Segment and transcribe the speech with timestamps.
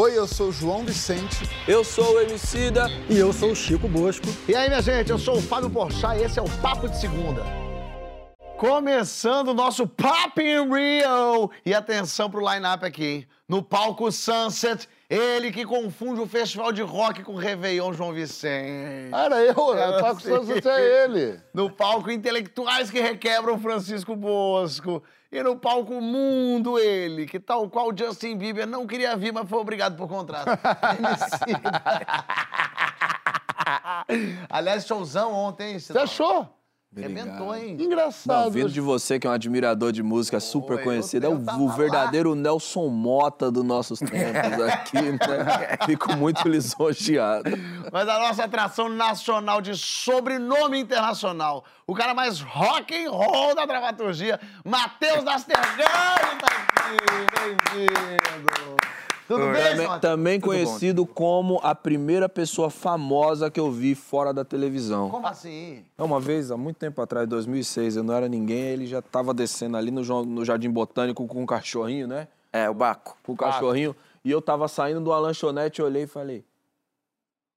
[0.00, 1.50] Oi, eu sou o João Vicente.
[1.66, 2.86] Eu sou o Emicida.
[3.10, 4.26] E eu sou o Chico Bosco.
[4.46, 7.00] E aí, minha gente, eu sou o Fábio Porchat e esse é o Papo de
[7.00, 7.42] Segunda.
[8.56, 11.50] Começando o nosso Pop in Rio.
[11.66, 13.26] E atenção pro line-up aqui, hein?
[13.48, 19.12] No palco Sunset, ele que confunde o festival de rock com o Réveillon João Vicente.
[19.12, 20.20] Era eu, o palco.
[20.20, 21.40] Sunset é ele.
[21.52, 25.02] No palco Intelectuais que requebram Francisco Bosco.
[25.30, 29.58] E no palco Mundo, ele, que tal qual Justin Bieber não queria vir, mas foi
[29.58, 30.48] obrigado por contrato.
[34.48, 35.78] Aliás, showzão ontem, hein?
[35.78, 36.57] Você achou?
[36.96, 37.76] Arrebentou, hein?
[37.78, 38.44] Engraçado.
[38.44, 41.36] Não, vindo de você, que é um admirador de música super Oi, conhecido, é o,
[41.36, 41.76] o lá.
[41.76, 45.76] verdadeiro Nelson Mota dos nossos tempos aqui, né?
[45.84, 47.50] Fico muito lisonjeado.
[47.92, 53.66] Mas a nossa atração nacional de sobrenome internacional, o cara mais rock and roll da
[53.66, 58.76] dramaturgia, Matheus Nastergani tá aqui, bem-vindo.
[59.28, 64.42] Tudo bem, Também, também conhecido como a primeira pessoa famosa que eu vi fora da
[64.42, 65.10] televisão.
[65.10, 65.84] Como assim?
[65.98, 69.34] É, Uma vez, há muito tempo atrás, 2006, eu não era ninguém, ele já tava
[69.34, 72.26] descendo ali no, no Jardim Botânico com um cachorrinho, né?
[72.50, 73.18] É, o Baco.
[73.22, 73.94] Com o cachorrinho.
[74.24, 76.42] E eu tava saindo de uma lanchonete, olhei e falei...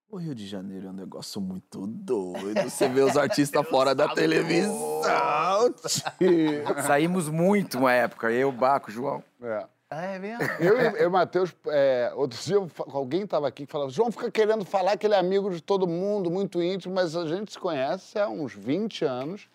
[0.09, 2.69] O Rio de Janeiro é um negócio muito doido.
[2.69, 5.73] Você vê os artistas fora da televisão,
[6.17, 6.65] tio.
[6.85, 9.23] Saímos muito uma época, eu, o Baco, João.
[9.41, 9.65] É.
[9.93, 10.41] Ah, é mesmo?
[10.57, 12.55] Eu e o Matheus, é, outro dia
[12.93, 15.85] alguém estava aqui que falava, João fica querendo falar que ele é amigo de todo
[15.85, 19.49] mundo, muito íntimo, mas a gente se conhece há uns 20 anos.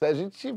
[0.00, 0.54] A gente,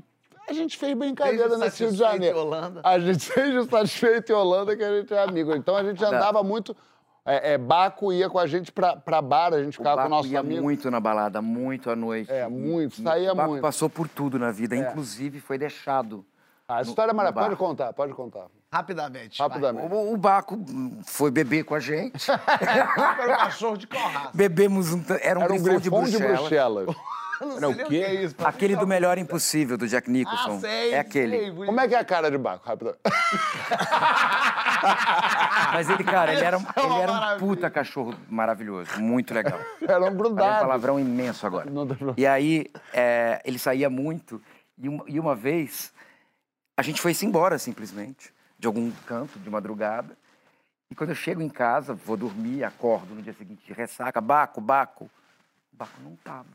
[0.48, 2.38] a gente fez brincadeira nesse Rio de Janeiro.
[2.38, 2.82] em Holanda.
[2.84, 5.56] A gente fez o satisfeito em Holanda que a gente é amigo.
[5.56, 6.78] Então a gente andava muito.
[7.26, 10.10] É, é, Baco ia com a gente pra, pra bar, a gente ficava com o
[10.10, 10.62] Baco nosso ia amigo.
[10.62, 12.32] muito na balada, muito à noite.
[12.32, 13.62] É, muito, saía o Baco muito.
[13.62, 14.80] passou por tudo na vida, É.
[14.80, 16.24] inclusive foi deixado.
[16.68, 17.48] Ah, a história é maravilhosa.
[17.50, 18.46] Pode contar, pode contar.
[18.72, 19.42] Rapidamente.
[19.42, 19.92] Rapidamente.
[19.94, 20.60] O, o Baco
[21.06, 22.30] foi beber com a gente.
[22.32, 24.32] Era um cachorro de corraça.
[24.34, 25.04] Bebemos um...
[25.22, 26.96] Era um, Era um grifão, grifão de Bruxelas.
[27.42, 27.96] Eu não Era sei o quê?
[28.06, 28.36] é isso.
[28.44, 30.58] Aquele do Melhor Impossível, do Jack Nicholson.
[30.58, 31.38] Ah, sei, é aquele.
[31.40, 32.68] sei, Como é que é a cara de Baco?
[32.68, 32.98] Rápido.
[35.74, 39.58] Mas ele, cara, ele era, um- é ele era um puta cachorro maravilhoso, muito legal.
[39.86, 40.60] Falei um grudados.
[40.60, 41.70] palavrão imenso agora.
[41.70, 41.88] Não.
[42.18, 44.42] E aí, é, ele saía muito.
[44.78, 45.94] E uma, e uma vez,
[46.78, 50.16] a gente foi-se embora, simplesmente, de algum canto, de madrugada.
[50.92, 55.10] E quando eu chego em casa, vou dormir, acordo no dia seguinte ressaca, Baco, Baco.
[55.74, 56.48] O Baco não tava.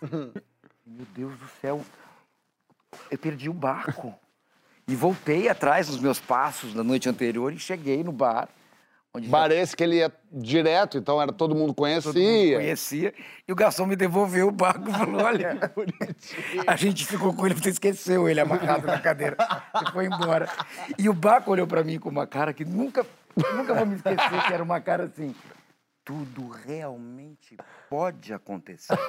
[0.86, 1.84] Meu Deus do céu,
[3.10, 4.14] eu perdi o Baco.
[4.88, 8.48] E voltei atrás dos meus passos da noite anterior e cheguei no bar.
[9.16, 12.12] Onde já que ele ia direto, então era todo mundo conhecia.
[12.12, 13.14] todo mundo conhecia.
[13.48, 15.58] E o garçom me devolveu o barco e falou: olha,
[16.66, 19.38] a gente ficou com ele, você esqueceu ele amarrado na cadeira.
[19.72, 20.50] Você foi embora.
[20.98, 23.06] E o Baco olhou pra mim com uma cara que nunca,
[23.54, 25.34] nunca vou me esquecer, que era uma cara assim.
[26.04, 27.56] Tudo realmente
[27.88, 28.94] pode acontecer.
[28.96, 29.06] Tudo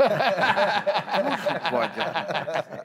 [1.69, 2.81] pode acontecer.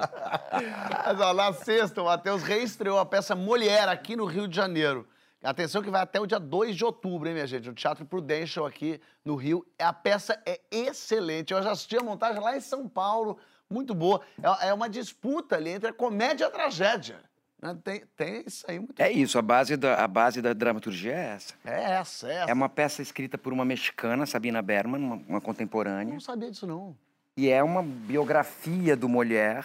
[1.06, 5.06] Mas, ó, na sexta, o Matheus reestreou a peça Mulher aqui no Rio de Janeiro.
[5.42, 7.68] Atenção que vai até o dia 2 de outubro, hein, minha gente?
[7.68, 9.66] No Teatro Prudential aqui no Rio.
[9.78, 11.52] A peça é excelente.
[11.52, 13.36] Eu já assisti a montagem lá em São Paulo,
[13.68, 14.20] muito boa.
[14.62, 17.18] É é uma disputa ali entre a comédia e a tragédia.
[17.60, 17.76] né?
[17.82, 21.34] Tem, tem isso aí muito É isso, a base, da, a base da dramaturgia é
[21.34, 21.54] essa.
[21.64, 22.50] É essa, é essa.
[22.50, 26.12] É uma peça escrita por uma mexicana, Sabina Berman, uma, uma Eu contemporânea.
[26.12, 26.96] não sabia disso, não.
[27.36, 29.64] E é uma biografia do Mulher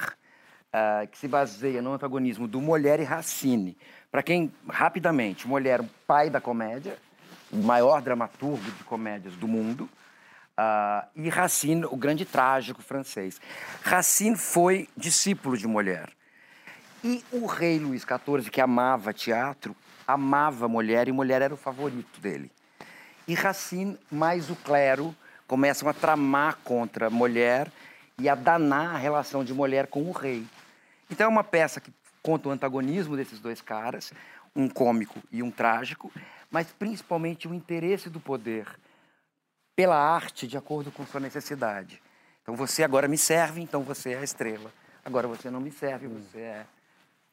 [0.74, 3.78] ah, que se baseia no antagonismo do Mulher e Racine.
[4.12, 6.98] Para quem, rapidamente, Mulher, o pai da comédia,
[7.52, 9.90] o maior dramaturgo de comédias do mundo,
[10.56, 13.40] ah, e Racine, o grande trágico francês.
[13.84, 16.10] Racine foi discípulo de Mulher.
[17.04, 19.76] E o rei Luís XIV, que amava teatro,
[20.08, 22.52] amava Mulher e Mulher era o favorito dele.
[23.28, 25.16] E Racine, mais o clero,
[25.48, 27.72] começam a tramar contra mulher
[28.18, 30.46] e a danar a relação de mulher com o rei.
[31.10, 31.92] Então é uma peça que
[32.28, 34.12] conta o antagonismo desses dois caras,
[34.54, 36.12] um cômico e um trágico,
[36.52, 38.68] mas principalmente o interesse do poder
[39.74, 42.02] pela arte de acordo com sua necessidade.
[42.42, 44.74] Então você agora me serve, então você é a estrela.
[45.06, 46.66] Agora você não me serve, você é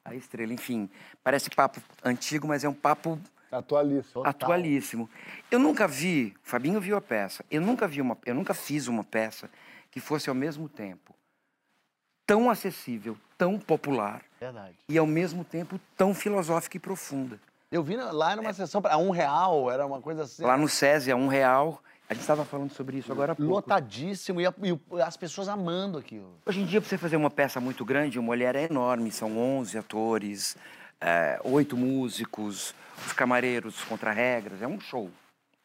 [0.04, 0.52] a estrela.
[0.52, 0.88] Enfim,
[1.24, 3.18] parece papo antigo, mas é um papo
[3.50, 4.24] Atualíssimo.
[4.24, 5.10] atualíssimo.
[5.50, 8.86] Eu nunca vi, o Fabinho viu a peça, eu nunca vi uma, eu nunca fiz
[8.86, 9.50] uma peça
[9.90, 11.12] que fosse ao mesmo tempo
[12.26, 14.74] tão acessível, tão popular Verdade.
[14.88, 17.38] e ao mesmo tempo tão filosófica e profunda.
[17.72, 20.44] Eu vi lá numa sessão para um real, era uma coisa assim.
[20.44, 23.50] Lá no SESI, a um real, a gente estava falando sobre isso agora há pouco.
[23.50, 26.38] Lotadíssimo e, a- e as pessoas amando aquilo.
[26.46, 29.36] Hoje em dia, para você fazer uma peça muito grande, uma mulher é enorme, são
[29.38, 30.56] 11 atores,
[31.00, 32.74] é, oito músicos,
[33.04, 35.10] os camareiros contra regras, é um show.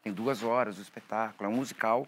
[0.02, 2.08] Tem duas horas o espetáculo, é um musical.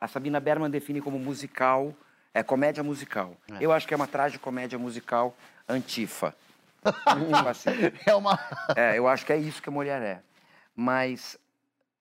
[0.00, 1.94] A Sabina Berman define como musical,
[2.34, 3.36] é comédia musical.
[3.60, 5.34] Eu acho que é uma tragicomédia musical
[5.70, 6.34] antifa.
[8.06, 8.38] É uma.
[8.74, 10.22] É, eu acho que é isso que a mulher é.
[10.74, 11.38] Mas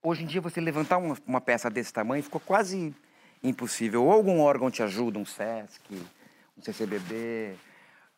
[0.02, 2.96] hoje em dia você levantar uma, uma peça desse tamanho ficou quase
[3.44, 4.06] impossível.
[4.06, 5.82] Ou algum órgão te ajuda, um SESC,
[6.58, 7.56] um CCBB,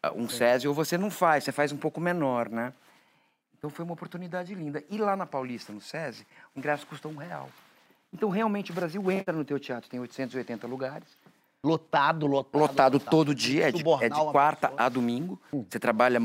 [0.04, 2.74] ah, um SESI, ou você não faz, você faz um pouco menor, né?
[3.58, 4.84] Então foi uma oportunidade linda.
[4.90, 6.26] E lá na Paulista, no SESI,
[6.56, 7.50] o ingresso custa um real.
[8.12, 11.08] Então realmente o Brasil entra no teu teatro, tem 880 lugares.
[11.64, 12.60] Lotado, lotado.
[12.60, 15.40] Lotado todo dia, é de, é de quarta a domingo.
[15.70, 16.20] Você trabalha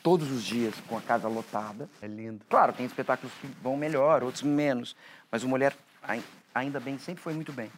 [0.00, 1.90] todos os dias com a casa lotada.
[2.00, 2.44] É lindo.
[2.48, 4.94] Claro, tem espetáculos que vão melhor, outros menos.
[5.30, 6.22] Mas o Mulher, ai-
[6.54, 7.68] ainda bem, sempre foi muito bem.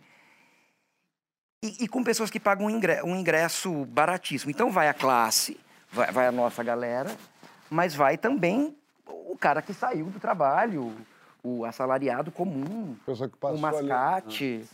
[1.64, 4.50] E, e com pessoas que pagam um ingre- um ingresso baratíssimo.
[4.50, 5.58] Então vai a classe,
[5.90, 7.16] vai, vai a nossa galera,
[7.70, 8.76] mas vai também
[9.06, 10.94] o cara que saiu do trabalho,
[11.42, 13.88] o assalariado comum, Pessoa que o passou ali.
[13.88, 14.64] mascate.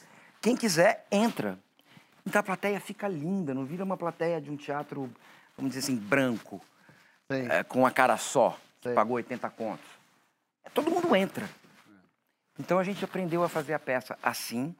[0.43, 1.59] Quem quiser, entra.
[2.27, 5.11] Então a plateia fica linda, não vira uma plateia de um teatro,
[5.57, 6.61] vamos dizer assim, branco,
[7.29, 8.95] é, com a cara só, que Sei.
[8.95, 9.87] pagou 80 contos.
[10.73, 11.49] Todo mundo entra.
[12.59, 14.75] Então a gente aprendeu a fazer a peça assim.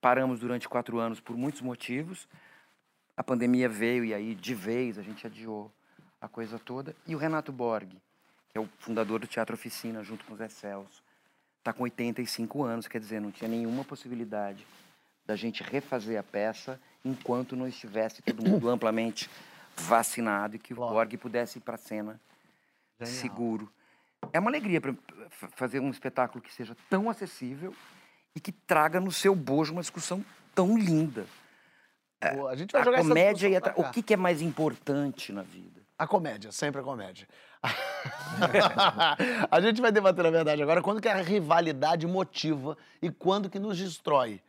[0.00, 2.26] Paramos durante quatro anos por muitos motivos.
[3.16, 5.70] A pandemia veio e aí, de vez, a gente adiou
[6.20, 6.96] a coisa toda.
[7.06, 7.90] E o Renato Borg,
[8.48, 11.02] que é o fundador do Teatro Oficina, junto com o Zé Celso,
[11.58, 14.66] está com 85 anos, quer dizer, não tinha nenhuma possibilidade
[15.30, 19.30] da gente refazer a peça enquanto não estivesse todo mundo amplamente
[19.76, 20.76] vacinado e que o.
[20.76, 22.20] Borg pudesse ir para a cena
[22.98, 23.16] Genial.
[23.20, 23.72] seguro.
[24.32, 24.92] É uma alegria pra,
[25.30, 27.72] fa- fazer um espetáculo que seja tão acessível
[28.34, 31.24] e que traga no seu bojo uma discussão tão linda.
[32.34, 34.42] Pô, a gente vai A jogar essa comédia e a o que, que é mais
[34.42, 35.80] importante na vida?
[35.96, 37.28] A comédia, sempre a comédia.
[39.50, 43.58] a gente vai debater, na verdade, agora quando que a rivalidade motiva e quando que
[43.60, 44.40] nos destrói.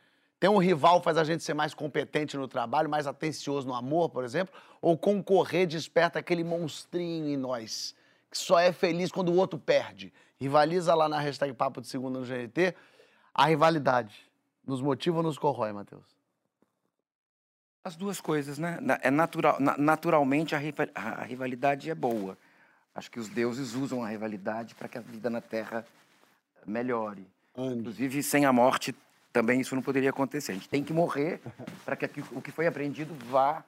[0.41, 4.09] Tem um rival faz a gente ser mais competente no trabalho, mais atencioso no amor,
[4.09, 4.51] por exemplo,
[4.81, 7.95] ou concorrer desperta aquele monstrinho em nós,
[8.27, 10.11] que só é feliz quando o outro perde.
[10.39, 12.73] Rivaliza lá na hashtag Papo de Segunda no GNT.
[13.31, 14.15] A rivalidade
[14.65, 16.07] nos motiva ou nos corrói, Matheus?
[17.83, 18.79] As duas coisas, né?
[19.03, 22.35] É natural, na- naturalmente a rivalidade é boa.
[22.95, 25.85] Acho que os deuses usam a rivalidade para que a vida na Terra
[26.65, 27.27] melhore.
[27.55, 27.81] Ande.
[27.81, 28.95] Inclusive, sem a morte,
[29.31, 30.51] também isso não poderia acontecer.
[30.51, 31.39] A gente tem que morrer
[31.85, 33.63] para que o que foi aprendido vá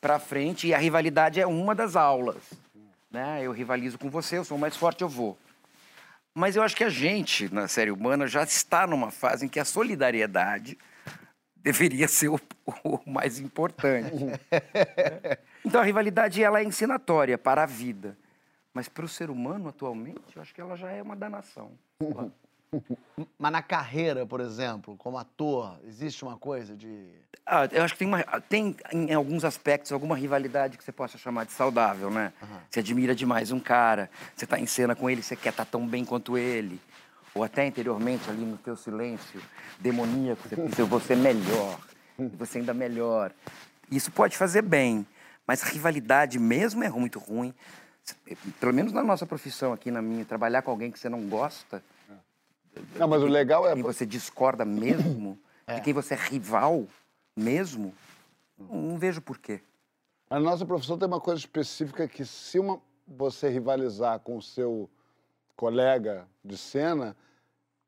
[0.00, 0.66] para frente.
[0.66, 2.42] E a rivalidade é uma das aulas.
[3.10, 3.42] Né?
[3.42, 5.36] Eu rivalizo com você, eu sou mais forte, eu vou.
[6.34, 9.58] Mas eu acho que a gente, na série humana, já está numa fase em que
[9.58, 10.78] a solidariedade
[11.56, 12.40] deveria ser o,
[12.84, 14.14] o mais importante.
[15.64, 18.16] então a rivalidade ela é ensinatória para a vida.
[18.72, 21.72] Mas para o ser humano, atualmente, eu acho que ela já é uma danação.
[23.38, 27.06] Mas na carreira, por exemplo, como ator, existe uma coisa de.
[27.46, 31.16] Ah, eu acho que tem, uma, tem, em alguns aspectos, alguma rivalidade que você possa
[31.16, 32.32] chamar de saudável, né?
[32.68, 35.86] Você admira demais um cara, você está em cena com ele, você quer estar tão
[35.86, 36.78] bem quanto ele.
[37.34, 39.40] Ou até interiormente, ali no teu silêncio
[39.78, 41.78] demoníaco, você pensa, eu vou ser melhor,
[42.36, 43.32] você ainda melhor.
[43.90, 45.06] Isso pode fazer bem,
[45.46, 47.54] mas a rivalidade mesmo é muito ruim.
[48.60, 51.82] Pelo menos na nossa profissão aqui, na minha, trabalhar com alguém que você não gosta,
[52.96, 53.74] Não, mas o legal é.
[53.74, 55.38] quem você discorda mesmo,
[55.74, 56.86] de quem você é rival
[57.36, 57.94] mesmo,
[58.58, 59.60] não vejo porquê.
[60.30, 64.90] A nossa profissão tem uma coisa específica que se uma, você rivalizar com o seu
[65.56, 67.16] colega de cena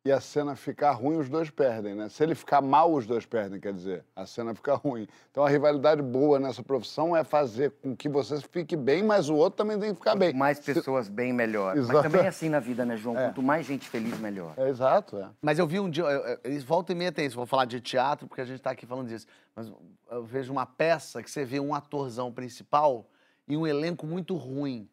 [0.03, 2.09] e a cena ficar ruim, os dois perdem, né?
[2.09, 5.07] Se ele ficar mal, os dois perdem, quer dizer, a cena fica ruim.
[5.31, 9.35] Então a rivalidade boa nessa profissão é fazer com que você fique bem, mas o
[9.35, 10.33] outro também tem que ficar bem.
[10.33, 11.77] mais Se- pessoas bem, melhor.
[11.77, 12.03] Mas Exato.
[12.03, 13.19] também é assim na vida, né, João?
[13.19, 13.27] É.
[13.27, 14.55] Quanto mais gente feliz, melhor.
[14.57, 15.29] É exato, é.
[15.43, 17.67] Mas eu vi um dia, eu- eu- eles volta e meia tem isso, vou falar
[17.67, 19.27] de teatro, porque a gente tá aqui falando disso.
[19.55, 19.71] Mas
[20.11, 23.07] eu vejo uma peça que você vê um atorzão principal
[23.47, 24.89] e um elenco muito ruim.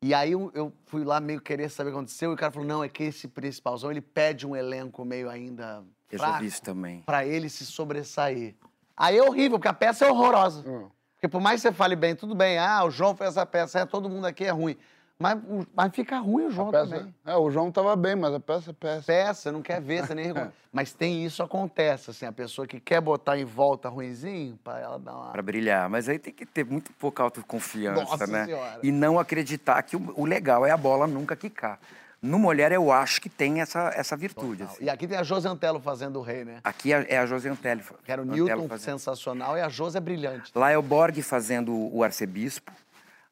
[0.00, 2.52] E aí eu, eu fui lá meio querer saber o que aconteceu, e o cara
[2.52, 6.62] falou: não, é que esse principalzão ele pede um elenco meio ainda Eu fraco isso
[6.62, 7.02] também.
[7.02, 8.54] pra ele se sobressair.
[8.96, 10.62] Aí é horrível, porque a peça é horrorosa.
[10.68, 10.88] Hum.
[11.14, 13.80] Porque por mais que você fale bem, tudo bem, ah, o João fez essa peça,
[13.80, 14.76] é, todo mundo aqui é ruim.
[15.20, 15.36] Mas,
[15.74, 17.12] mas fica ruim o João peça- também.
[17.26, 19.00] é, o João tava bem, mas a peça é.
[19.00, 20.52] Peça, você não quer ver, você nem recomenda.
[20.72, 24.98] Mas tem isso, acontece, assim, a pessoa que quer botar em volta ruinzinho, pra ela
[24.98, 25.30] dar uma...
[25.32, 25.88] Pra brilhar.
[25.90, 28.44] Mas aí tem que ter muito pouca autoconfiança, Nossa né?
[28.44, 28.78] Senhora.
[28.82, 31.80] E não acreditar que o, o legal é a bola nunca quicar.
[32.22, 34.64] No Mulher, eu acho que tem essa, essa virtude.
[34.64, 34.84] assim.
[34.84, 36.58] E aqui tem a José Antelo fazendo o rei, né?
[36.64, 37.82] Aqui é, é a José Antelli.
[38.04, 38.84] Que era o Antelo Newton fazendo.
[38.98, 40.50] sensacional e a José brilhante.
[40.54, 42.72] Lá é o Borg fazendo o arcebispo.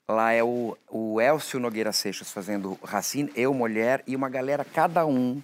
[0.09, 5.05] Lá é o, o Elcio Nogueira Seixas fazendo Racine, eu, mulher, e uma galera, cada
[5.05, 5.43] um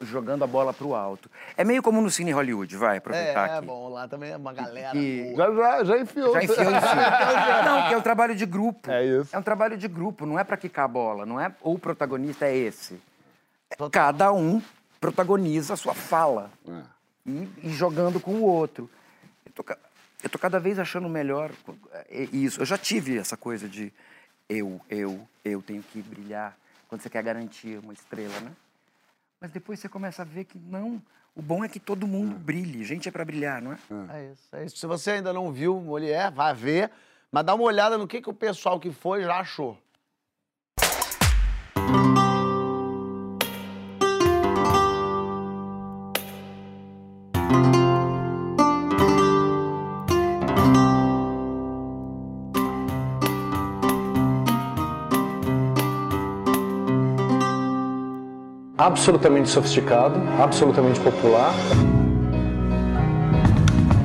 [0.00, 1.30] jogando a bola pro alto.
[1.56, 3.66] É meio como no Cine Hollywood, vai, É, aproveitar é aqui.
[3.66, 4.96] bom, lá também é uma galera.
[4.98, 5.36] E- boa.
[5.36, 6.32] Já, já, já enfiou.
[6.34, 6.64] Já enfiou.
[7.64, 8.90] Não, que é um trabalho de grupo.
[8.90, 9.34] É isso.
[9.34, 12.46] É um trabalho de grupo, não é pra quicar a bola, não é o protagonista
[12.46, 13.00] é esse.
[13.92, 14.60] Cada um
[15.00, 16.80] protagoniza a sua fala É.
[17.26, 18.90] e, e jogando com o outro.
[19.46, 19.64] Eu tô,
[20.22, 21.50] eu tô cada vez achando melhor
[22.08, 22.60] é, isso.
[22.60, 23.92] Eu já tive essa coisa de
[24.48, 26.56] eu, eu, eu tenho que brilhar
[26.88, 28.52] quando você quer garantir uma estrela, né?
[29.40, 31.00] Mas depois você começa a ver que não.
[31.36, 32.82] O bom é que todo mundo brilhe.
[32.82, 33.78] Gente é pra brilhar, não é?
[34.10, 34.76] É isso, é isso.
[34.76, 36.90] Se você ainda não viu Mulher, vai ver.
[37.30, 39.78] Mas dá uma olhada no que, que o pessoal que foi já achou.
[58.88, 61.54] Absolutamente sofisticado, absolutamente popular.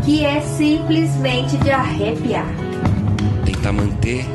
[0.03, 2.45] que é simplesmente de arrepiar.
[3.45, 4.25] tentar manter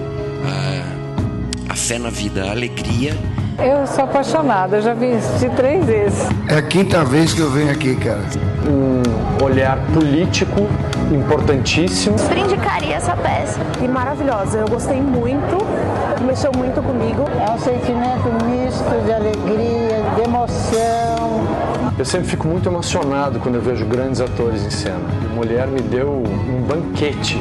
[0.43, 3.15] a, a fé na vida, a alegria.
[3.59, 6.27] Eu sou apaixonada, eu já vi assistir três vezes.
[6.49, 8.23] É a quinta vez que eu venho aqui, cara.
[8.67, 10.67] Um olhar político
[11.13, 12.19] importantíssimo.
[12.19, 13.61] Super indicaria essa peça.
[13.83, 15.59] E maravilhosa, eu gostei muito,
[16.25, 17.25] mexeu muito comigo.
[17.47, 19.88] É um sentimento misto de alegria, de
[20.23, 21.41] emoção.
[21.99, 25.09] Eu sempre fico muito emocionado quando eu vejo grandes atores em cena.
[25.31, 27.37] A mulher me deu um banquete.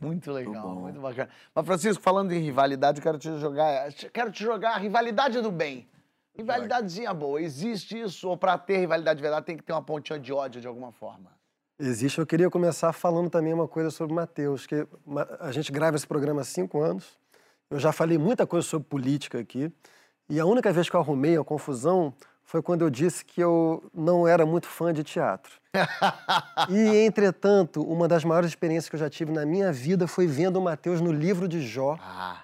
[0.00, 1.28] Muito legal, muito bacana.
[1.54, 3.92] Mas, Francisco, falando em rivalidade, eu quero te jogar.
[4.12, 5.88] Quero te jogar a rivalidade do bem.
[6.36, 7.40] Rivalidadezinha boa.
[7.40, 8.28] Existe isso?
[8.28, 10.92] Ou pra ter rivalidade de verdade tem que ter uma pontinha de ódio de alguma
[10.92, 11.35] forma?
[11.78, 12.18] Existe.
[12.18, 14.86] Eu queria começar falando também uma coisa sobre o Matheus, que
[15.40, 17.18] a gente grava esse programa há cinco anos.
[17.70, 19.70] Eu já falei muita coisa sobre política aqui.
[20.28, 23.84] E a única vez que eu arrumei a confusão foi quando eu disse que eu
[23.92, 25.52] não era muito fã de teatro.
[26.70, 30.56] e, entretanto, uma das maiores experiências que eu já tive na minha vida foi vendo
[30.56, 32.42] o Matheus no livro de Jó, Ah,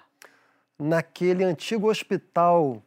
[0.77, 2.83] naquele antigo hospital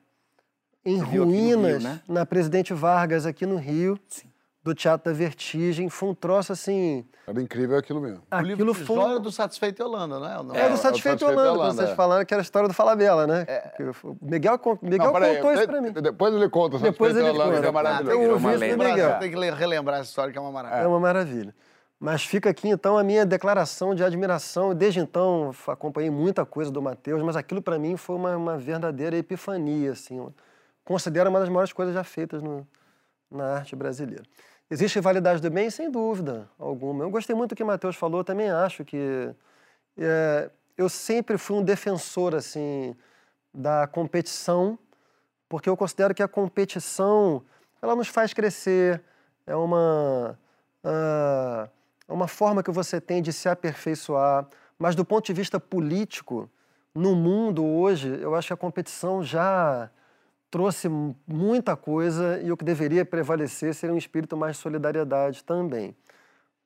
[0.84, 2.00] em aqui no Rio, ruínas, né?
[2.06, 3.98] na Presidente Vargas, aqui no Rio,
[4.66, 5.88] do Teatro da Vertigem.
[5.88, 7.06] Foi um troço assim.
[7.26, 8.22] Era incrível aquilo mesmo.
[8.30, 9.16] o livro Aquilo foi.
[9.16, 10.42] É do Satisfeito Holanda, não é?
[10.42, 11.94] Não É do o Satisfeito Holanda, Holanda, quando vocês é.
[11.94, 13.44] falaram que era a história do Falabella, né?
[13.76, 15.92] Que o Miguel, Miguel Não, contou isso de- pra mim.
[15.92, 16.78] Depois ele conta.
[16.78, 17.62] Depois Satisfeito ele Holanda, conta.
[17.62, 18.10] que é maravilhoso.
[18.10, 18.84] Eu ouvi uma isso do.
[18.84, 19.18] Miguel.
[19.18, 20.80] Tem que le- relembrar essa história, que é uma maravilha.
[20.82, 21.54] É uma maravilha.
[21.98, 24.74] Mas fica aqui, então, a minha declaração de admiração.
[24.74, 29.16] Desde então, acompanhei muita coisa do Matheus, mas aquilo, para mim, foi uma, uma verdadeira
[29.16, 29.92] epifania.
[29.92, 30.26] Assim.
[30.84, 32.66] Considero uma das maiores coisas já feitas no-
[33.30, 34.22] na arte brasileira.
[34.70, 35.70] Existe rivalidade do bem?
[35.70, 37.04] Sem dúvida alguma.
[37.04, 39.32] Eu gostei muito do que o Matheus falou, também acho que...
[39.96, 42.94] é, eu sempre fui um defensor, assim,
[43.52, 44.78] da competição,
[45.48, 47.42] porque eu considero que a competição,
[47.80, 49.02] ela nos faz crescer,
[49.46, 50.38] é uma,
[50.84, 54.46] é uma forma que você tem de se aperfeiçoar,
[54.78, 56.50] mas do ponto de vista político,
[56.94, 59.90] no mundo hoje, eu acho que a competição já
[60.50, 65.44] trouxe mu- muita coisa e o que deveria prevalecer seria um espírito mais de solidariedade
[65.44, 65.94] também.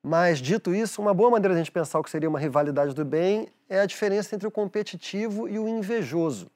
[0.03, 2.95] Mas, dito isso, uma boa maneira de a gente pensar o que seria uma rivalidade
[2.95, 6.51] do bem é a diferença entre o competitivo e o invejoso.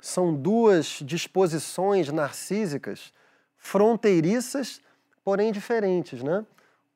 [0.00, 3.12] São duas disposições narcísicas
[3.56, 4.80] fronteiriças,
[5.24, 6.44] porém diferentes, né?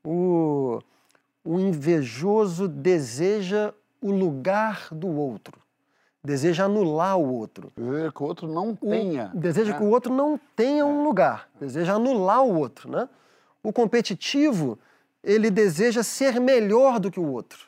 [0.05, 0.81] O,
[1.45, 5.61] o invejoso deseja o lugar do outro,
[6.23, 7.73] deseja anular o outro.
[7.77, 9.31] Deseja que o outro não O- tenha.
[9.35, 9.79] deseja né?
[9.79, 13.09] que o outro não tenha um lugar, deseja anular o outro, né?
[13.63, 14.79] O competitivo,
[15.23, 17.67] ele deseja ser melhor do que o outro.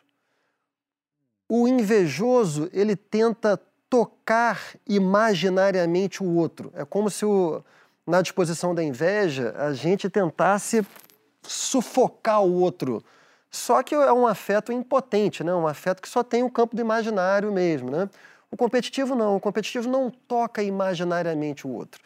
[1.49, 6.71] O invejoso, ele tenta tocar imaginariamente o outro.
[6.75, 7.63] É como se o-
[8.07, 10.85] na disposição da inveja a gente tentasse
[11.43, 13.05] sufocar o outro.
[13.51, 15.53] Só que é um afeto impotente, né?
[15.55, 17.91] um afeto que só tem o campo do imaginário mesmo.
[17.91, 18.09] Né?
[18.53, 22.03] O competitivo não, o competitivo não toca imaginariamente o outro.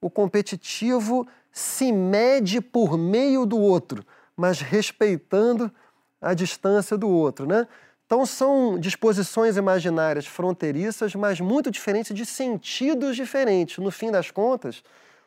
[0.00, 4.02] O competitivo se mede por meio do outro,
[4.34, 5.70] mas respeitando
[6.18, 7.46] a distância do outro.
[7.46, 7.68] Né?
[8.06, 13.76] Então são disposições imaginárias fronteiriças, mas muito diferentes de sentidos diferentes.
[13.76, 14.82] No fim das contas,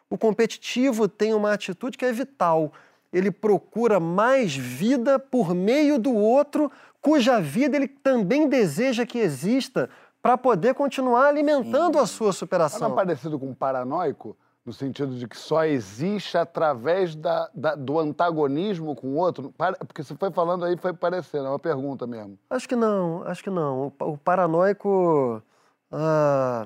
[0.10, 2.74] o competitivo tem uma atitude que é vital.
[3.14, 9.88] Ele procura mais vida por meio do outro, cuja vida ele também deseja que exista
[10.24, 12.96] para poder continuar alimentando a sua Mas não é superação.
[12.96, 14.38] parecido com um paranoico?
[14.66, 19.54] No sentido de que só existe através da, da- do antagonismo com o outro?
[19.58, 22.40] Para- Porque você foi falando aí, foi parecendo, é uma pergunta mesmo.
[22.50, 23.94] Acho que não, acho que não.
[24.00, 25.44] O, o paranoico,
[25.92, 26.66] ah,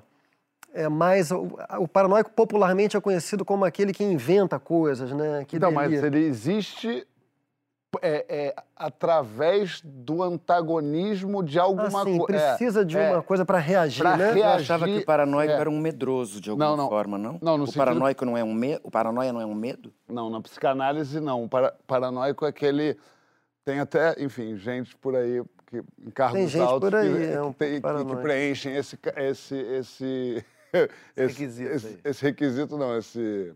[0.76, 1.48] é mais o,
[1.80, 5.44] o paranoico popularmente é conhecido como aquele que inventa coisas, né?
[5.48, 7.08] Que Então, mas ele existe
[8.02, 12.26] é, é, através do antagonismo de alguma Ah, sim, coisa.
[12.50, 14.30] precisa de uma coisa para reagir, pra né?
[14.32, 14.62] Eu reagir.
[14.62, 15.56] achava que o paranoico é.
[15.56, 16.90] era um medroso de alguma Não, não.
[16.90, 17.40] forma, não?
[17.42, 18.78] Não, no o sentido- paranoico não é um me...
[18.84, 19.94] o paranoia não é um medo?
[20.08, 21.46] Não, na psicanálise não.
[21.46, 22.98] O para- paranoico é aquele.
[23.64, 27.24] Tem até, enfim, gente por aí que em cargos Tem gente altos por aí, que,
[27.34, 30.46] é um que, que- preenchem esse, esse, esse,
[31.16, 32.00] esse, requisito esse, aí.
[32.04, 33.54] esse requisito, não, esse.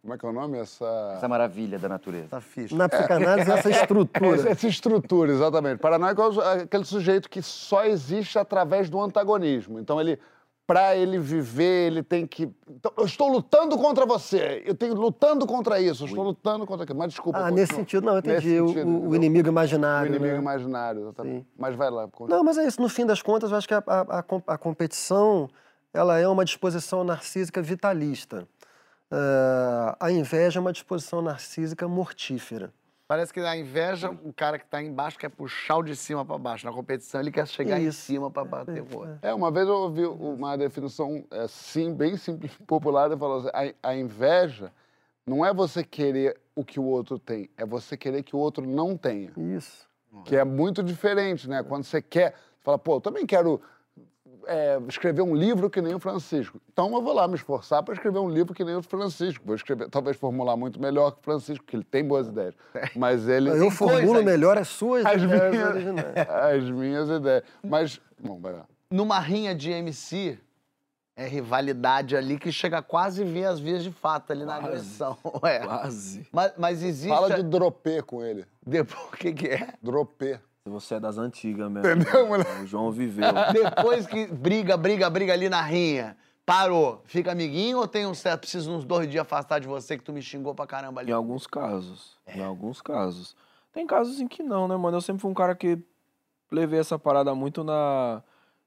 [0.00, 0.58] Como é que é o nome?
[0.58, 1.14] Essa.
[1.16, 2.28] Essa maravilha da natureza.
[2.28, 2.74] Tá ficha.
[2.76, 4.48] Na psicanálise, essa Essa, estrutura.
[4.50, 5.78] essa estrutura, exatamente.
[5.80, 9.78] Paranoico é o- é aquele sujeito que só existe através do antagonismo.
[9.80, 10.18] Então, ele,
[10.66, 12.48] para ele viver, ele tem que.
[12.70, 16.84] Então, eu estou lutando contra você, eu tenho lutando contra isso, eu estou lutando contra
[16.84, 16.98] aquilo.
[16.98, 17.38] Mas desculpa.
[17.40, 18.60] Ah, nesse sentido, não, eu entendi.
[18.60, 20.10] O- sentido, o, o inimigo O imaginário.
[20.14, 20.40] inimigo né?
[20.40, 21.40] imaginário, exatamente.
[21.40, 21.46] Sim.
[21.58, 22.06] Mas vai lá.
[22.06, 22.36] continua.
[22.38, 22.80] Não, mas é isso.
[22.80, 25.50] No fim das contas, eu acho que a, a- a competição
[25.92, 28.46] ela é uma disposição narcísica vitalista.
[29.10, 32.72] Ah, a inveja é uma disposição narcísica mortífera.
[33.06, 36.36] Parece que na inveja, o cara que tá embaixo quer puxar o de cima para
[36.36, 36.66] baixo.
[36.66, 38.02] Na competição, ele quer chegar em Isso.
[38.02, 39.18] cima para bater o outro.
[39.22, 43.88] É, uma vez eu ouvi uma definição assim, bem simples, popular, ele falou assim, a,
[43.88, 44.70] a inveja
[45.26, 48.66] não é você querer o que o outro tem, é você querer que o outro
[48.66, 49.32] não tenha.
[49.56, 49.88] Isso.
[50.26, 51.62] Que é muito diferente, né?
[51.62, 53.60] Quando você quer, você fala, pô, eu também quero
[54.46, 56.60] é, escrever um livro que nem o Francisco.
[56.72, 59.44] Então eu vou lá me esforçar para escrever um livro que nem o Francisco.
[59.44, 62.54] Vou escrever, talvez formular muito melhor que o Francisco, porque ele tem boas ideias.
[62.96, 63.50] Mas ele.
[63.50, 66.14] Eu formulo melhor as suas as ideias minhas, originais.
[66.28, 67.42] as minhas ideias.
[67.62, 68.66] Mas, bom, vai lá.
[68.90, 70.38] Numa rinha de MC,
[71.18, 74.66] é rivalidade ali que chega a quase ver as vias de fato ali na Quase.
[74.66, 75.18] agressão.
[75.42, 75.58] É.
[75.58, 76.26] Quase.
[76.32, 77.08] Mas, mas existe.
[77.08, 78.46] Fala de dropê com ele.
[78.64, 79.74] Depois, o que, que é?
[79.82, 80.38] Dropê.
[80.68, 81.88] Você é das antigas mesmo.
[81.88, 82.62] Entendeu, moleque?
[82.62, 83.26] O João viveu.
[83.52, 88.40] Depois que briga, briga, briga ali na rinha, parou, fica amiguinho ou tem um certo,
[88.40, 91.10] preciso uns dois dias afastar de você que tu me xingou pra caramba ali?
[91.10, 92.16] Em alguns casos.
[92.26, 93.36] Em alguns casos.
[93.72, 94.96] Tem casos em que não, né, mano?
[94.96, 95.78] Eu sempre fui um cara que
[96.50, 98.22] levei essa parada muito na,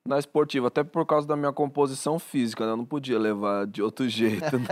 [0.05, 2.71] na esportiva, até por causa da minha composição física, né?
[2.71, 4.67] Eu não podia levar de outro jeito, né?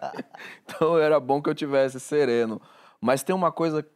[0.64, 2.60] então era bom que eu tivesse sereno.
[3.00, 3.86] Mas tem uma coisa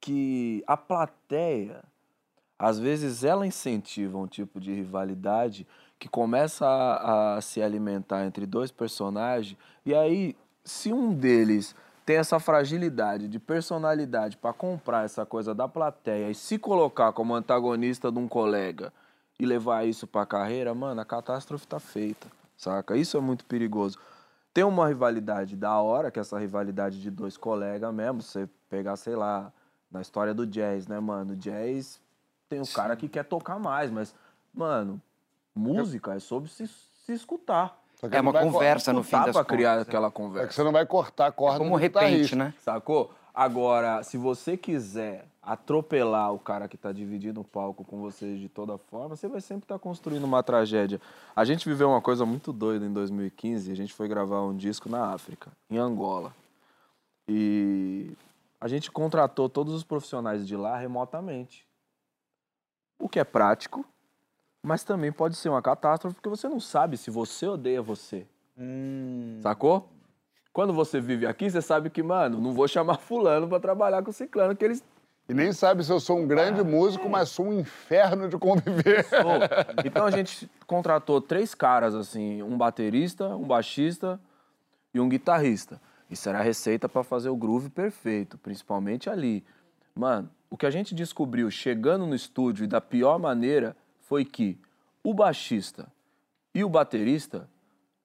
[0.00, 1.82] que a plateia,
[2.58, 5.66] às vezes, ela incentiva um tipo de rivalidade
[5.98, 12.16] que começa a, a se alimentar entre dois personagens, e aí, se um deles tem
[12.16, 18.12] essa fragilidade de personalidade para comprar essa coisa da plateia e se colocar como antagonista
[18.12, 18.92] de um colega
[19.40, 22.96] e levar isso para a carreira, mano, a catástrofe tá feita, saca?
[22.96, 23.98] Isso é muito perigoso.
[24.54, 28.96] Tem uma rivalidade da hora, que é essa rivalidade de dois colegas mesmo, você pegar,
[28.96, 29.52] sei lá,
[29.90, 31.34] na história do jazz, né, mano?
[31.36, 32.00] Jazz
[32.48, 34.14] tem o cara que quer tocar mais, mas,
[34.54, 35.00] mano,
[35.54, 37.78] música é sobre se, se escutar.
[38.10, 39.88] É uma conversa no fim das pra criar contas.
[39.88, 40.48] aquela É conversa.
[40.48, 42.36] que você não vai cortar a corda Como do repente, guitarrista.
[42.36, 42.54] né?
[42.60, 43.10] Sacou?
[43.34, 48.48] Agora, se você quiser atropelar o cara que tá dividindo o palco com você de
[48.48, 51.00] toda forma, você vai sempre estar construindo uma tragédia.
[51.34, 53.70] A gente viveu uma coisa muito doida em 2015.
[53.70, 56.32] A gente foi gravar um disco na África, em Angola.
[57.28, 58.10] E
[58.60, 61.65] a gente contratou todos os profissionais de lá remotamente.
[62.98, 63.84] O que é prático,
[64.62, 68.26] mas também pode ser uma catástrofe, porque você não sabe se você odeia você.
[69.42, 69.88] Sacou?
[70.52, 74.10] Quando você vive aqui, você sabe que, mano, não vou chamar fulano pra trabalhar com
[74.10, 74.82] ciclano, que eles
[75.28, 79.04] E nem sabe se eu sou um grande músico, mas sou um inferno de conviver.
[79.04, 79.40] são.
[79.84, 84.18] Então a gente contratou três caras, assim, um baterista, um baixista
[84.94, 85.80] e um guitarrista.
[86.10, 89.44] Isso era a receita pra fazer o groove perfeito, principalmente ali.
[89.94, 94.58] Mano, o que a gente descobriu chegando no estúdio e da pior maneira foi que
[95.02, 95.86] o baixista
[96.54, 97.48] e o baterista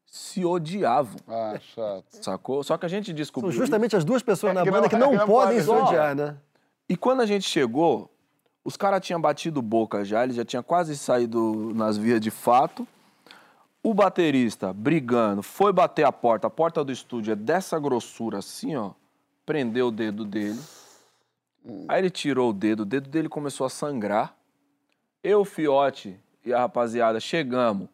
[0.06, 2.06] se odiavam, Ah, chato.
[2.22, 2.64] sacou?
[2.64, 3.52] Só que a gente São descobriu.
[3.54, 6.16] justamente as duas pessoas na que banda não- que não que não podem se odiar,
[6.16, 6.36] né?
[6.90, 8.12] E quando a gente chegou,
[8.64, 12.86] os caras tinham batido boca já, ele já tinha quase saído nas vias de fato.
[13.82, 16.46] O baterista, brigando, foi bater a porta.
[16.48, 18.92] A porta do estúdio é dessa grossura assim, ó.
[19.46, 20.60] Prendeu o dedo dele.
[21.88, 24.36] Aí ele tirou o dedo, o dedo dele começou a sangrar.
[25.24, 27.88] Eu, o Fiote e a rapaziada chegamos.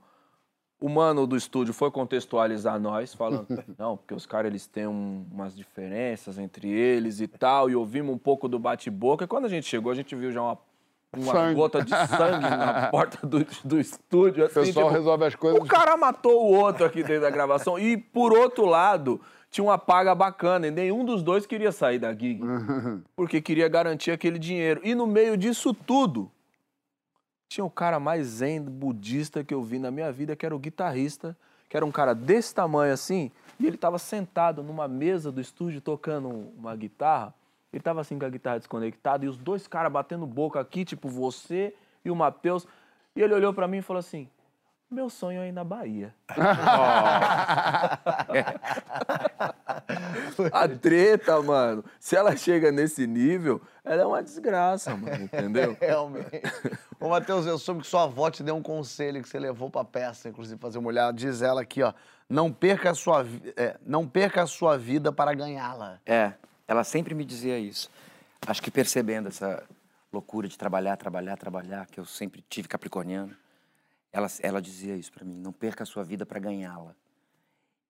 [0.79, 5.25] O mano do estúdio foi contextualizar nós, falando, não, porque os caras eles têm um-
[5.31, 9.25] umas diferenças entre eles e tal, e ouvimos um pouco do bate-boca.
[9.25, 10.57] E quando a gente chegou, a gente viu já uma,
[11.17, 11.55] uma Sangue.
[11.55, 14.43] gota de sangue na porta do, do estúdio.
[14.43, 15.59] O Assim, pessoal tipo, resolve as coisas.
[15.59, 17.79] o cara matou o outro aqui dentro da gravação.
[17.79, 19.19] E, por outro lado,
[19.57, 20.67] tinha uma paga bacana.
[20.67, 22.39] E nenhum dos dois queria sair da gig.
[23.15, 24.79] Porque queria garantir aquele dinheiro.
[24.83, 26.31] E no meio disso tudo,
[27.49, 30.59] tinha o cara mais zen budista que eu vi na minha vida, que era o
[30.59, 31.35] guitarrista,
[31.67, 35.81] que era um cara desse tamanho assim, e ele estava sentado numa mesa do estúdio
[35.81, 37.33] tocando uma guitarra.
[37.73, 41.09] Ele estava assim com a guitarra desconectada e os dois caras batendo boca aqui, tipo
[41.09, 41.73] você
[42.05, 42.67] e o Matheus.
[43.15, 44.29] E ele olhou para mim e falou assim:
[44.89, 46.15] Meu sonho é ir na Bahia.
[50.53, 51.83] a treta, mano.
[51.99, 55.75] Se ela chega nesse nível, ela é uma desgraça, mano, entendeu?
[55.81, 56.41] Realmente.
[57.01, 59.83] Ô, Matheus, eu soube que sua avó te deu um conselho que você levou pra
[59.83, 61.11] peça, inclusive, fazer uma olhada.
[61.11, 61.93] Diz ela aqui, ó.
[62.29, 63.25] Não perca a sua,
[63.57, 65.99] é, não perca a sua vida para ganhá-la.
[66.05, 66.31] É,
[66.65, 67.91] ela sempre me dizia isso.
[68.45, 69.61] Acho que percebendo essa
[70.13, 73.35] loucura de trabalhar, trabalhar, trabalhar, que eu sempre tive capricorniano,
[74.11, 76.95] ela, ela dizia isso pra mim: não perca a sua vida para ganhá-la.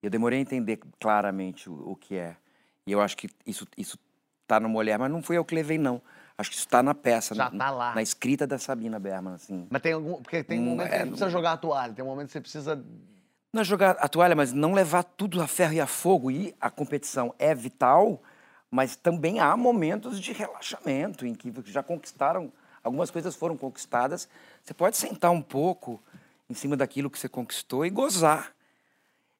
[0.01, 2.37] Eu demorei a entender claramente o, o que é.
[2.85, 3.97] E eu acho que isso, isso
[4.47, 6.01] tá no mulher, mas não fui eu que levei, não.
[6.37, 7.95] Acho que isso tá na peça, Já na, tá lá.
[7.95, 9.67] na escrita da Sabina Berman, assim.
[9.69, 10.21] Mas tem algum.
[10.21, 12.27] Porque tem um momento que é, você não precisa jogar a toalha, tem um momento
[12.27, 12.85] que você precisa.
[13.51, 16.29] Não é jogar a toalha, mas não levar tudo a ferro e a fogo.
[16.29, 18.21] E a competição é vital,
[18.69, 22.53] mas também há momentos de relaxamento em que já conquistaram,
[22.83, 24.29] algumas coisas foram conquistadas.
[24.67, 25.97] Você pode sentar um pouco
[26.49, 28.51] em cima daquilo que você conquistou e gozar.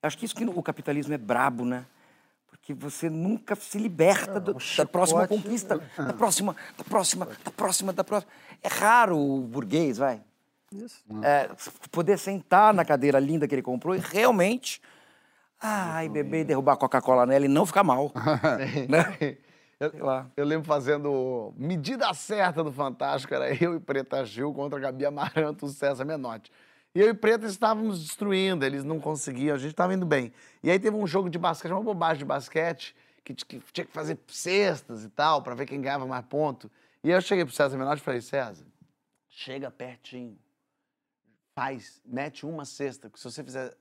[0.01, 1.85] Acho que isso que o capitalismo é brabo, né?
[2.49, 7.91] Porque você nunca se liberta do- da próxima conquista, da próxima, da próxima, da próxima,
[7.91, 8.31] da próxima.
[8.63, 10.21] É raro o burguês, vai,
[10.71, 11.03] Isso.
[11.21, 11.49] é,
[11.91, 14.81] poder sentar na cadeira linda que ele comprou e realmente.
[15.61, 18.13] Ai, beber e derrubar a Coca-Cola nela e não ficar mal.
[18.87, 19.37] né?
[19.79, 19.91] Eu,
[20.35, 25.67] eu lembro fazendo medida certa do Fantástico, era eu e Preta Gil contra Gabi Amaranto
[25.67, 26.51] e César Menotti.
[26.95, 30.33] E eu e Preta estávamos destruindo, eles não conseguiam, a gente estava indo bem.
[30.63, 33.93] E aí teve um jogo de basquete, uma bobagem de basquete, que, que tinha que
[33.93, 36.71] fazer cestas e tal, para ver quem ganhava mais ponto.
[37.03, 38.65] E aí eu cheguei pro César Menotti e falei, César,
[39.29, 40.39] chega pertinho,
[41.53, 43.77] faz, mete uma cesta, porque se você fizer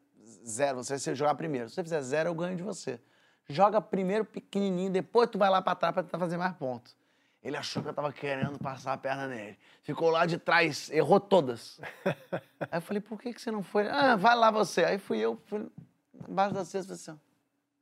[0.46, 1.70] zero, você vai jogar primeiro.
[1.70, 3.00] Se você fizer zero, eu ganho de você.
[3.48, 6.96] Joga primeiro pequenininho, depois tu vai lá pra trás pra tentar fazer mais pontos.
[7.42, 9.56] Ele achou que eu tava querendo passar a perna nele.
[9.82, 11.80] Ficou lá de trás, errou todas.
[12.60, 13.88] Aí eu falei, por que, que você não foi?
[13.88, 14.84] Ah, vai lá você.
[14.84, 15.64] Aí fui eu, fui
[16.28, 17.26] embaixo da cesta, assim, ó.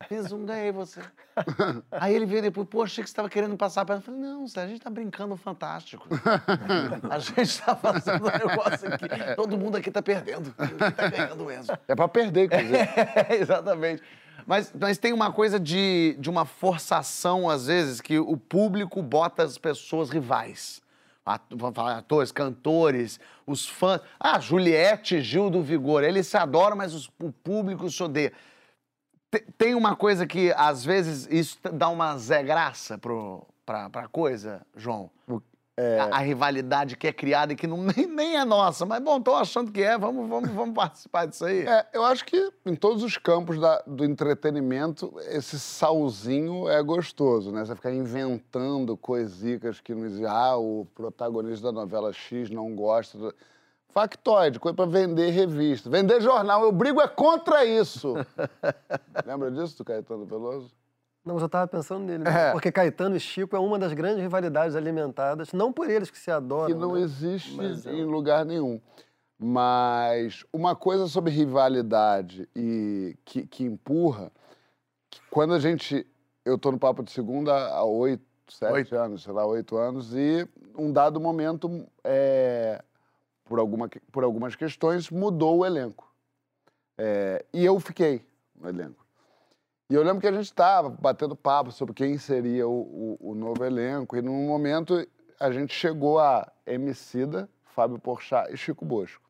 [0.07, 1.01] Fiz um, ganhei você.
[1.91, 4.01] Aí ele veio depois, pô, achei que você tava querendo passar a perna.
[4.01, 6.07] Eu falei, não, a gente tá brincando fantástico.
[7.09, 9.35] A gente tá fazendo um negócio aqui.
[9.37, 10.55] Todo mundo aqui tá perdendo.
[10.59, 11.79] Ninguém tá ganhando mesmo.
[11.89, 12.77] É pra perder, inclusive.
[12.77, 14.03] É, exatamente.
[14.47, 19.43] Mas, mas tem uma coisa de, de uma forçação, às vezes, que o público bota
[19.43, 20.83] as pessoas rivais.
[21.97, 24.01] Atores, cantores, os fãs.
[24.21, 28.33] Ah, Juliette, Gil do Vigor, eles se adoram, mas os- o público se odeia.
[29.31, 34.07] Te- Tem uma coisa que, às vezes, isso dá uma Zé Graça pro, pra, pra
[34.09, 35.11] coisa, João.
[35.77, 38.87] A, a rivalidade que é criada e que não, nem, nem é nossa.
[38.87, 41.67] Mas, bom, tô achando que é, vamos, vamos, vamos participar disso aí.
[41.67, 47.51] É, eu acho que em todos os campos da- do entretenimento, esse salzinho é gostoso,
[47.51, 47.65] né?
[47.65, 50.27] Você ficar inventando coisicas que não existem.
[50.29, 53.19] Ah, o protagonista da novela X não gosta.
[53.19, 53.35] do-
[53.89, 55.89] Factoide, coisa pra vender revista.
[55.89, 58.15] Vender jornal, eu brigo é contra isso.
[59.27, 60.71] Lembra disso, do Caetano Veloso?
[61.25, 62.29] Não, eu tava pensando nele.
[62.29, 62.53] É.
[62.53, 66.31] Porque Caetano e Chico é uma das grandes rivalidades alimentadas, não por eles que se
[66.31, 66.67] adoram.
[66.67, 67.01] que não né?
[67.01, 68.81] existe Mas é em lugar nenhum.
[69.39, 74.31] Mas uma coisa sobre rivalidade e que, que empurra,
[75.11, 76.07] que quando a gente.
[76.45, 80.47] Eu tô no Papo de Segunda há oito, sete anos, sei lá, oito anos, e
[80.77, 82.83] um dado momento, é,
[83.45, 86.07] por, alguma, por algumas questões, mudou o elenco.
[86.99, 89.04] É, e eu fiquei no elenco.
[89.95, 93.35] E eu lembro que a gente estava batendo papo sobre quem seria o, o, o
[93.37, 95.07] novo elenco, e num momento
[95.39, 99.23] a gente chegou a Emicida, Fábio Porchat e Chico Bosco.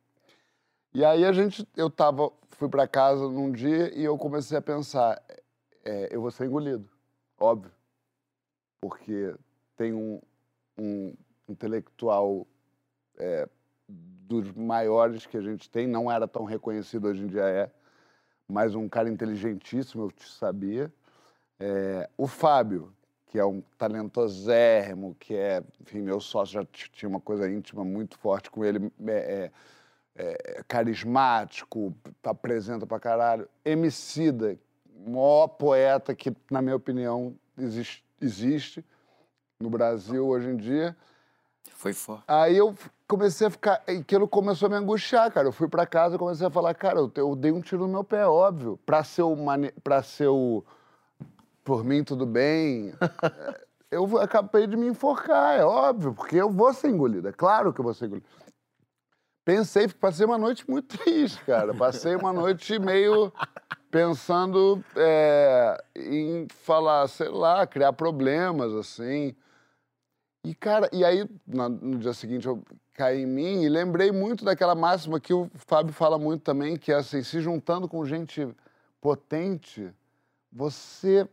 [0.94, 4.62] E aí a gente, eu tava, fui para casa num dia e eu comecei a
[4.62, 5.22] pensar,
[5.84, 6.88] é, eu vou ser engolido,
[7.38, 7.70] óbvio,
[8.80, 9.34] porque
[9.76, 10.18] tem um,
[10.78, 11.12] um
[11.46, 12.46] intelectual
[13.18, 13.46] é,
[13.86, 17.70] dos maiores que a gente tem, não era tão reconhecido hoje em dia é,
[18.48, 20.92] mas um cara inteligentíssimo, eu te sabia.
[21.58, 22.92] É, o Fábio,
[23.26, 28.18] que é um talentosérrimo, que é, enfim, meu sócio já tinha uma coisa íntima muito
[28.18, 29.50] forte com ele, é,
[30.14, 33.48] é, é carismático, apresenta pra caralho.
[33.64, 34.58] Emicida,
[35.06, 38.84] maior poeta que, na minha opinião, existe, existe
[39.58, 40.96] no Brasil hoje em dia.
[41.72, 42.24] Foi forte.
[42.26, 42.74] Aí eu
[43.06, 43.82] comecei a ficar.
[43.88, 45.48] E aquilo começou a me angustiar, cara.
[45.48, 47.92] Eu fui pra casa e comecei a falar, cara, eu, eu dei um tiro no
[47.92, 48.78] meu pé, óbvio.
[48.84, 49.36] Pra ser o.
[49.36, 49.72] Mane...
[49.82, 50.64] Pra ser o.
[51.62, 52.92] Por mim, tudo bem.
[53.94, 57.28] Eu acabei de me enforcar, é óbvio, porque eu vou ser engolido.
[57.28, 58.26] É claro que eu vou ser engolido.
[59.44, 61.72] Pensei, passei uma noite muito triste, cara.
[61.72, 63.32] Passei uma noite meio
[63.92, 69.36] pensando é, em falar, sei lá, criar problemas, assim.
[70.44, 74.44] E, cara, e aí, na- no dia seguinte, eu caí em mim e lembrei muito
[74.44, 78.46] daquela máxima que o Fábio fala muito também, que é assim, se juntando com gente
[79.00, 79.90] potente,
[80.52, 81.26] você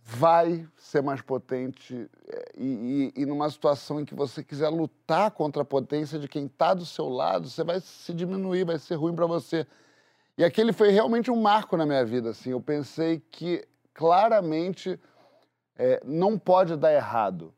[0.00, 5.30] vai ser mais potente é, e, e, e numa situação em que você quiser lutar
[5.30, 8.94] contra a potência de quem está do seu lado, você vai se diminuir, vai ser
[8.94, 9.66] ruim para você.
[10.38, 12.30] E aquele foi realmente um marco na minha vida.
[12.30, 14.98] Assim, eu pensei que claramente
[15.76, 17.52] é, não pode dar errado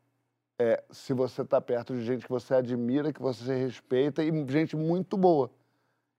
[0.61, 4.77] é, se você está perto de gente que você admira, que você respeita e gente
[4.77, 5.51] muito boa.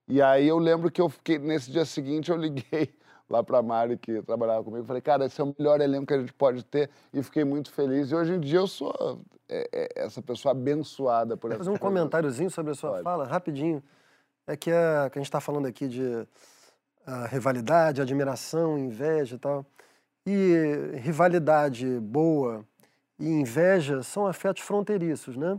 [0.08, 2.92] E aí eu lembro que eu fiquei nesse dia seguinte eu liguei
[3.30, 6.18] lá para Mari que trabalhava comigo, falei cara esse é o melhor elenco que a
[6.18, 8.10] gente pode ter e fiquei muito feliz.
[8.10, 8.92] E hoje em dia eu sou
[9.48, 11.94] é, é, essa pessoa abençoada por Quer essa fazer um coisa.
[11.94, 13.80] comentáriozinho sobre a sua fala, rapidinho.
[14.44, 16.26] É que, a, que a gente está falando aqui de
[17.06, 19.64] ah, rivalidade, admiração, inveja e tal.
[20.26, 22.66] E rivalidade boa
[23.22, 25.58] e inveja são afetos fronteiriços, né?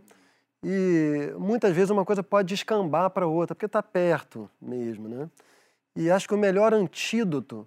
[0.62, 5.30] E muitas vezes uma coisa pode descambar para outra, porque está perto mesmo, né?
[5.96, 7.66] E acho que o melhor antídoto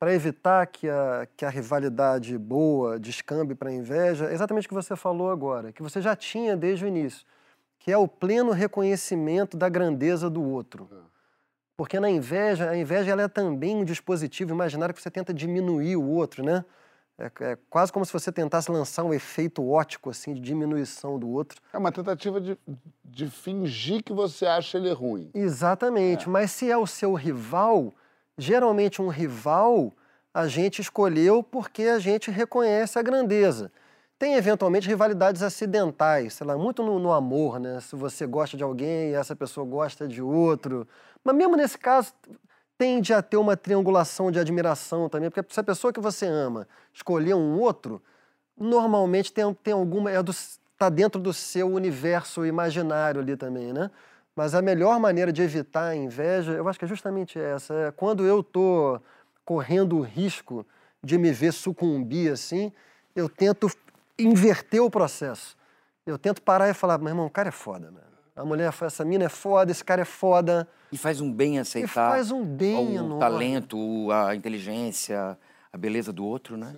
[0.00, 4.68] para evitar que a, que a rivalidade boa descambe para a inveja é exatamente o
[4.68, 7.24] que você falou agora, que você já tinha desde o início,
[7.78, 10.88] que é o pleno reconhecimento da grandeza do outro.
[11.76, 15.94] Porque na inveja, a inveja ela é também um dispositivo imaginário que você tenta diminuir
[15.94, 16.64] o outro, né?
[17.18, 21.28] É, é quase como se você tentasse lançar um efeito ótico, assim, de diminuição do
[21.28, 21.60] outro.
[21.72, 22.58] É uma tentativa de,
[23.04, 25.30] de fingir que você acha ele ruim.
[25.32, 26.28] Exatamente.
[26.28, 27.94] Mas se é o seu rival,
[28.36, 29.92] geralmente um rival
[30.36, 33.72] a gente escolheu porque a gente reconhece a grandeza.
[34.18, 37.80] Tem eventualmente rivalidades acidentais, sei lá, muito no, no amor, né?
[37.80, 40.86] Se você gosta de alguém e essa pessoa gosta de outro.
[41.24, 42.12] Mas mesmo nesse caso,
[42.78, 46.68] tende a ter uma triangulação de admiração também, porque se a pessoa que você ama
[46.92, 48.02] escolher um outro,
[48.56, 50.10] normalmente tem, tem alguma.
[50.10, 50.16] É
[50.78, 53.90] tá dentro do seu universo imaginário ali também, né?
[54.34, 57.72] Mas a melhor maneira de evitar a inveja, eu acho que é justamente essa.
[57.74, 59.00] É quando eu tô
[59.44, 60.66] correndo o risco
[61.02, 62.70] de me ver sucumbir assim,
[63.14, 63.70] eu tento
[64.18, 65.56] inverter o processo.
[66.04, 68.05] Eu tento parar e falar, meu irmão, o cara é foda, mano.
[68.36, 70.68] A mulher, essa mina é foda, esse cara é foda.
[70.92, 71.88] E faz um bem aceitar.
[71.88, 73.18] E faz um bem o enorme.
[73.18, 75.38] talento, a inteligência,
[75.72, 76.76] a beleza do outro, né?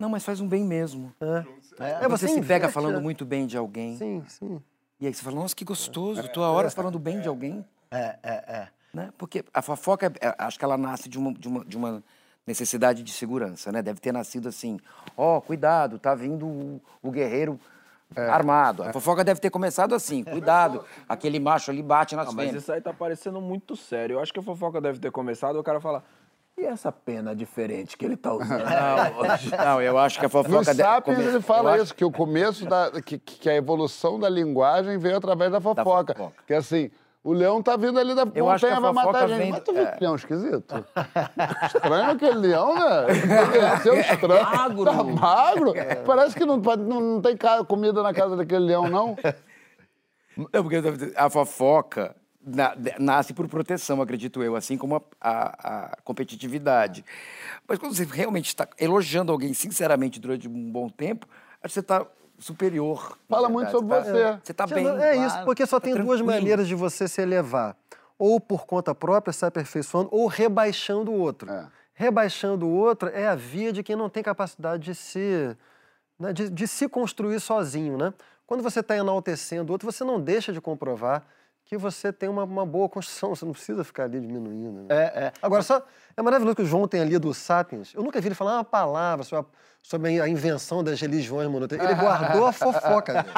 [0.00, 1.12] Não, mas faz um bem mesmo.
[1.20, 3.00] É, É, você, se pega falando né?
[3.00, 3.96] muito bem de alguém.
[3.96, 4.62] Sim, sim.
[4.98, 7.64] E aí você fala, nossa, que gostoso, tô há horas falando bem de alguém.
[7.90, 8.68] É, é, é.
[8.92, 9.12] Né?
[9.18, 12.02] Porque a fofoca, é- é- acho que ela nasce de uma, de uma, de uma
[12.46, 13.82] necessidade de segurança, né?
[13.82, 14.78] Deve ter nascido assim,
[15.16, 17.58] ó, cuidado, tá vindo o, o guerreiro
[18.16, 18.82] armado.
[18.82, 22.62] A fofoca deve ter começado assim, cuidado, aquele macho ali bate nas Não, mas fêmeas.
[22.62, 24.14] isso aí tá parecendo muito sério.
[24.14, 26.02] Eu acho que a fofoca deve ter começado e o cara fala.
[26.56, 28.62] E essa pena diferente que ele tá usando
[29.18, 29.50] hoje?
[29.56, 30.64] Não, eu acho que a No fofoca...
[30.72, 32.92] deve Sapiens ele eu fala acho- isso, que o começo da.
[33.02, 36.14] Que, que a evolução da linguagem veio através da fofoca.
[36.14, 36.32] fofoca.
[36.46, 36.92] Que assim,
[37.24, 39.38] o leão tá vindo ali da Eu montanha, vai matar a fofoca gente.
[39.38, 39.92] vem- Mas tu viu é.
[39.92, 40.84] que leão esquisito?
[41.66, 43.06] Estranho aquele leão, né?
[43.16, 44.44] Envelheceu estranho.
[44.44, 44.84] magro.
[44.84, 45.72] Tá magro.
[46.06, 47.34] Parece que não, não, não tem
[47.66, 49.16] comida na casa daquele leão, não.
[50.36, 50.82] Não, porque
[51.16, 52.14] a fofoca
[52.98, 57.02] nasce por proteção, acredito eu, assim como a, a- a competitividade.
[57.66, 61.26] Mas quando você realmente está elogiando alguém sinceramente durante um bom tempo,
[61.66, 62.06] você está
[62.44, 63.18] superior.
[63.28, 64.38] Fala muito sobre Tá- você.
[64.42, 64.86] Você está bem.
[64.86, 66.26] é isso, porque só tá tem duas tranquilo.
[66.26, 67.76] maneiras de você se elevar.
[68.18, 71.50] Ou por conta própria, se aperfeiçoando, ou rebaixando o outro.
[71.50, 71.66] É.
[71.94, 75.56] Rebaixando o outro é a via de quem não tem capacidade de se,
[76.18, 78.12] né, de, de se construir sozinho, né?
[78.46, 81.24] Quando você está enaltecendo o outro, você não deixa de comprovar
[81.64, 84.82] que você tem uma, uma boa construção, você não precisa ficar ali diminuindo.
[84.82, 84.86] Né?
[84.90, 85.32] É, é.
[85.40, 85.82] Agora, só,
[86.16, 87.94] é maravilhoso que o João tem ali do Sapiens.
[87.94, 91.82] Eu nunca vi ele falar uma palavra sobre a, sobre a invenção das religiões monoteias.
[91.84, 93.12] Ele guardou a fofoca.
[93.14, 93.28] velho.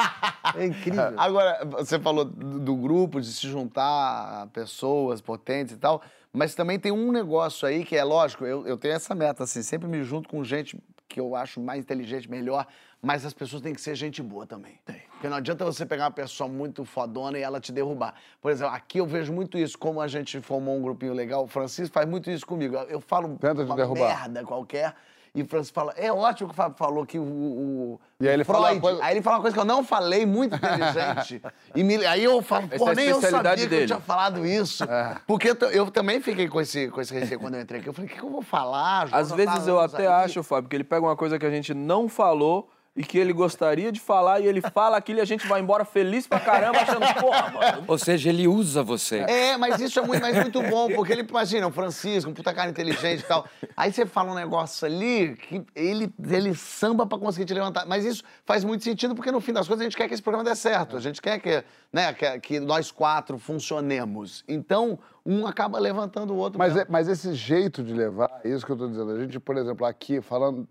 [0.55, 1.13] É incrível.
[1.17, 6.01] Agora, você falou do, do grupo, de se juntar a pessoas potentes e tal,
[6.33, 9.63] mas também tem um negócio aí que é lógico, eu, eu tenho essa meta, assim,
[9.63, 12.67] sempre me junto com gente que eu acho mais inteligente, melhor,
[13.01, 14.79] mas as pessoas têm que ser gente boa também.
[15.11, 18.13] Porque não adianta você pegar uma pessoa muito fodona e ela te derrubar.
[18.41, 21.47] Por exemplo, aqui eu vejo muito isso, como a gente formou um grupinho legal, o
[21.47, 22.75] Francisco faz muito isso comigo.
[22.89, 24.07] Eu, falo Tenta te uma derrubar.
[24.29, 24.93] merda qualquer.
[25.35, 28.33] E o Francisco fala, é ótimo que o Fábio falou que o, o E aí
[28.33, 31.41] ele fala Freud, coisa- aí ele fala uma coisa que eu não falei, muito inteligente.
[31.75, 33.85] e me- aí eu falo, Essa pô, é nem eu sabia especialidade que eu dele.
[33.87, 34.83] tinha falado isso.
[35.27, 37.89] Porque eu, eu também fiquei com esse, com esse receio quando eu entrei aqui.
[37.89, 39.09] Eu falei, o que, que eu vou falar?
[39.11, 40.25] Às vezes tá eu até aí.
[40.25, 43.31] acho, Fábio, que ele pega uma coisa que a gente não falou e que ele
[43.31, 46.79] gostaria de falar, e ele fala aquilo e a gente vai embora feliz pra caramba,
[46.81, 47.83] achando, porra, mano.
[47.87, 49.19] Ou seja, ele usa você.
[49.19, 52.51] É, mas isso é muito, mas muito bom, porque ele, imagina, o Francisco, um puta
[52.53, 53.45] cara inteligente e tal.
[53.77, 57.85] Aí você fala um negócio ali que ele, ele samba pra conseguir te levantar.
[57.85, 60.23] Mas isso faz muito sentido, porque no fim das contas a gente quer que esse
[60.23, 60.97] programa dê certo.
[60.97, 64.43] A gente quer que, né, que, que nós quatro funcionemos.
[64.47, 66.57] Então, um acaba levantando o outro.
[66.57, 69.11] Mas, é- mas esse jeito de levar, é isso que eu tô dizendo.
[69.11, 70.67] A gente, por exemplo, aqui falando.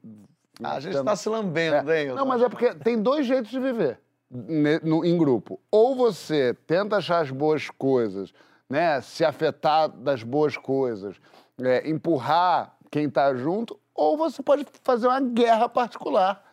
[0.63, 2.09] A gente tá se lambendo, hein?
[2.09, 4.01] Não, mas é porque tem dois jeitos de viver
[4.83, 5.61] no- em grupo.
[5.71, 8.33] Ou você tenta achar as boas coisas,
[8.69, 9.01] né?
[9.01, 11.17] Se afetar das boas coisas,
[11.61, 16.45] é, empurrar quem tá junto, ou você pode fazer uma guerra particular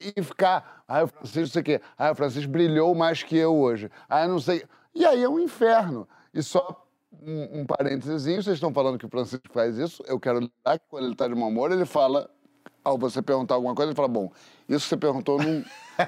[0.00, 0.82] e, e ficar.
[0.86, 1.80] Ah, o Francisco, não sei o quê.
[1.96, 3.90] Ah, o Francisco brilhou mais que eu hoje.
[4.08, 4.64] Ah, eu não sei.
[4.94, 6.08] E aí é um inferno.
[6.34, 6.84] E só
[7.22, 10.84] um, um parênteses, vocês estão falando que o Francisco faz isso, eu quero lembrar que
[10.88, 12.30] quando ele tá de mau humor, ele fala
[12.84, 14.30] ao você perguntar alguma coisa, ele fala, bom,
[14.68, 15.64] isso que você perguntou, não,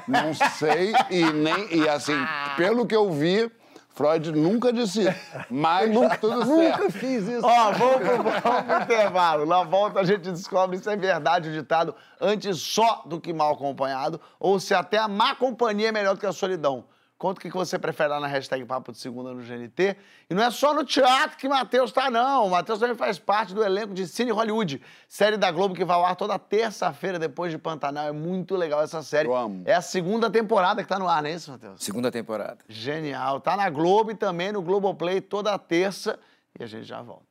[0.09, 2.17] não sei, e nem, e assim,
[2.57, 3.51] pelo que eu vi,
[3.95, 5.15] Freud nunca disse isso,
[5.51, 6.79] mas tá tudo certo.
[6.81, 7.47] Nunca fiz isso.
[7.47, 9.45] Ó, vamos pro, vamos pro intervalo.
[9.45, 13.53] Na volta a gente descobre se é verdade o ditado antes só do que mal
[13.53, 16.85] acompanhado ou se até a má companhia é melhor do que a solidão.
[17.23, 19.97] Conta o que você prefere lá na hashtag Papo de Segunda no GNT.
[20.29, 22.49] E não é só no teatro que Matheus tá, não.
[22.49, 25.97] O Matheus também faz parte do elenco de Cine Hollywood, série da Globo que vai
[25.97, 28.09] ao ar toda terça-feira depois de Pantanal.
[28.09, 29.29] É muito legal essa série.
[29.29, 29.63] Eu amo.
[29.65, 31.81] É a segunda temporada que tá no ar, não é isso, Matheus?
[31.85, 32.59] Segunda temporada.
[32.69, 33.41] Genial.
[33.41, 36.19] Tá na Globo e também no Globoplay toda terça.
[36.59, 37.23] E a gente já volta.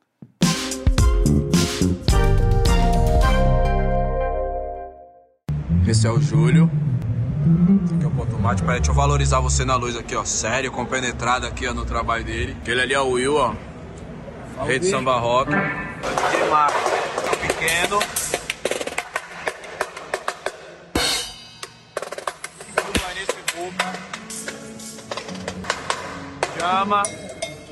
[5.86, 6.70] Esse é o Júlio.
[7.42, 8.62] Aqui é o ponto mate.
[8.62, 10.24] Peraí, deixa eu valorizar você na luz aqui, ó.
[10.24, 12.56] Sério, compenetrado aqui, ó, no trabalho dele.
[12.62, 13.54] Aquele ali é o Will, ó.
[14.64, 15.50] Rei de samba rock.
[15.50, 16.92] O DJ Marcos,
[17.40, 17.98] pequeno.
[26.58, 27.02] Chama,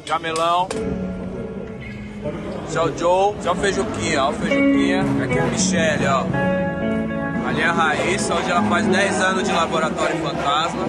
[0.05, 0.69] Jamelão.
[2.67, 5.05] Esse é o Joe, esse é o Feijuquinha, ó, o Feijuquinha.
[5.25, 6.60] Aqui é a Michelle, ó.
[7.51, 10.87] Ali é a Raíssa, hoje ela faz 10 anos de laboratório fantasma.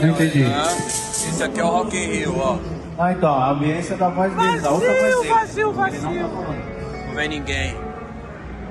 [0.00, 0.42] Não entendi.
[0.42, 2.58] Esse aqui é o Rock in Rio, ó.
[2.98, 5.28] Ah, então, a ambiência da voz deles, a outra voz deles.
[5.28, 6.10] vazio, vazio.
[6.10, 7.76] Não vem ninguém.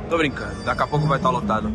[0.09, 1.71] Tô brincando, daqui a pouco vai estar lotado.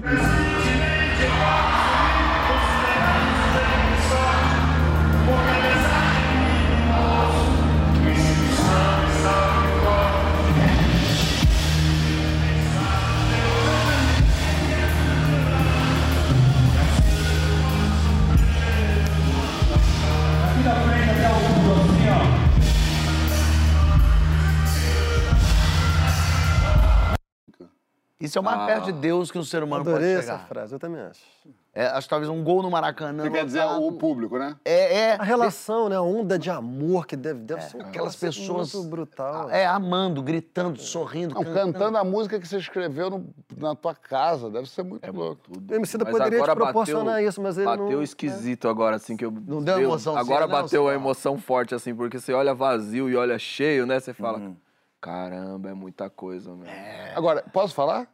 [28.24, 28.66] Isso é o mais Ah.
[28.66, 30.46] perto de Deus que um ser humano Adorei pode essa chegar.
[30.48, 31.20] frase, eu também acho.
[31.76, 33.24] É, acho que talvez um gol no Maracanã.
[33.24, 34.54] Você quer dizer o público, né?
[34.64, 35.12] É, é.
[35.16, 35.96] A relação, né?
[35.96, 38.72] A onda de amor que deve, deve ser um Aquelas pessoas.
[38.72, 39.50] muito brutal.
[39.50, 41.34] É, amando, gritando, sorrindo.
[41.34, 45.40] Não, cantando a música que você escreveu no- na tua casa, deve ser muito louco.
[45.48, 48.02] O Mas poderia te proporcionar bateu- isso, mas ele bateu não...
[48.04, 49.32] esquisito agora, assim, que eu...
[49.32, 53.10] Não deu eu- emoçãozinha, Agora não, bateu a emoção forte, assim, porque você olha vazio
[53.10, 53.98] e olha cheio, né?
[53.98, 54.52] Você fala,
[55.00, 56.68] caramba, é muita coisa, meu.
[57.16, 58.06] Agora, posso falar?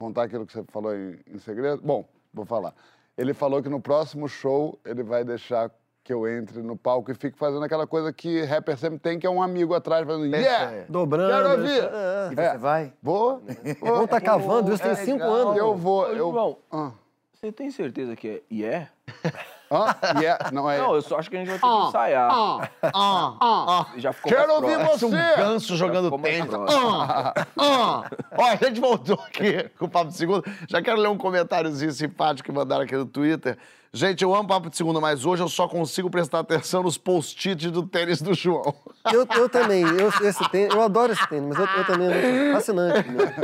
[0.00, 1.82] Contar aquilo que você falou em, em segredo?
[1.84, 2.72] Bom, vou falar.
[3.18, 5.70] Ele falou que no próximo show ele vai deixar
[6.02, 9.26] que eu entre no palco e fique fazendo aquela coisa que rapper sempre tem, que
[9.26, 10.86] é um amigo atrás fazendo yeah!
[10.88, 11.30] Dobrando.
[11.30, 11.82] Quero ouvir!
[11.84, 12.32] é.
[12.32, 12.94] E você vai?
[13.02, 13.42] Vou.
[13.82, 15.54] Vão tá cavando isso tem É cinco anos.
[15.58, 16.04] Eu vou.
[16.04, 16.32] Ô, Eu...
[16.32, 16.92] João, Ah.
[17.34, 18.88] você tem certeza que é yeah?
[19.70, 19.94] Hã?
[20.20, 20.50] Yeah.
[20.52, 20.78] Não, é...
[20.78, 22.30] Não, eu só acho que a gente vai ter que ensaiar.
[22.32, 23.86] Ah, ah, ah.
[23.96, 25.06] Já ficou Quero ouvir você!
[25.06, 26.52] Um ganso jogando tênis.
[26.52, 28.10] Ah, ah.
[28.36, 30.42] Ó, a gente voltou aqui com o Papo de Segunda.
[30.68, 33.56] Já quero ler um comentáriozinho simpático que mandaram aqui no Twitter.
[33.92, 37.70] Gente, eu amo Papo de Segunda, mas hoje eu só consigo prestar atenção nos post-its
[37.70, 38.74] do tênis do João.
[39.12, 42.32] Eu, eu também, eu, esse tênis, eu adoro esse tênis, mas eu, eu também é
[42.32, 43.08] muito fascinante.
[43.08, 43.34] Né?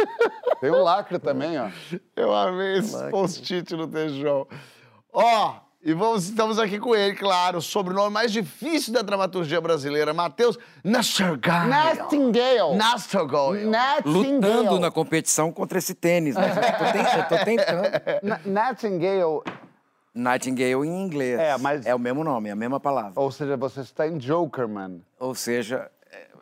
[0.60, 1.68] Tem o lacre também, ó.
[2.14, 4.46] Eu amei esse post-it no tênis do João.
[5.12, 10.12] Ó, e vamos, estamos aqui com ele, claro, o sobrenome mais difícil da dramaturgia brasileira,
[10.12, 11.66] Matheus Nassergal.
[11.68, 12.76] Nightingale.
[12.76, 13.52] Nassergal.
[14.04, 16.48] Lutando na competição contra esse tênis, né?
[16.50, 17.88] Eu tô, ten- eu tô tentando.
[18.22, 19.40] Na- Nightingale,
[20.14, 21.38] Nightingale em inglês.
[21.38, 23.12] É, mas- É o mesmo nome, é a mesma palavra.
[23.14, 25.02] ou seja, você está em Jokerman.
[25.20, 25.90] Ou seja,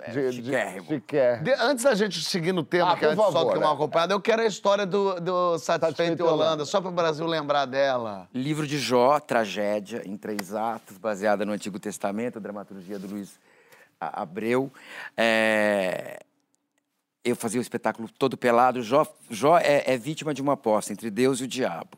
[0.06, 0.86] é, é chiquérrimo.
[0.88, 1.44] chiquérrimo.
[1.44, 3.74] De- antes da gente seguir no tema, Ah, que é só que mal é.
[3.74, 6.64] acompanhado, eu quero a história do, do Satisfeito Holanda, Holanda.
[6.64, 8.28] só para o Brasil lembrar dela.
[8.34, 13.38] Livro de Jó, tragédia, em três atos, baseada no Antigo Testamento, dramaturgia do Luiz
[14.00, 14.70] Abreu.
[15.16, 16.20] É,
[17.24, 18.82] Eu fazia o espetáculo todo pelado.
[18.82, 21.96] Jó, Jó é, é vítima de uma aposta entre Deus e o diabo.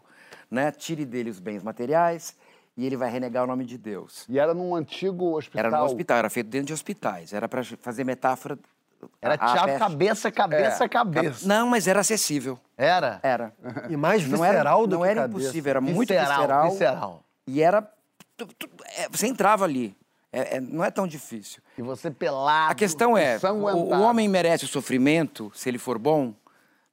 [0.48, 0.70] né?
[0.70, 2.36] Tire dele os bens materiais
[2.76, 4.24] e ele vai renegar o nome de Deus.
[4.28, 5.66] E era num antigo hospital.
[5.66, 7.32] Era no hospital, era feito dentro de hospitais.
[7.32, 8.58] Era para fazer metáfora.
[9.20, 10.88] Era teatro cabeça, cabeça, É.
[10.88, 11.46] cabeça.
[11.46, 12.58] Não, mas era acessível.
[12.76, 13.20] Era?
[13.22, 13.52] Era.
[13.88, 15.38] E mais Não era- visceral do não que era cabeça.
[15.40, 16.70] impossível, era muito Visceral, visceral.
[16.70, 17.24] visceral.
[17.46, 17.82] E era.
[18.36, 19.96] tu- tu- é, você entrava ali.
[20.32, 21.62] É- é- não é tão difícil.
[21.78, 22.72] E você pelado.
[22.72, 23.54] A questão é: o,
[23.94, 26.34] o homem merece o sofrimento se ele for bom,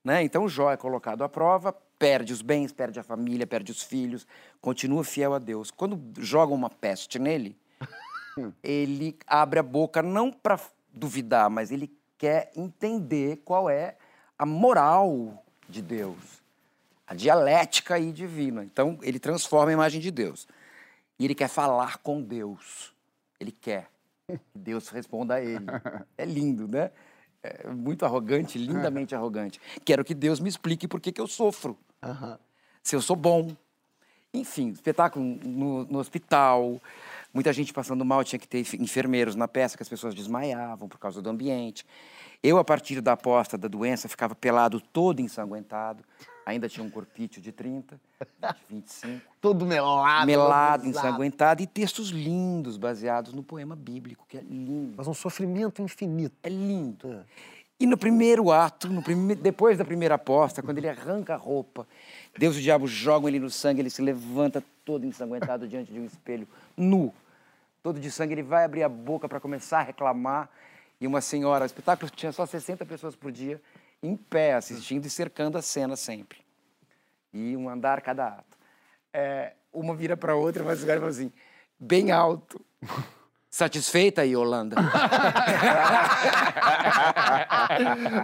[0.04, 0.24] né?
[0.24, 3.82] Então o Jó é colocado à prova, perde os bens, perde a família, perde os
[3.82, 4.28] filhos,
[4.62, 5.72] continua fiel a Deus.
[5.72, 7.58] Quando jogam uma peste nele,
[8.64, 10.60] ele abre a boca não para
[10.94, 13.98] duvidar, mas ele quer entender qual é
[14.38, 16.41] a moral de Deus,
[17.08, 18.64] a dialética aí divina.
[18.64, 20.48] Então ele transforma a imagem de Deus.
[21.20, 22.94] E ele quer falar com Deus.
[23.39, 23.89] Ele quer
[24.28, 25.66] que Deus responda a ele.
[26.18, 26.91] É lindo, né?
[27.44, 29.60] É muito arrogante, lindamente arrogante.
[29.84, 31.78] Quero que Deus me explique por que, que eu sofro.
[32.82, 33.56] Se eu sou bom.
[34.34, 36.82] Enfim, espetáculo no, no hospital,
[37.32, 40.98] muita gente passando mal, tinha que ter enfermeiros na peça, que as pessoas desmaiavam por
[40.98, 41.86] causa do ambiente.
[42.41, 46.04] Eu, a partir da aposta da doença, ficava pelado todo ensanguentado.
[46.46, 49.22] Ainda tinha um corpício de 30, de 25.
[49.39, 50.26] Todo melado.
[50.26, 54.96] melado, ensanguentado e textos lindos baseados no poema bíblico, que é lindo.
[54.98, 56.36] Mas um sofrimento infinito.
[56.44, 57.24] É lindo.
[57.80, 59.36] E no primeiro ato, no prime...
[59.36, 61.88] depois da primeira aposta, quando ele arranca a roupa,
[62.38, 66.00] Deus e o diabo jogam ele no sangue, ele se levanta todo ensanguentado diante de
[66.00, 67.14] um espelho, nu.
[67.82, 70.50] Todo de sangue, ele vai abrir a boca para começar a reclamar.
[71.02, 73.62] E uma senhora, o espetáculo tinha só 60 pessoas por dia,
[74.04, 76.39] em pé, assistindo e cercando a cena sempre.
[77.34, 78.58] E um andar cada ato.
[79.14, 81.32] É, uma vira para outra, mas o cara fala assim,
[81.80, 82.60] bem alto.
[83.49, 84.76] Satisfeita, Yolanda?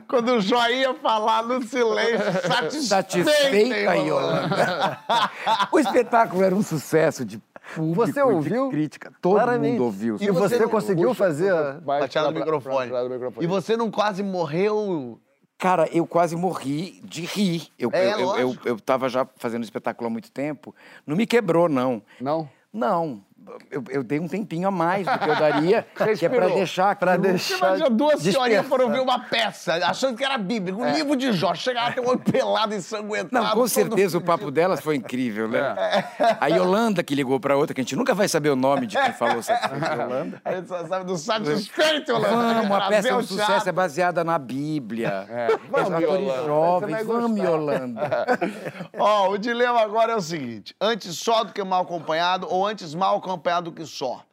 [0.07, 2.17] Quando o Jó ia falar no silêncio,
[2.47, 4.55] satisfeita, Satisfeita, Yolanda.
[4.55, 4.99] Yolanda.
[5.71, 7.39] o espetáculo era um sucesso de
[7.75, 8.65] público, Você ouviu?
[8.65, 9.13] de crítica.
[9.21, 9.73] Todo Claramente.
[9.73, 10.17] mundo ouviu.
[10.19, 12.89] E você conseguiu fazer a- Vai Batear no pra- pra- microfone.
[12.89, 13.45] pra- pra- no microfone.
[13.45, 15.19] E você não quase morreu...
[15.60, 17.68] Cara, eu quase morri de rir.
[17.78, 20.74] Eu, É, eu, eu, eu, eu tava já fazendo espetáculo há muito tempo.
[21.05, 22.01] Não me quebrou, não.
[22.20, 22.49] Não?
[22.72, 23.22] Não.
[23.71, 25.85] Eu, eu dei um tempinho a mais do que eu daria,
[26.17, 30.23] que é pra deixar aquilo- deixar- Imagina duas senhorinhas foram ver uma peça, achando que
[30.23, 31.53] era bíblica, um livro de Jó.
[31.55, 33.43] Chegaram até um olho pelado, ensanguentado.
[33.45, 35.75] Não, com certeza o papo delas foi incrível, né?
[36.39, 38.97] A Yolanda que ligou pra outra, que a gente nunca vai saber o nome de
[38.97, 40.41] quem falou satisfeita Yolanda.
[40.45, 42.29] A gente só sabe do satisfeito, Yolanda.
[42.61, 43.69] Vamos, a peça do sucesso teatro.
[43.69, 45.25] é baseada na Bíblia.
[45.29, 45.47] É.
[45.69, 46.41] Vamos, atores Yolanda.
[46.41, 47.39] Você jovens, vamos.
[47.39, 48.25] Yolanda.
[48.97, 52.93] Ó, o dilema agora é o seguinte: antes só do que mal acompanhado ou antes
[52.93, 54.23] mal acompanhado do que só?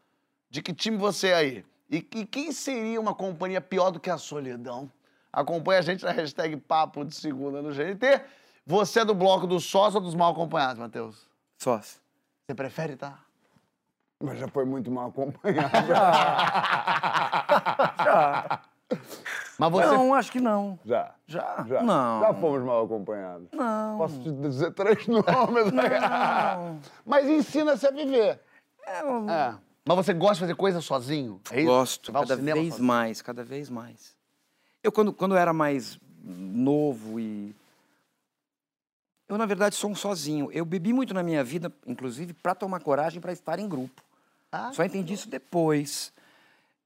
[0.48, 1.64] De que time você é aí?
[1.90, 4.90] E, e quem seria uma companhia pior do que a solidão?
[5.32, 8.22] Acompanha a gente na hashtag Papo de Segunda no GNT.
[8.64, 11.28] Você é do bloco dos sós ou dos mal acompanhados, Matheus?
[11.58, 12.00] Sós.
[12.46, 13.18] Você prefere, tá?
[14.22, 15.70] Mas já foi muito mal acompanhado.
[19.58, 19.86] Mas você.
[19.86, 20.78] Não, acho que não.
[20.84, 21.12] Já.
[21.26, 21.64] Já?
[21.68, 21.82] Já.
[21.82, 22.20] Não.
[22.20, 23.48] Já fomos mal acompanhados.
[23.52, 23.98] Não.
[23.98, 25.72] Posso te dizer três nomes?
[27.04, 28.40] Mas ensina-se a viver.
[28.86, 29.54] É.
[29.84, 31.40] Mas você gosta de fazer coisa sozinho?
[31.50, 31.66] É isso?
[31.66, 32.84] Gosto, cada vez sozinho?
[32.84, 34.16] mais, cada vez mais.
[34.82, 37.54] Eu, quando, quando eu era mais novo e.
[39.28, 40.50] Eu, na verdade, sou um sozinho.
[40.52, 44.02] Eu bebi muito na minha vida, inclusive, para tomar coragem para estar em grupo.
[44.52, 46.12] Ah, Só entendi isso depois.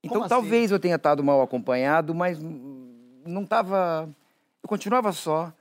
[0.03, 0.29] Então, assim?
[0.29, 4.09] talvez eu tenha estado mal acompanhado, mas não estava.
[4.61, 5.53] Eu continuava só,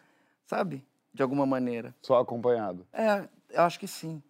[0.46, 0.84] sabe?
[1.12, 1.94] De alguma maneira.
[2.02, 2.86] Só acompanhado.
[2.92, 4.22] É, eu acho que sim.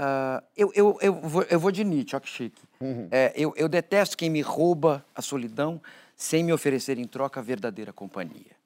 [0.00, 2.62] Ah, eu, eu, eu, vou, eu vou de Nietzsche, ó que chique.
[2.80, 3.08] Uhum.
[3.10, 5.82] É, eu, eu detesto quem me rouba a solidão
[6.16, 8.57] sem me oferecer em troca a verdadeira companhia.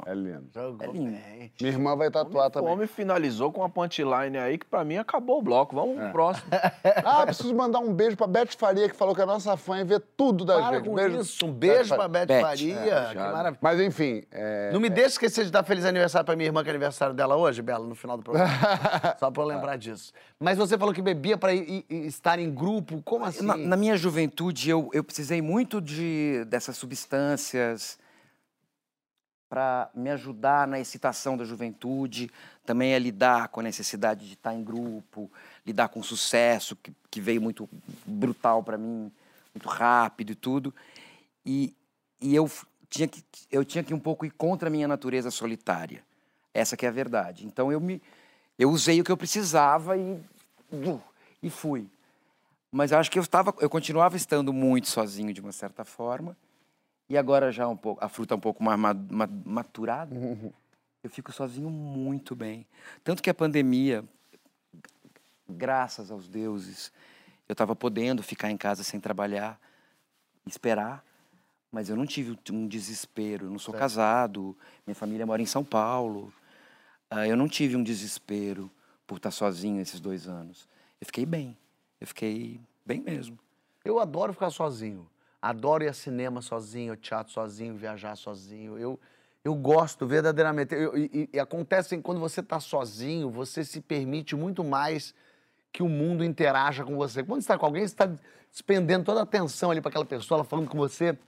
[0.00, 0.08] Pronto.
[0.08, 0.50] É lindo.
[0.80, 1.18] É lindo.
[1.60, 2.72] Minha irmã vai tatuar O também.
[2.72, 5.74] homem finalizou com uma punchline aí que pra mim acabou o bloco.
[5.74, 6.46] Vamos pro próximo.
[7.04, 9.84] Ah, preciso mandar um beijo pra Beth Faria, que falou que é nossa fã e
[9.84, 10.88] vê tudo da Para gente.
[10.88, 11.20] com beijo.
[11.20, 11.46] isso.
[11.46, 12.08] Um beijo pra Faria.
[12.08, 12.40] Beth, Beth.
[12.42, 12.74] Faria.
[12.74, 13.58] É, que maravilha.
[13.60, 16.68] Mas enfim, é, Não me deixe esquecer de dar feliz aniversário pra minha irmã, que
[16.68, 18.50] é aniversário dela hoje, Bela, no final do programa.
[19.18, 20.12] Só pra eu lembrar disso.
[20.40, 23.00] Mas você falou que bebia pra ir, ir- estar em grupo.
[23.04, 23.44] Como assim?
[23.44, 27.98] Na, na minha juventude, eu, eu precisei muito de, dessas substâncias
[29.54, 32.28] para me ajudar na excitação da juventude,
[32.66, 35.30] também a lidar com a necessidade de estar em grupo,
[35.64, 37.68] lidar com o sucesso, que, que veio muito
[38.04, 39.12] brutal para mim,
[39.54, 40.74] muito rápido e tudo.
[41.46, 41.72] E,
[42.20, 42.50] e eu,
[42.90, 46.02] tinha que, eu tinha que um pouco ir contra a minha natureza solitária.
[46.52, 47.46] Essa que é a verdade.
[47.46, 48.02] Então eu me
[48.58, 50.20] eu usei o que eu precisava e
[51.40, 51.86] e fui.
[52.72, 56.36] Mas eu acho que eu estava, eu continuava estando muito sozinho de uma certa forma.
[57.08, 60.14] E agora já um pouco, a fruta um pouco mais ma- ma- maturada,
[61.02, 62.66] Eu fico sozinho muito bem.
[63.02, 64.02] Tanto que a pandemia,
[65.48, 66.90] graças aos deuses,
[67.48, 69.60] eu estava podendo ficar em casa sem trabalhar,
[70.46, 71.04] esperar,
[71.70, 73.46] mas eu não tive um desespero.
[73.46, 73.80] Eu não sou Certo.
[73.82, 76.32] casado, minha família mora em São Paulo.
[77.10, 78.70] Ah, eu não tive um desespero
[79.06, 80.66] por estar sozinho esses dois anos.
[81.00, 81.54] Eu fiquei bem.
[82.00, 83.38] Eu fiquei bem mesmo.
[83.84, 85.06] Eu adoro ficar sozinho.
[85.44, 88.78] Adoro ir ao cinema sozinho, ao teatro sozinho, viajar sozinho.
[88.78, 88.98] Eu,
[89.44, 90.74] eu gosto verdadeiramente.
[90.74, 95.14] Eu- e, e- acontece que quando você está sozinho, você se permite muito mais
[95.70, 97.22] que o mundo interaja com você.
[97.22, 98.10] Quando você está com alguém, você está
[98.50, 101.18] despendendo toda a atenção ali para aquela pessoa, ela falando com você.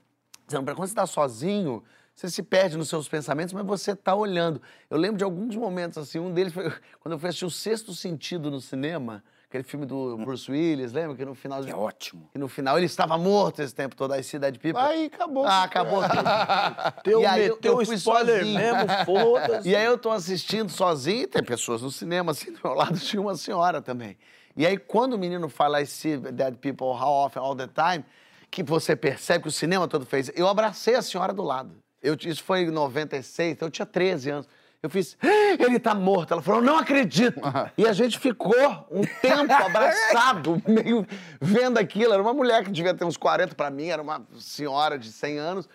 [0.47, 1.83] Dizendo, Quando você está sozinho,
[2.15, 4.59] você se perde nos seus pensamentos, mas você está olhando.
[4.89, 6.17] Eu lembro de alguns momentos assim.
[6.17, 9.23] Um deles foi quando eu fui assistir o Sexto Sentido no cinema.
[9.49, 11.15] Aquele filme do Bruce Willis, lembra?
[11.15, 11.63] Que no final...
[11.63, 12.27] É ótimo.
[12.33, 14.81] Que no final ele estava morto esse tempo todo, a Cidade People.
[14.81, 15.45] Aí acabou.
[15.45, 16.21] Ah, acabou tudo.
[17.03, 18.59] Teu E aí eu- eu fui spoiler sozinho.
[18.59, 19.69] mesmo, foda-se.
[19.69, 22.99] E aí eu tô assistindo sozinho e tem pessoas no cinema, assim, do meu lado
[22.99, 24.17] tinha uma senhora também.
[24.55, 28.03] E aí quando o menino fala I see dead people how often, all the time,
[28.51, 31.73] que você percebe que o cinema todo fez, eu abracei a senhora do lado.
[32.03, 34.47] Eu, isso foi em 96, então eu tinha 13 anos.
[34.81, 36.33] Eu fiz, "Ah, ele tá morto.
[36.33, 37.41] Ela falou, não acredito.
[37.77, 38.53] E a gente ficou
[38.91, 41.05] um tempo abraçado, meio
[41.41, 42.13] vendo aquilo.
[42.13, 45.37] Era uma mulher que devia ter uns 40 para mim, era uma senhora de 100
[45.39, 45.69] anos.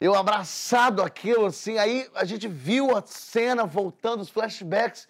[0.00, 5.08] Eu abraçado aquilo, assim, aí a gente viu a cena voltando, os flashbacks,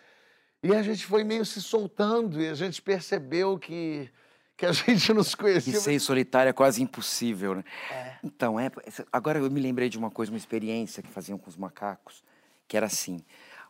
[0.62, 4.08] e a gente foi meio se soltando, e a gente percebeu que,
[4.56, 5.78] que a gente nos E conhecia.
[5.78, 7.64] ser solitário é quase impossível, né?
[8.24, 8.70] Então, é,
[9.12, 12.22] agora eu me lembrei de uma coisa, uma experiência que faziam com os macacos,
[12.68, 13.24] que era assim: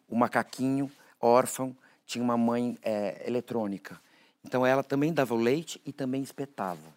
[0.08, 0.90] o macaquinho
[1.20, 1.74] órfão
[2.04, 4.00] tinha uma mãe é, eletrônica.
[4.44, 6.94] Então ela também dava o leite e também espetava.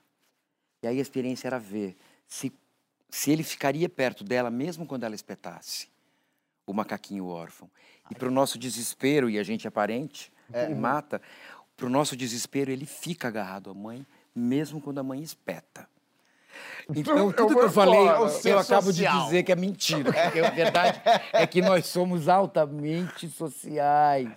[0.81, 1.95] E aí a experiência era ver
[2.27, 2.51] se,
[3.09, 5.89] se ele ficaria perto dela mesmo quando ela espetasse
[6.65, 7.69] o macaquinho órfão.
[8.09, 10.31] E para o nosso desespero, e a gente é parente,
[10.69, 11.21] e mata,
[11.75, 15.87] para o nosso desespero ele fica agarrado à mãe mesmo quando a mãe espeta.
[16.93, 17.99] Então, Eu tudo que vou eu falei.
[17.99, 19.24] É eu acabo de social.
[19.26, 20.12] dizer que é mentira.
[20.12, 21.01] Porque a verdade
[21.32, 24.28] é que nós somos altamente sociais.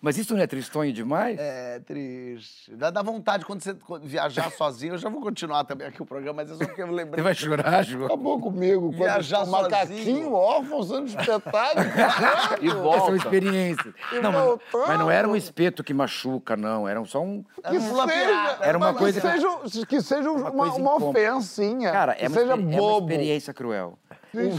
[0.00, 1.38] Mas isso não é tristonho demais?
[1.38, 2.74] É triste.
[2.74, 4.94] Dá, dá vontade quando você viajar sozinho.
[4.94, 7.16] Eu já vou continuar também aqui o programa, mas é só porque eu lembrei.
[7.16, 8.06] Você vai chorar, João?
[8.06, 8.88] Acabou comigo.
[8.90, 10.32] Quando Viajar o macaquinho sozinho.
[10.32, 11.80] órfão sendo espetado.
[12.60, 13.16] E São volta.
[13.16, 13.94] experiências.
[14.12, 14.58] E Não, mas,
[14.88, 16.88] mas não era um espeto que machuca, não.
[16.88, 17.44] Era só um.
[17.68, 21.18] Que seja, Era uma que coisa que- seja, que seja uma, coisa uma incômoda.
[21.62, 21.92] Ofensinha.
[21.92, 23.10] Cara, que é uma, seja exper- é uma bobo.
[23.10, 23.98] experiência cruel.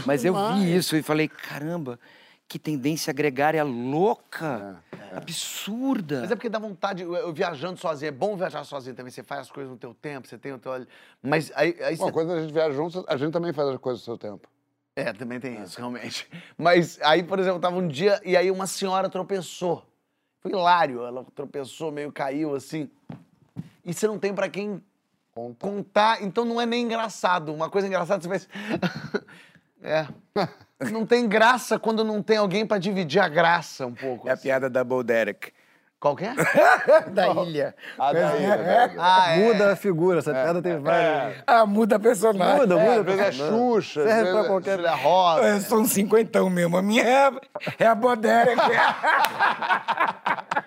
[0.06, 0.62] Mas eu demais.
[0.62, 1.98] vi isso e falei, caramba,
[2.48, 4.82] que tendência gregária louca,
[5.14, 6.20] absurda.
[6.22, 9.22] Mas é porque dá vontade, eu, eu viajando sozinho, é bom viajar sozinho também, você
[9.22, 10.72] faz as coisas no teu tempo, você tem o teu...
[11.22, 12.12] Mas aí, aí Uma você...
[12.12, 14.48] coisa a gente viaja junto, a gente também faz as coisas do seu tempo.
[14.96, 16.28] É, também tem isso, realmente.
[16.56, 19.86] Mas aí, por exemplo, tava um dia e aí uma senhora tropeçou.
[20.40, 22.90] Foi hilário, ela tropeçou, meio caiu assim.
[23.84, 24.82] E você não tem pra quem
[25.58, 27.52] contar, então não é nem engraçado.
[27.52, 28.48] Uma coisa engraçada, você faz.
[29.82, 30.06] é.
[30.92, 34.28] Não tem graça quando não tem alguém pra dividir a graça um pouco.
[34.28, 35.50] É a piada da Bo Derek.
[36.00, 36.32] Qual que é?
[37.10, 37.74] da ilha.
[37.98, 38.96] Ah, daí, daí.
[38.98, 39.36] Ah, é.
[39.48, 41.42] Muda a figura, essa piada tem várias.
[41.44, 42.56] Ah, muda a personagem.
[42.56, 43.00] Muda, É, muda.
[43.00, 45.48] às vezes é Xuxa, Serve pra é qualquer- Cília Rosa.
[45.48, 46.76] Eu sou um cinquentão mesmo.
[46.76, 47.32] A minha é,
[47.80, 48.60] é a Bo Derek.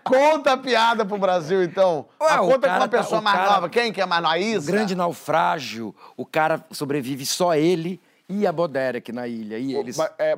[0.04, 2.06] Conta a piada pro Brasil, então.
[2.22, 3.70] Ué, conta com uma tá- pessoa o mais cara- nova.
[3.70, 4.38] Quem que é mais nova?
[4.38, 4.72] Isa?
[4.72, 9.58] grande naufrágio, o cara sobrevive só ele e a Bo Derek na ilha.
[9.58, 9.98] E eles...
[9.98, 10.38] Mas, é,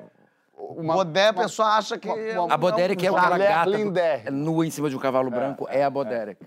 [0.71, 2.07] uma, Bodé, a pessoa acha que...
[2.09, 4.99] é um- A Bo Derek é uma aquela mulher gata nua em cima de um
[4.99, 6.43] cavalo branco, é, a Bo Derek.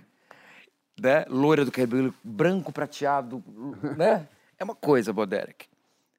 [1.00, 1.24] Né?
[1.28, 3.42] Loira do cabelo branco prateado,
[3.96, 4.26] né?
[4.58, 5.66] É uma coisa, Bo Derek.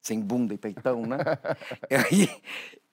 [0.02, 1.18] Sem bunda e peitão, né?
[1.90, 2.30] e aí,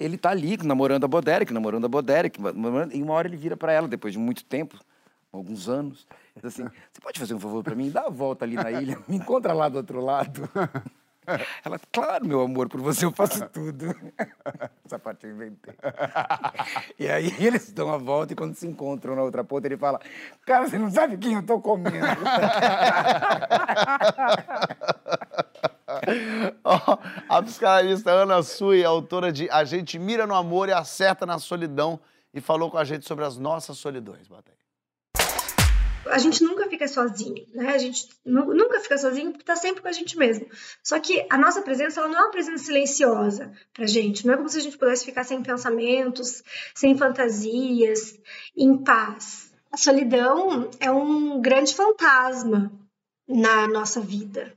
[0.01, 3.29] ele tá ali namorando a Bo Derek, namorando a Bo Derek, namorando- e uma hora
[3.29, 4.79] ele vira pra ela, depois de muito tempo,
[5.31, 7.91] alguns anos, diz assim, você pode fazer um favor pra mim?
[7.91, 10.49] Dá a volta ali na ilha, me encontra lá do outro lado.
[11.65, 13.95] Ela, claro, meu amor, por você eu faço tudo.
[14.85, 15.75] Essa parte eu inventei.
[16.99, 20.01] E aí eles dão a volta e quando se encontram na outra ponta, ele fala:
[20.47, 22.07] Cara, você não sabe quem eu tô comendo.
[26.63, 26.99] Ó,
[27.29, 31.99] a psicanalista Ana Sui, autora de A Gente Mira no Amor e Acerta na Solidão,
[32.33, 34.29] e falou com a gente sobre as nossas solidões.
[34.31, 34.54] Aí.
[36.07, 37.75] A gente nunca fica sozinho, né?
[37.75, 40.47] A gente nu- nunca fica sozinho porque tá sempre com a gente mesmo.
[40.83, 44.27] Só que a nossa presença, ela não é uma presença silenciosa pra gente.
[44.27, 46.43] Não é como se a gente pudesse ficar sem pensamentos,
[46.75, 48.19] sem fantasias,
[48.57, 49.53] em paz.
[49.71, 52.71] A solidão é um grande fantasma
[53.27, 54.53] na nossa vida.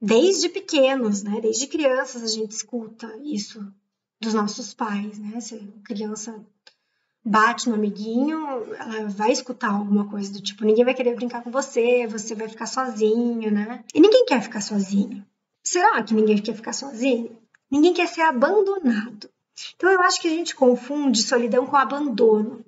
[0.00, 1.40] Desde pequenos, né?
[1.40, 3.64] Desde crianças a gente escuta isso
[4.20, 5.40] dos nossos pais, né?
[5.40, 6.44] Se criança
[7.24, 8.36] bate no amiguinho,
[8.74, 12.48] ela vai escutar alguma coisa do tipo: ninguém vai querer brincar com você, você vai
[12.48, 13.84] ficar sozinho, né?
[13.94, 15.24] E ninguém quer ficar sozinho.
[15.62, 17.38] Será que ninguém quer ficar sozinho?
[17.70, 19.30] Ninguém quer ser abandonado.
[19.76, 22.64] Então eu acho que a gente confunde solidão com abandono.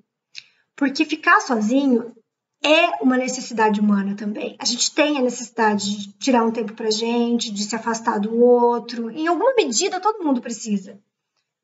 [0.76, 2.14] Porque ficar sozinho
[2.62, 4.56] é uma necessidade humana também.
[4.58, 8.34] A gente tem a necessidade de tirar um tempo pra gente, de se afastar do
[8.40, 9.10] outro.
[9.10, 10.98] Em alguma medida, todo mundo precisa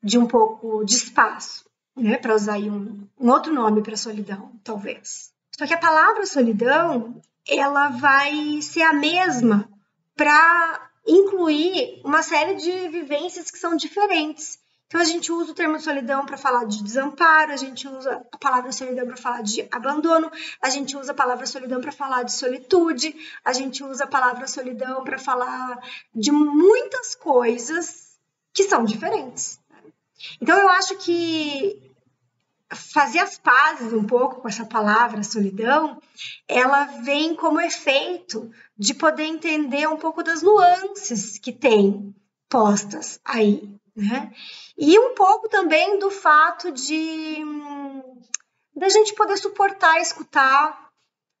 [0.03, 1.65] de um pouco de espaço,
[1.95, 2.17] né?
[2.17, 5.31] Para usar aí um, um outro nome para solidão, talvez.
[5.57, 9.69] Só que a palavra solidão, ela vai ser a mesma
[10.15, 14.59] para incluir uma série de vivências que são diferentes.
[14.91, 18.37] Então a gente usa o termo solidão para falar de desamparo, a gente usa a
[18.37, 20.29] palavra solidão para falar de abandono,
[20.61, 23.15] a gente usa a palavra solidão para falar de solitude,
[23.45, 25.79] a gente usa a palavra solidão para falar
[26.13, 28.19] de muitas coisas
[28.53, 29.60] que são diferentes.
[30.39, 31.91] Então eu acho que
[32.73, 36.01] fazer as pazes um pouco com essa palavra solidão,
[36.47, 42.15] ela vem como efeito de poder entender um pouco das nuances que tem
[42.49, 44.31] postas aí, né?
[44.77, 47.37] E um pouco também do fato de
[48.75, 50.91] da gente poder suportar, escutar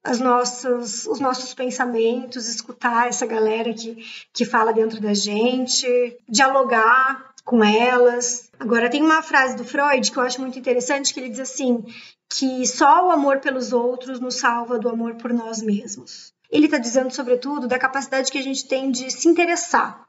[0.03, 4.03] as nossas, os nossos pensamentos, escutar essa galera que,
[4.33, 8.50] que fala dentro da gente, dialogar com elas.
[8.61, 11.83] Agora, tem uma frase do Freud que eu acho muito interessante, que ele diz assim,
[12.29, 16.31] que só o amor pelos outros nos salva do amor por nós mesmos.
[16.47, 20.07] Ele está dizendo, sobretudo, da capacidade que a gente tem de se interessar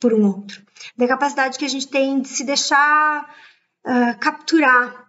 [0.00, 3.32] por um outro, da capacidade que a gente tem de se deixar
[3.86, 5.08] uh, capturar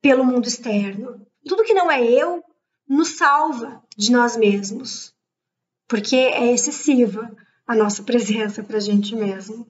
[0.00, 1.26] pelo mundo externo.
[1.48, 2.44] Tudo que não é eu
[2.88, 5.12] nos salva de nós mesmos,
[5.88, 7.28] porque é excessiva
[7.66, 9.66] a nossa presença para a gente mesmo.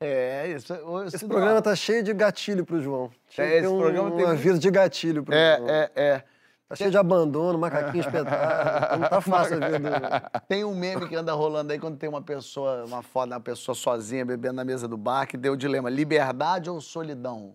[0.00, 0.74] É, isso.
[1.06, 3.10] Esse programa tá cheio de gatilho pro João.
[3.38, 5.70] É, esse um, programa tem um aviso de gatilho pro É, João.
[5.70, 6.24] é, é.
[6.68, 9.00] Tá cheio de abandono, macaquinho espetado.
[9.00, 10.30] Não tá fácil a vida.
[10.48, 13.74] Tem um meme que anda rolando aí quando tem uma pessoa, uma foto da pessoa
[13.74, 17.54] sozinha bebendo na mesa do bar, que deu o dilema: liberdade ou solidão?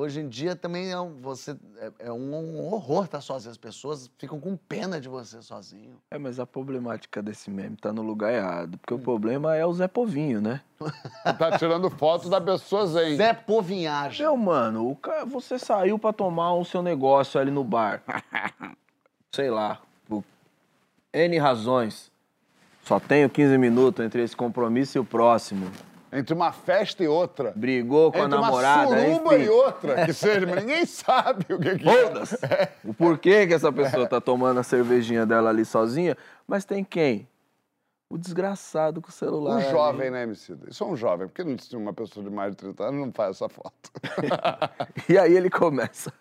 [0.00, 3.50] Hoje em dia também é um, você, é, é um horror estar sozinho.
[3.50, 6.00] As pessoas ficam com pena de você sozinho.
[6.10, 8.78] É, mas a problemática desse meme tá no lugar errado.
[8.78, 10.62] Porque o problema é o Zé Povinho, né?
[11.38, 13.18] Tá tirando foto da pessoa zen.
[13.18, 14.24] Zé Povinhagem.
[14.24, 18.02] Meu, mano, o cara, você saiu pra tomar o seu negócio ali no bar.
[19.30, 20.24] Sei lá, por
[21.12, 22.10] N razões.
[22.84, 25.70] Só tenho 15 minutos entre esse compromisso e o próximo.
[26.12, 27.52] Entre uma festa e outra.
[27.54, 29.44] Brigou com Entre a namorada, uma suruba enfim.
[29.44, 32.72] e outra, que seja, mas ninguém sabe o que, que é.
[32.84, 36.16] O porquê que essa pessoa tá tomando a cervejinha dela ali sozinha,
[36.48, 37.28] mas tem quem?
[38.08, 39.54] O desgraçado com o celular.
[39.54, 39.70] Um ali.
[39.70, 40.56] jovem, né, MC?
[40.68, 43.12] Isso é um jovem, porque não se uma pessoa de mais de 30 anos não
[43.12, 43.90] faz essa foto.
[45.08, 46.12] E aí ele começa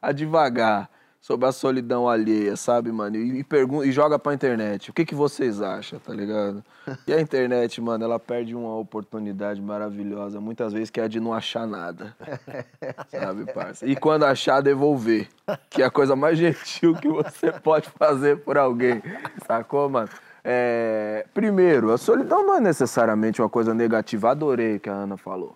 [0.00, 0.90] a divagar
[1.22, 3.16] sobre a solidão alheia, sabe, mano?
[3.16, 4.90] E, e, pergunta, e joga pra internet.
[4.90, 6.62] O que, que vocês acham, tá ligado?
[7.06, 11.20] E a internet, mano, ela perde uma oportunidade maravilhosa, muitas vezes, que é a de
[11.20, 12.16] não achar nada.
[13.06, 13.86] Sabe, parça?
[13.86, 15.28] E quando achar, devolver.
[15.70, 19.00] Que é a coisa mais gentil que você pode fazer por alguém.
[19.46, 20.08] Sacou, mano?
[20.42, 24.32] É, Primeiro, a solidão não é necessariamente uma coisa negativa.
[24.32, 25.54] Adorei o que a Ana falou.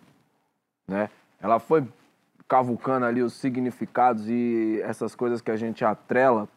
[0.86, 1.10] Né?
[1.40, 1.84] Ela foi
[2.48, 6.48] cavucando ali os significados e essas coisas que a gente atrela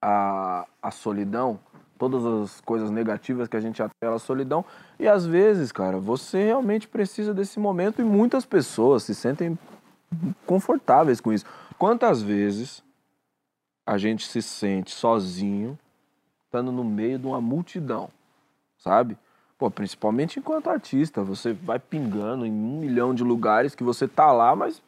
[0.00, 1.58] à, à solidão,
[1.98, 4.64] todas as coisas negativas que a gente atrela à solidão.
[4.98, 9.58] E às vezes, cara, você realmente precisa desse momento e muitas pessoas se sentem
[10.46, 11.44] confortáveis com isso.
[11.78, 12.82] Quantas vezes
[13.86, 15.78] a gente se sente sozinho,
[16.44, 18.08] estando no meio de uma multidão,
[18.78, 19.18] sabe?
[19.56, 24.32] Pô, principalmente enquanto artista, você vai pingando em um milhão de lugares que você tá
[24.32, 24.82] lá, mas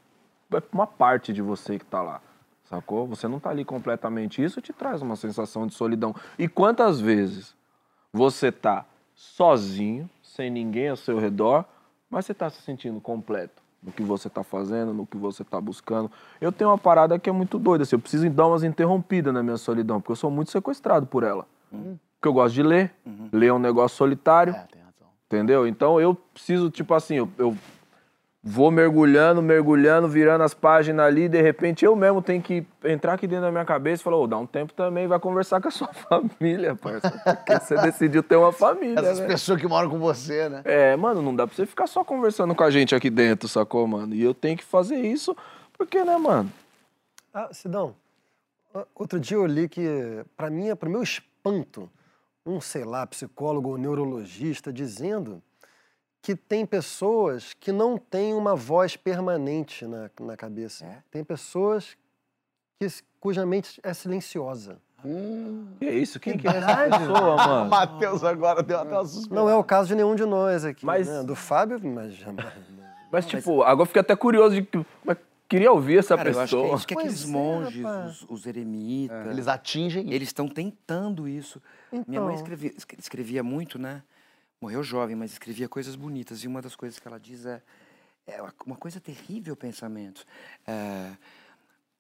[0.53, 2.21] é uma parte de você que tá lá,
[2.65, 3.07] sacou?
[3.07, 4.43] Você não tá ali completamente.
[4.43, 6.15] Isso te traz uma sensação de solidão.
[6.39, 7.55] E quantas vezes
[8.13, 11.65] você tá sozinho, sem ninguém ao seu redor,
[12.11, 15.61] mas você tá se sentindo completo no que você tá fazendo, no que você tá
[15.61, 16.11] buscando.
[16.41, 19.43] Eu tenho uma parada que é muito doida, assim, eu preciso dar umas interrompidas na
[19.43, 21.47] minha solidão, porque eu sou muito sequestrado por ela.
[22.19, 22.93] Porque eu gosto de ler,
[23.33, 24.55] ler é um negócio solitário,
[25.27, 25.67] entendeu?
[25.67, 27.57] Então eu preciso, tipo assim, eu, eu
[28.43, 33.15] vou mergulhando, mergulhando, virando as páginas ali, e de repente eu mesmo tenho que entrar
[33.15, 35.67] aqui dentro da minha cabeça e falar, ô, dá um tempo também, vai conversar com
[35.67, 39.27] a sua família, parça, porque você decidiu ter uma família, Essas né?
[39.27, 40.63] pessoas que moram com você, né?
[40.65, 43.87] É, mano, não dá pra você ficar só conversando com a gente aqui dentro, sacou,
[43.87, 44.15] mano?
[44.15, 45.37] E eu tenho que fazer isso,
[45.77, 46.51] porque, né, mano?
[47.35, 47.95] Ah, Sidão,
[48.95, 51.91] outro dia eu li que, para mim, para meu espanto,
[52.47, 55.43] um, sei lá, psicólogo ou neurologista dizendo
[56.23, 60.87] que tem pessoas que não têm uma voz permanente na, na cabeça.
[61.11, 61.97] Tem pessoas
[62.81, 62.87] que,
[63.21, 64.79] cuja mente é silenciosa.
[65.79, 66.19] Que isso?
[66.19, 67.71] Quem que é essa pessoa, O mano?
[67.71, 69.35] Matheus agora deu até uma suspeita.
[69.35, 70.85] Não é o caso de nenhum de nós aqui.
[70.85, 71.23] Mas- né?
[71.23, 72.53] Do Fábio, mas jamais.
[73.09, 74.85] Mas, tipo, agora eu fiquei até curioso de que.
[75.05, 75.17] Mas
[75.49, 76.77] queria ouvir essa Cara, eu acho que é pessoa.
[76.77, 81.61] isso que aqueles é, monges, os, os eremitas, Eles atingem eles estão tentando isso.
[82.07, 82.35] Minha mãe Então.
[82.35, 84.03] escrevia, escre- escrevia muito, né?
[84.61, 86.43] Morreu jovem, mas escrevia coisas bonitas.
[86.43, 87.63] E uma das coisas que ela diz é,
[88.27, 90.27] é uma- coisa terrível, pensamentos.
[90.67, 91.13] É,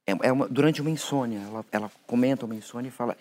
[0.06, 3.16] é- é uma- durante uma insônia, ela, ela comenta uma insônia e fala: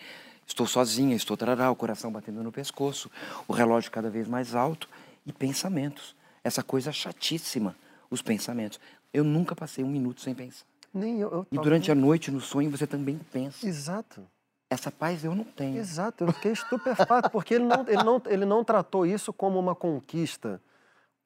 [0.46, 3.10] Estou sozinha, estou tarará, o coração batendo no pescoço,
[3.48, 4.88] o relógio cada vez mais alto
[5.26, 6.14] e pensamentos.
[6.44, 7.74] Essa coisa chatíssima,
[8.08, 8.78] os pensamentos.
[9.12, 10.64] Eu nunca passei um minuto sem pensar.
[10.92, 11.30] Nem eu.
[11.30, 13.66] eu E durante a noite, no sonho, você também pensa.
[13.66, 14.22] Exato.
[14.68, 15.78] Essa paz eu não tenho.
[15.78, 19.74] Exato, eu fiquei estupefato, porque ele não, ele, não, ele não tratou isso como uma
[19.76, 20.60] conquista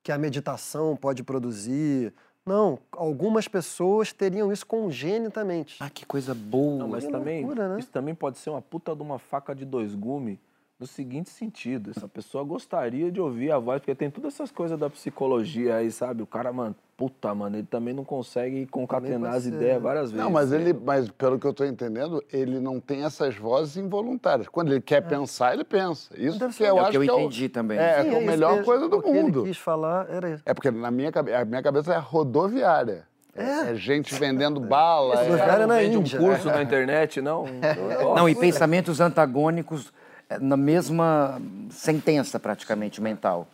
[0.03, 2.13] que a meditação pode produzir.
[2.45, 5.77] Não, algumas pessoas teriam isso congenitamente.
[5.81, 6.81] Ah, que coisa boa.
[6.81, 7.79] Não, mas Que também, loucura, né?
[7.79, 10.39] isso também pode ser uma puta de uma faca de dois gumes
[10.81, 11.91] no seguinte sentido.
[11.95, 15.91] Essa pessoa gostaria de ouvir a voz, porque tem todas essas coisas da psicologia aí,
[15.91, 16.23] sabe?
[16.23, 20.25] O cara, mano, puta, mano, ele também não consegue concatenar as ideias várias vezes.
[20.25, 24.49] Não, mas ele, mas pelo que eu tô entendendo, ele não tem essas vozes involuntárias.
[24.49, 26.15] Quando ele quer pensar, ele pensa.
[26.17, 26.65] Isso Deve que ser.
[26.65, 27.79] eu É o acho que eu que é o- entendi também.
[27.79, 29.43] É, Sim, é a isso melhor que- coisa do o que ele mundo.
[29.45, 30.43] quis falar era isso.
[30.47, 33.05] É porque na minha, cabe- a minha cabeça é rodoviária.
[33.37, 35.23] É, é gente vendendo bala.
[35.27, 36.19] Esse é- cara não vende um Índia.
[36.19, 37.45] curso na internet, não?
[38.17, 39.93] Não, e pensamentos antagônicos
[40.39, 43.49] na mesma sentença, praticamente, mental.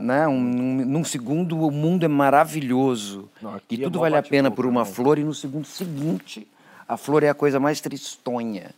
[0.00, 0.28] Né?
[0.28, 3.28] Um, num, num segundo, o mundo é maravilhoso.
[3.40, 4.86] Não, e é tudo mó vale a pena por uma não.
[4.86, 6.46] flor, e no segundo seguinte,
[6.86, 8.74] a flor é a coisa mais tristonha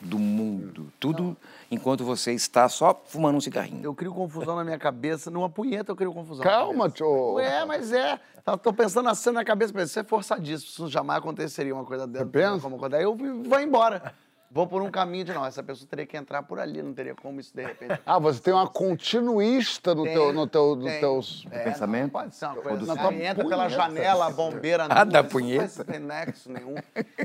[0.00, 0.92] do mundo.
[1.00, 1.36] Tudo
[1.70, 3.82] enquanto você está só fumando um cigarrinho.
[3.82, 5.30] Eu crio confusão na minha cabeça.
[5.30, 6.44] Numa punheta eu crio confusão.
[6.44, 7.38] na Calma, tio.
[7.40, 8.20] É, mas é.
[8.44, 10.70] Tá- Tô pensando a cena na cabeça, mas isso é forçadíssimo.
[10.70, 12.26] Isso jamais aconteceria uma coisa dessa.
[12.60, 12.96] Como acontece.
[13.00, 14.14] Aí eu vou embora.
[14.54, 15.44] Vou por um caminho de não.
[15.44, 18.00] Essa pessoa teria que entrar por ali, não teria como isso de repente.
[18.06, 21.00] Ah, você tem uma continuista no Tem, teu, no teu, no tem.
[21.00, 21.44] teus...
[21.50, 22.02] É, pensamento?
[22.04, 23.24] não pode ser uma coisa Na assim.
[23.24, 24.86] entra pela janela, a bombeira...
[24.88, 25.78] Ah, da punheta?
[25.78, 26.76] Não tem nexo nenhum.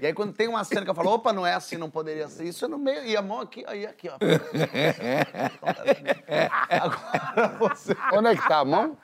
[0.01, 2.27] E aí quando tem uma cena que eu falo, opa, não é assim, não poderia
[2.27, 2.45] ser.
[2.45, 4.17] Isso é no meio, e a mão aqui, aí aqui, ó.
[6.67, 7.95] Agora você...
[8.11, 8.97] Onde é que tá a mão?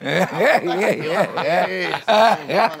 [0.00, 2.10] É isso.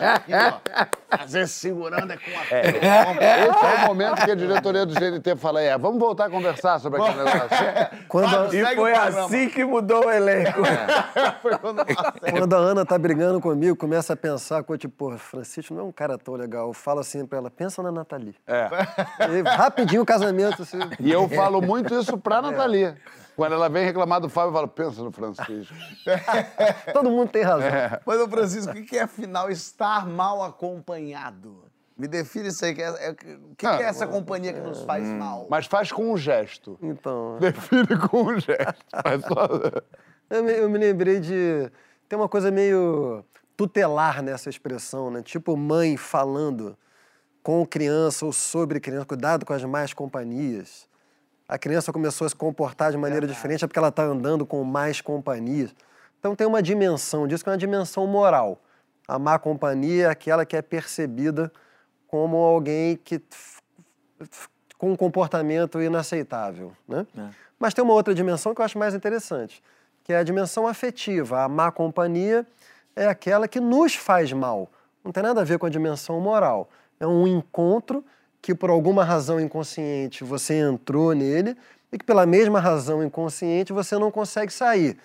[0.00, 1.05] Aqui, ó.
[1.18, 5.36] Às vezes segurando é com a Esse é o momento que a diretoria do GNT
[5.36, 7.48] fala, é, vamos voltar a conversar sobre aquele negócio.
[8.08, 10.60] Quando a, E foi assim que mudou o elenco.
[11.42, 12.32] Foi quando passei.
[12.32, 15.84] quando a Ana tá brigando comigo, começa a pensar, coisa tipo, porra, Francisco não é
[15.84, 16.68] um cara tão legal.
[16.68, 18.34] Eu falo assim pra ela, pensa na Nathalie.
[18.46, 18.68] É.
[19.30, 20.78] E rapidinho o casamento, assim.
[21.00, 22.94] E eu falo muito isso pra Nathalie.
[23.36, 25.74] Quando ela vem reclamar do Fábio, eu falo, pensa no Francisco.
[26.92, 27.68] Todo mundo tem razão.
[28.06, 31.64] Mas, ô Francisco, o que é, afinal, estar mal acompanhado?
[31.96, 32.74] Me define isso aí.
[32.74, 35.46] que é- é- o que, que é essa companhia que nos faz mal?
[35.50, 36.78] Mas faz com um gesto.
[36.82, 38.84] Então, Define com um gesto.
[39.02, 39.48] Faz só-
[40.30, 41.70] eu me, eu me lembrei de...
[42.08, 43.24] Tem uma coisa meio
[43.56, 45.22] tutelar nessa expressão, né?
[45.22, 46.76] Tipo mãe falando
[47.42, 50.85] com criança ou sobre criança, cuidado com as más companhias.
[51.48, 54.62] A criança começou a se comportar de maneira diferente é porque ela está andando com
[54.64, 55.74] mais companhias.
[56.18, 58.60] Então tem uma dimensão disso que é uma dimensão moral.
[59.06, 61.52] A má companhia é aquela que é percebida
[62.08, 63.22] como alguém que
[64.76, 67.06] com um comportamento inaceitável, né?
[67.58, 69.62] Mas tem uma outra dimensão que eu acho mais interessante,
[70.02, 71.42] que é a dimensão afetiva.
[71.42, 72.46] A má companhia
[72.94, 74.68] é aquela que nos faz mal.
[75.04, 76.68] Não tem nada a ver com a dimensão moral.
[76.98, 78.04] É um encontro
[78.46, 81.56] que por alguma razão inconsciente você entrou nele
[81.90, 84.96] e que pela mesma razão inconsciente você não consegue sair.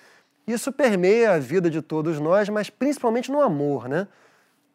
[0.45, 4.07] Isso permeia a vida de todos nós, mas principalmente no amor, né?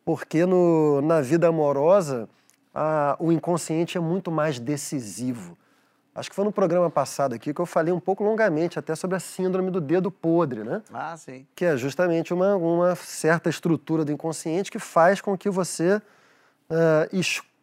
[0.04, 2.28] Porque no, na vida amorosa
[2.74, 5.56] a- o inconsciente é muito mais decisivo.
[6.12, 9.16] Acho que foi no programa passado aqui que eu falei um pouco longamente até sobre
[9.16, 10.82] a síndrome do dedo podre, né?
[10.92, 11.46] Ah, sim.
[11.54, 16.02] que é justamente uma, uma certa estrutura do inconsciente que faz com que você
[16.68, 17.54] ah, escolha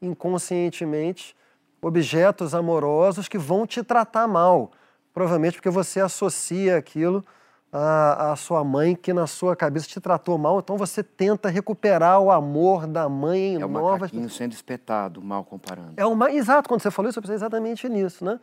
[0.00, 1.34] inconscientemente
[1.82, 4.70] objetos amorosos que vão te tratar mal.
[5.12, 7.24] Provavelmente porque você associa aquilo
[7.72, 12.20] à, à sua mãe, que na sua cabeça te tratou mal, então você tenta recuperar
[12.20, 14.10] o amor da mãe em É novas.
[14.28, 15.92] sendo espetado, mal comparando.
[15.96, 18.38] É uma, exato, quando você falou isso, eu pensei exatamente nisso, né?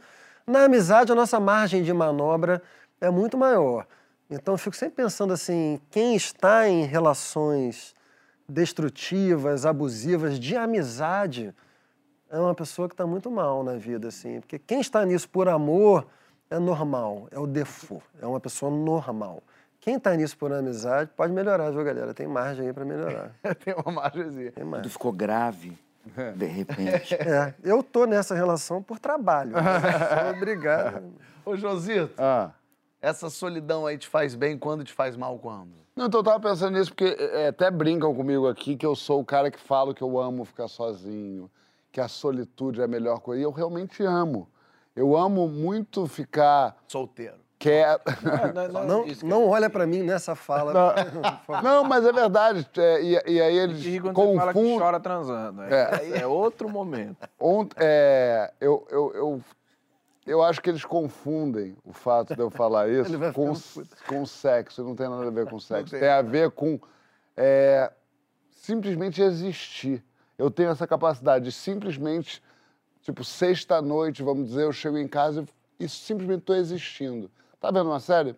[0.45, 2.61] Na amizade, a nossa margem de manobra
[3.01, 3.85] é muito maior.
[4.29, 7.93] Então, eu fico sempre pensando assim, quem está em relações
[8.47, 11.53] destrutivas, abusivas, de amizade,
[12.29, 14.39] é uma pessoa que está muito mal na vida, assim.
[14.39, 16.07] Porque quem está nisso por amor
[16.49, 19.43] é normal, é o default, é uma pessoa normal.
[19.79, 22.13] Quem tá nisso por amizade pode melhorar, viu, galera?
[22.13, 23.31] Tem margem aí pra melhorar.
[23.63, 24.51] Tem uma margemzinha.
[24.51, 24.83] Tem margem.
[24.83, 25.77] Tudo ficou grave,
[26.35, 27.15] de repente.
[27.19, 29.51] É, eu tô nessa relação por trabalho.
[29.53, 31.03] Sou obrigado.
[31.45, 32.51] Ô, Josito, Ah.
[33.01, 35.86] essa solidão aí te faz bem quando te faz mal quando?
[35.97, 39.19] Não, então eu tava pensando nisso porque é, até brincam comigo aqui que eu sou
[39.19, 41.49] o cara que falo que eu amo ficar sozinho,
[41.91, 43.41] que a solitude é a melhor coisa.
[43.41, 44.47] E eu realmente amo.
[44.95, 47.35] Eu amo muito ficar Solteiro.
[47.57, 48.03] quieto.
[48.87, 50.95] Não, não olha pra mim nessa fala.
[51.63, 52.67] Não, mas é verdade.
[52.77, 54.79] é, e, e aí eles E quando você fala que confundem.
[54.79, 55.63] chora transando.
[55.63, 55.95] É, É.
[55.99, 57.27] aí é outro momento.
[57.39, 59.41] Ont- é, eu, eu, eu,
[60.27, 63.53] eu acho que eles confundem o fato de eu falar isso Ele vai com,
[64.07, 64.83] com sexo.
[64.83, 65.91] Não tem nada a ver com sexo.
[65.91, 66.01] tem.
[66.01, 66.79] Tem a ver com
[67.35, 67.91] é,
[68.51, 70.03] simplesmente existir.
[70.37, 72.43] Eu tenho essa capacidade de simplesmente,
[73.01, 75.45] tipo, sexta-noite, vamos dizer, eu chego em casa
[75.79, 77.31] e, e simplesmente estou existindo.
[77.59, 78.35] Tá vendo uma série?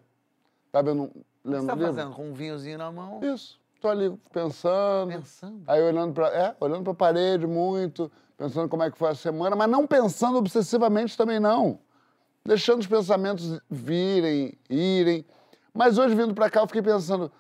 [0.72, 1.12] Tá vendo um,
[1.44, 1.94] lendo você tá livro?
[1.94, 2.16] fazendo?
[2.16, 3.20] Com um vinhozinho na mão?
[3.22, 3.59] Isso.
[3.80, 5.12] Tô ali pensando.
[5.14, 5.64] Pensando?
[5.66, 9.16] Aí olhando para, é, olhando para a parede muito, pensando como é que foi a
[9.16, 11.80] semana, mas não pensando obsessivamente também não.
[12.46, 15.26] Deixando os pensamentos virem, irem.
[15.74, 17.32] Mas hoje vindo para cá eu fiquei pensando,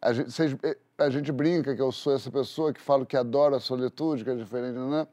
[0.00, 3.16] a gente, vocês- eh, a gente brinca que eu sou essa pessoa que falo que
[3.16, 5.06] adora a solitude, que é diferente, né?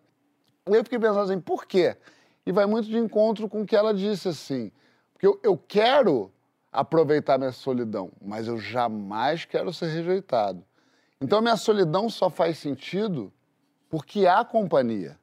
[0.67, 1.95] E eu fiquei pensando assim, por quê?
[2.45, 4.71] E vai muito de encontro com o que ela disse assim.
[5.13, 6.32] Porque eu, eu quero
[6.73, 10.63] aproveitar minha solidão, mas eu jamais quero ser rejeitado.
[11.21, 13.31] Então minha solidão só faz sentido
[13.89, 15.17] porque há companhia.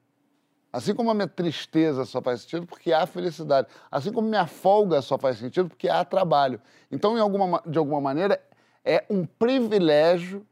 [0.73, 3.67] Assim como a minha tristeza só faz sentido porque há felicidade.
[3.91, 6.61] Assim como minha folga só faz sentido porque há trabalho.
[6.93, 8.41] Então, alguma, ma- de alguma maneira,
[8.85, 10.47] é um privilégio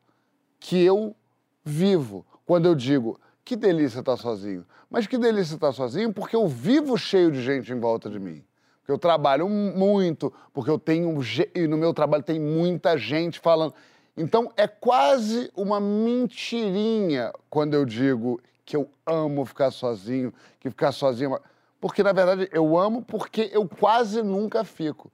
[0.58, 1.14] que eu
[1.64, 2.26] vivo.
[2.44, 4.66] Quando eu digo, que delícia estar sozinho.
[4.90, 8.44] Mas que delícia estar sozinho porque eu vivo cheio de gente em volta de mim.
[8.88, 11.20] Porque eu trabalho muito, porque eu tenho.
[11.54, 13.74] E no meu trabalho tem muita gente falando.
[14.16, 20.92] Então é quase uma mentirinha quando eu digo que eu amo ficar sozinho, que ficar
[20.92, 21.34] sozinho.
[21.34, 21.40] é
[21.78, 25.12] Porque, na verdade, eu amo porque eu quase nunca fico.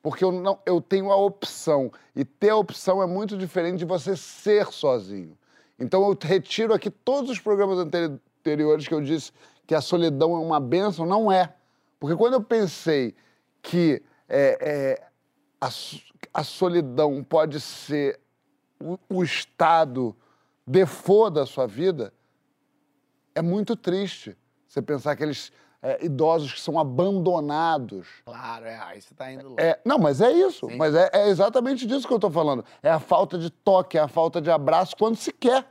[0.00, 1.90] Porque eu, não, eu tenho a opção.
[2.14, 5.36] E ter a opção é muito diferente de você ser sozinho.
[5.76, 9.32] Então eu retiro aqui todos os programas anteri- anteriores que eu disse
[9.66, 11.04] que a solidão é uma benção.
[11.04, 11.52] Não é.
[11.98, 13.14] Porque quando eu pensei
[13.62, 15.08] que é, é,
[15.60, 15.68] a,
[16.34, 18.20] a solidão pode ser
[18.80, 20.16] o, o estado
[20.66, 22.12] default da sua vida,
[23.34, 24.36] é muito triste
[24.66, 28.06] você pensar aqueles é, idosos que são abandonados.
[28.24, 28.78] Claro, é.
[28.80, 29.60] Aí você tá indo longe.
[29.60, 30.68] É, não, mas é isso.
[30.76, 32.64] Mas é, é exatamente disso que eu tô falando.
[32.82, 35.66] É a falta de toque, é a falta de abraço quando se quer.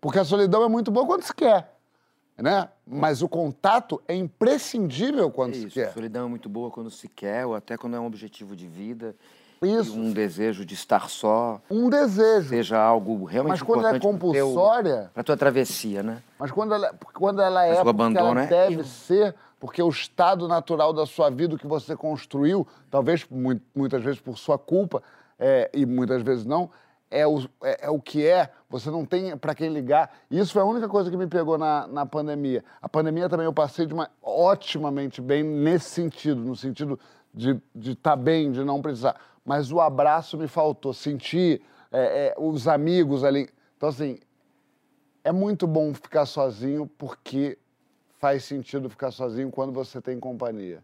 [0.00, 1.71] Porque a solidão é muito boa quando se quer.
[2.42, 2.68] Né?
[2.84, 5.92] Mas o contato é imprescindível quando É se isso, quer.
[5.92, 9.14] solidão é muito boa quando se quer, ou até quando é um objetivo de vida.
[9.62, 9.96] Isso.
[9.96, 11.60] Um desejo de estar só.
[11.70, 12.48] Um desejo.
[12.48, 15.10] Seja algo realmente Mas quando ela é importante pro teu- compulsória.
[15.14, 16.20] Pra tua travessia, né?
[16.36, 20.48] Mas quando ela, quando ela é, porque abandono ela é deve ser, porque o estado
[20.48, 25.00] natural da sua vida, o que você construiu, talvez mu- muitas vezes por sua culpa,
[25.38, 26.68] é, e muitas vezes não,
[27.12, 30.10] é o, é, é o que é, você não tem para quem ligar.
[30.30, 32.64] Isso foi a única coisa que me pegou na, na pandemia.
[32.80, 36.98] A pandemia também eu passei de uma, otimamente bem nesse sentido, no sentido
[37.34, 39.20] de estar bem, de não precisar.
[39.44, 41.60] Mas o abraço me faltou, sentir
[41.90, 43.48] é, é, os amigos ali.
[43.76, 44.18] Então, assim,
[45.22, 47.58] é muito bom ficar sozinho porque
[48.18, 50.82] faz sentido ficar sozinho quando você tem companhia.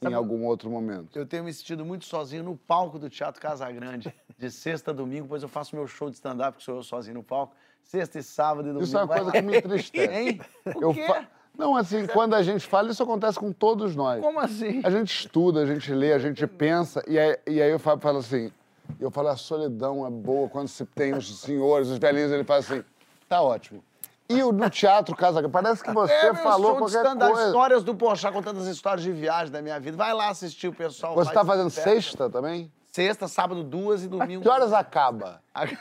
[0.00, 1.18] Em algum outro momento.
[1.18, 4.14] Eu tenho me sentido muito sozinho no palco do Teatro Casa Grande.
[4.38, 7.14] De sexta a domingo, depois eu faço meu show de stand-up, que sou eu sozinho
[7.14, 7.54] no palco.
[7.82, 8.84] Sexta e sábado e domingo.
[8.84, 10.12] Isso é uma coisa que me entristece.
[10.14, 10.40] Hein?
[10.76, 11.04] O quê?
[11.06, 11.26] fa-
[11.56, 14.20] Não, assim, quando a gente fala, isso acontece com todos nós.
[14.22, 14.80] Como assim?
[14.84, 18.00] A gente estuda, a gente lê, a gente pensa, e aí, e aí o Fábio
[18.02, 18.52] fala assim,
[19.00, 22.60] eu falo, a solidão é boa quando se tem os senhores, os velhinhos, ele fala
[22.60, 22.84] assim,
[23.28, 23.82] tá ótimo.
[24.30, 27.46] E o no teatro Casa Grande, parece que você é, falou qualquer coisa.
[27.46, 29.96] histórias do Porchat, contando as histórias de viagem da minha vida.
[29.96, 31.14] Vai lá assistir o pessoal.
[31.14, 32.70] Você faz tá fazendo sexta também?
[32.92, 34.42] Sexta, sábado, duas e domingo.
[34.42, 35.40] Que horas acaba?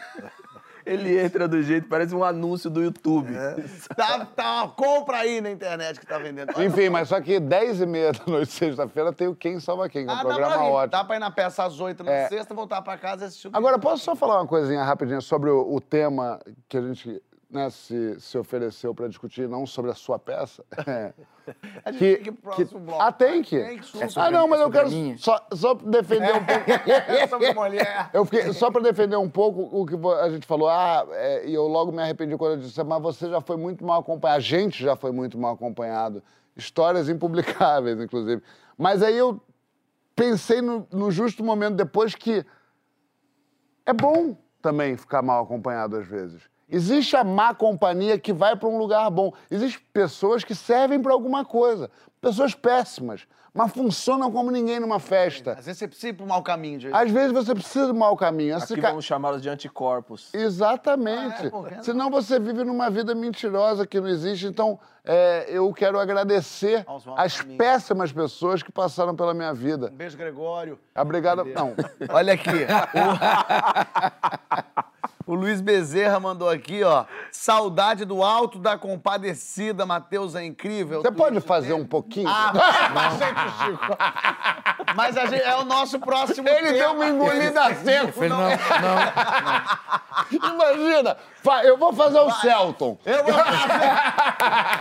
[0.86, 3.34] Ele entra do jeito, parece um anúncio do YouTube.
[3.94, 6.52] Tá, tá, compra aí na internet que tá vendendo.
[6.64, 10.06] Enfim, mas só que 10 e meia da noite, sexta-feira, tem o Quem Salva Quem,
[10.06, 10.92] que é um Ah, programa ótimo.
[10.92, 12.30] Dá pra ir na peça às oito na É.
[12.30, 15.50] sexta, voltar pra casa e assistir o Agora, posso só falar uma coisinha rapidinho sobre
[15.50, 16.40] o, o tema
[16.70, 20.64] que a gente né, se, se ofereceu para discutir, não sobre a sua peça?
[20.88, 21.14] É.
[21.86, 23.02] A gente Que- tem que ir pro próximo que- bloco.
[23.02, 23.58] Ah, tem que?
[23.58, 25.18] Tem que sobre- ah, não, mas é eu quero minha.
[25.18, 26.70] só, só defender um pouco.
[27.10, 28.10] É sobre mulher.
[28.14, 31.54] Eu fiquei, só para defender um pouco o que a gente falou, ah, é, e
[31.54, 34.42] eu logo me arrependi quando eu disse, mas você já foi muito mal acompanhado, a
[34.42, 36.22] gente já foi muito mal acompanhado.
[36.54, 38.44] Histórias impublicáveis, inclusive.
[38.78, 39.42] Mas aí eu
[40.14, 42.46] pensei no, no justo momento depois que
[43.86, 46.42] é bom também ficar mal acompanhado às vezes.
[46.70, 49.32] Existe a má companhia que vai para um lugar bom.
[49.50, 51.90] Existem pessoas que servem para alguma coisa.
[52.20, 55.54] Pessoas péssimas, mas funcionam como ninguém numa festa.
[55.54, 56.94] Às vezes você precisa ir pro mau caminho, gente.
[56.94, 58.58] Às vezes você precisa do mau caminho.
[58.58, 60.34] Aqui ca- vamos chamá-los de anticorpos.
[60.34, 61.48] Exatamente.
[61.54, 61.76] Ah, é?
[61.78, 61.84] Não?
[61.84, 64.46] Senão você vive numa vida mentirosa que não existe.
[64.48, 67.58] Então, é, eu quero agradecer caminhos.
[67.58, 69.90] péssimas pessoas que passaram pela minha vida.
[69.94, 70.78] Um beijo, Gregório.
[70.96, 71.46] Obrigado.
[71.46, 71.74] Não.
[72.10, 72.50] Olha aqui.
[75.28, 75.36] O...
[75.36, 77.06] Luiz Bezerra mandou aqui, ó.
[77.32, 79.86] Saudade do alto da compadecida.
[79.86, 81.02] Matheus é incrível.
[81.02, 82.30] Você pode fazer um pouquinho?
[82.30, 82.54] Ah,
[83.64, 83.98] Chico.
[84.96, 86.74] Mas a gente, é o nosso próximo Ele tema.
[86.74, 88.14] deu uma engolida seco.
[88.14, 88.48] Falei, não, não.
[90.54, 91.18] Imagina.
[91.64, 92.98] Eu vou fazer o Celton.
[93.06, 93.88] Eu vou fazer.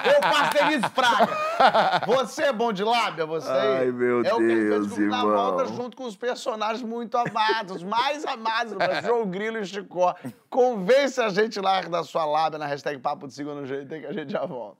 [0.16, 2.07] Eu faço Denise Fraga.
[2.07, 3.78] Você é bom de lábia, você aí?
[3.78, 5.30] Ai, meu é o que ele fez Deus, irmão.
[5.30, 10.14] volta junto com os personagens muito amados, mais amados, João Grilo e Chicó.
[10.50, 14.07] Convence a gente lá da sua lábia na hashtag Papo de Segundo Jeito aí que
[14.07, 14.78] a gente já volta.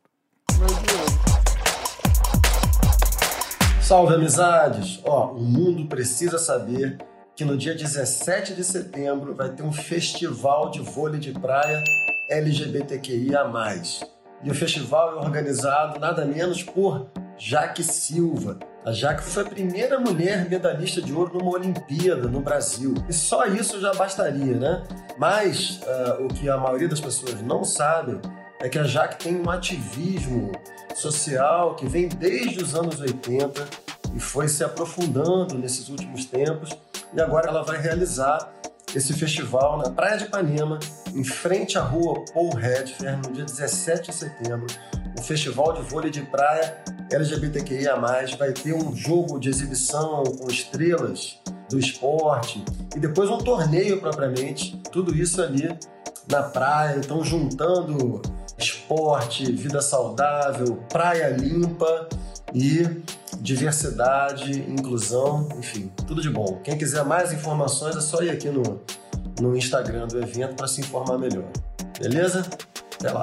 [3.81, 5.01] Salve amizades!
[5.05, 6.99] Ó, o mundo precisa saber
[7.37, 11.84] que no dia 17 de setembro vai ter um festival de vôlei de praia
[12.30, 13.45] LGBTQIA+.
[14.43, 17.07] E o festival é organizado nada menos por
[17.37, 18.59] Jaque Silva.
[18.87, 22.95] A Jaque foi a primeira mulher medalhista de ouro numa Olimpíada no Brasil.
[23.07, 24.82] E só isso já bastaria, né?
[25.18, 28.18] Mas ah, o que a maioria das pessoas não sabe
[28.61, 30.53] é que a Jaque tem um ativismo
[30.95, 33.66] social que vem desde os anos 80
[34.17, 36.71] e foi se aprofundando nesses últimos tempos.
[37.12, 38.51] E agora ela vai realizar
[38.95, 40.79] esse festival na Praia de Ipanema,
[41.14, 44.67] em frente à rua Paul Redfer, no dia 17 de setembro.
[45.19, 46.79] O festival de vôlei de praia
[47.12, 47.97] LGBTQIA+,
[48.39, 51.39] vai ter um jogo de exibição com estrelas
[51.69, 52.64] do esporte
[52.95, 55.77] e depois um torneio propriamente, tudo isso ali
[56.29, 58.23] na praia, então juntando
[58.59, 62.09] esporte, vida saudável, praia limpa
[62.55, 63.03] e
[63.40, 66.61] diversidade, inclusão, enfim, tudo de bom.
[66.64, 68.80] Quem quiser mais informações é só ir aqui no,
[69.40, 71.44] no Instagram do evento para se informar melhor.
[72.01, 72.47] Beleza?
[72.99, 73.22] Até lá.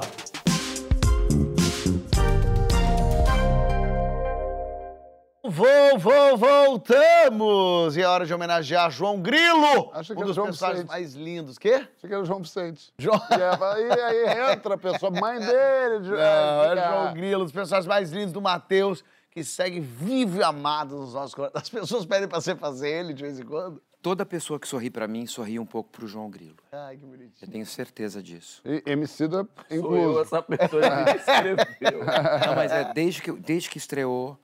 [5.46, 7.98] Vou, vou, voltamos!
[7.98, 10.84] E é hora de homenagear João Grilo, Acho que um é o dos João personagens
[10.84, 10.90] Vicente.
[10.90, 11.58] mais lindos.
[11.58, 11.74] Quê?
[11.74, 12.90] Achei que era o João Vicente.
[12.98, 13.20] João...
[13.30, 14.00] E aí, e
[14.30, 16.00] aí entra a pessoa, mãe dele.
[16.02, 19.04] de- Não, é fica- João Grilo, um dos personagens mais lindos do Matheus,
[19.34, 21.62] que segue vivo e amado nos nossos corações.
[21.64, 23.82] As pessoas pedem pra você fazer ele de vez em quando.
[24.00, 26.56] Toda pessoa que sorri pra mim, sorri um pouco pro João Grilo.
[26.70, 27.32] Ai, que bonitinho.
[27.42, 28.62] Eu tenho certeza disso.
[28.64, 29.96] E Emicida Sou incluso.
[30.18, 32.04] eu essa pessoa que me escreveu.
[32.46, 34.38] Não, mas é desde que, desde que estreou,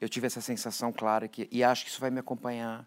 [0.00, 2.84] eu tive essa sensação clara que, e acho que isso vai me acompanhar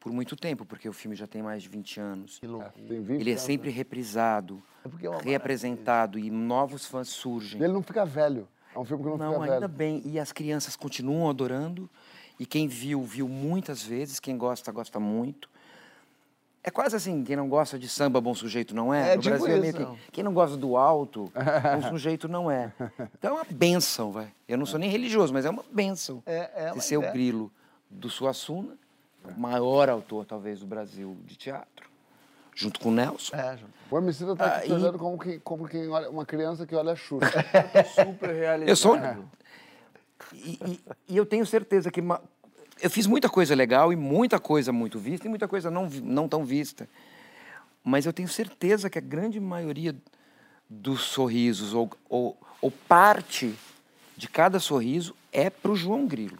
[0.00, 2.40] por muito tempo, porque o filme já tem mais de 20 anos.
[2.40, 7.62] Tem 20 Ele é sempre reprisado, É é reapresentado e novos fãs surgem.
[7.62, 8.48] Ele não fica velho.
[8.74, 9.68] É um filme que não, Não, fica ainda velho.
[9.68, 10.02] bem.
[10.04, 11.88] E as crianças continuam adorando.
[12.38, 14.20] E quem viu, viu muitas vezes.
[14.20, 15.48] Quem gosta, gosta muito.
[16.62, 19.12] É quase assim, quem não gosta de samba, bom sujeito não é.
[19.12, 19.96] É, no tipo Brasil é meio isso.
[20.04, 21.32] que, quem não gosta do alto,
[21.80, 22.70] bom sujeito não é.
[23.18, 24.30] Então é uma benção, vai.
[24.46, 26.22] Eu não sou nem religioso, mas é uma benção.
[26.26, 27.12] É, é, ser o é.
[27.12, 27.50] grilo
[27.88, 28.76] do Suassuna,
[29.24, 31.89] o maior autor, talvez, do Brasil de teatro,
[32.54, 33.36] junto com o Nelson.
[33.36, 33.58] É.
[33.90, 36.92] O Emicida tá aqui Ah, e- como quem, como quem olha, uma criança que olha
[36.92, 37.26] a Xuxa.
[37.94, 38.68] Super realizado.
[38.68, 38.96] Eu sou.
[40.32, 42.00] E, e- e eu tenho certeza que.
[42.00, 42.20] ma-
[42.82, 46.28] Eu fiz muita coisa legal e muita coisa muito vista e muita coisa não, não
[46.28, 46.88] tão vista.
[47.82, 49.94] Mas eu tenho certeza que a grande maioria
[50.68, 53.54] dos sorrisos, ou, ou, ou parte
[54.16, 56.38] de cada sorriso, é pro João Grilo.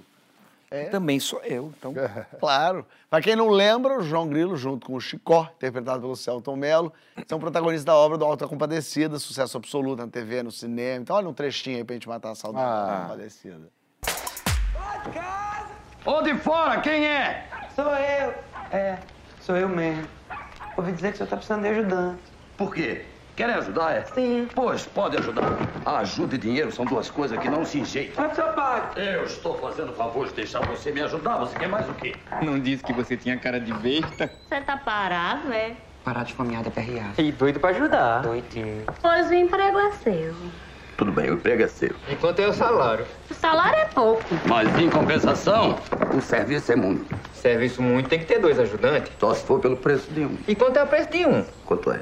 [0.71, 0.85] É.
[0.85, 1.73] Que também sou eu.
[1.79, 1.93] Então,
[2.39, 2.87] Claro.
[3.09, 6.93] Pra quem não lembra, o João Grilo, junto com o Chicó, interpretado pelo Celton Mello,
[7.27, 11.03] são protagonistas da obra do Alta Compadecida, sucesso absoluto na TV, no cinema.
[11.03, 12.93] Então, olha um trechinho aí pra gente matar a saudade da Ah.
[12.93, 13.69] Alta Compadecida.
[16.07, 17.47] Ô de fora, quem é?
[17.75, 18.35] Sou eu.
[18.71, 18.99] É,
[19.41, 20.07] sou eu mesmo.
[20.77, 22.23] Ouvi dizer que o senhor tá precisando de ajudante.
[22.57, 23.07] Por quê?
[23.37, 24.03] Querem ajudar, é?
[24.03, 24.49] Sim.
[24.55, 25.57] Pois, pode ajudar.
[25.87, 28.27] Ajuda e dinheiro são duas coisas que não se enjeitam.
[28.27, 28.91] Mas pai.
[28.97, 31.39] Eu estou fazendo o favor de deixar você me ajudar.
[31.39, 32.15] Você quer mais o quê?
[32.43, 34.31] Não disse que você tinha cara de besta?
[34.49, 35.77] Você tá parado, é?
[36.05, 37.13] Parar de fomear da PRA.
[37.19, 38.23] E doido pra ajudar.
[38.23, 38.85] Doidinho.
[39.01, 40.35] Pois o emprego é seu.
[40.97, 41.95] Tudo bem, o emprego é seu.
[42.11, 43.07] E quanto é o salário?
[43.31, 44.23] O salário é pouco.
[44.47, 45.79] Mas, em compensação,
[46.15, 47.15] o serviço é muito.
[47.33, 49.11] Serviço muito, tem que ter dois ajudantes.
[49.19, 50.37] Só se for pelo preço de um.
[50.47, 51.43] E quanto é o preço de um?
[51.65, 52.01] Quanto é?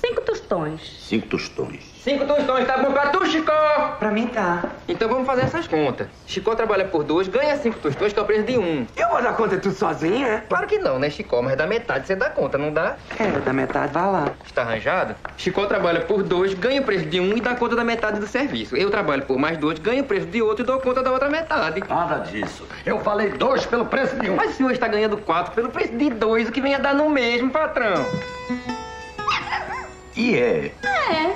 [0.00, 0.80] Cinco tostões.
[1.00, 1.84] Cinco tostões.
[2.02, 3.52] Cinco tostões, tá bom pra tu, Chico?
[3.98, 4.64] Pra mim tá.
[4.88, 6.08] Então vamos fazer essas contas.
[6.26, 8.86] Chico trabalha por dois, ganha cinco tostões, que é o preço de um.
[8.96, 10.38] Eu vou dar conta de tudo sozinho, é?
[10.48, 11.42] Claro que não, né, Chico?
[11.42, 12.96] Mas da metade você dá conta, não dá?
[13.18, 14.32] É, da metade vai lá.
[14.46, 15.14] Está arranjado?
[15.36, 18.26] Chico trabalha por dois, ganha o preço de um e dá conta da metade do
[18.26, 18.74] serviço.
[18.76, 21.28] Eu trabalho por mais dois, ganho o preço de outro e dou conta da outra
[21.28, 21.84] metade.
[21.86, 22.66] Nada disso.
[22.86, 24.36] Eu falei dois pelo preço de um.
[24.36, 26.94] Mas o senhor está ganhando quatro pelo preço de dois, o que vem a dar
[26.94, 28.06] no mesmo, patrão.
[30.20, 30.66] E é.
[30.82, 31.28] É,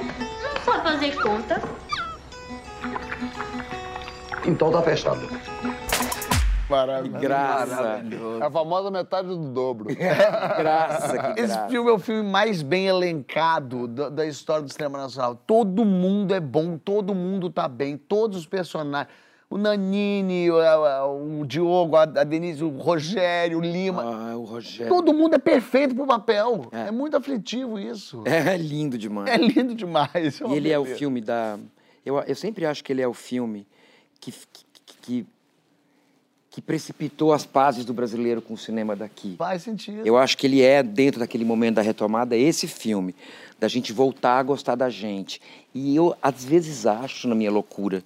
[0.53, 1.63] não sabe fazer conta.
[4.45, 5.27] Então tá fechado.
[6.69, 7.19] Maravilhoso.
[7.19, 7.77] Graça.
[7.77, 8.45] Maravilhoso.
[8.45, 9.89] A famosa metade do dobro.
[9.97, 11.69] Graça, que Esse graça.
[11.71, 15.35] filme é o filme mais bem elencado da, da história do cinema nacional.
[15.35, 19.09] Todo mundo é bom, todo mundo tá bem, todos os personagens.
[19.55, 20.57] O Nanini, o,
[21.41, 24.03] o- Diogo, a, Denise, o Rogério, o Lima.
[24.03, 24.93] Ah, o Rogério.
[24.93, 26.67] Todo mundo é perfeito pro papel.
[26.73, 28.25] É, muito aflitivo isso.
[28.27, 29.31] É lindo demais.
[29.31, 30.41] É lindo demais.
[30.41, 31.57] E ele é o filme da.
[32.05, 33.65] Eu, eu sempre acho que ele é o filme
[34.21, 35.27] que, que, que,
[36.51, 39.37] que precipitou as pazes do brasileiro com o cinema daqui.
[39.39, 40.05] Faz sentido.
[40.05, 43.15] Eu acho que ele é, dentro daquele momento da retomada, esse filme,
[43.61, 45.41] da gente voltar a gostar da gente.
[45.73, 48.03] E eu, às vezes, acho, na minha loucura,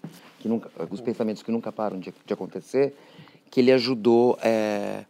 [0.48, 2.94] que nunca, os pensamentos que nunca param de, de acontecer,
[3.50, 5.04] que ele ajudou é,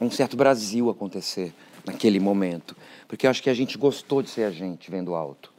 [0.00, 1.52] um certo Brasil a acontecer
[1.84, 2.76] naquele momento.
[3.08, 5.52] Porque eu acho que a gente gostou de ser a gente vendo alto.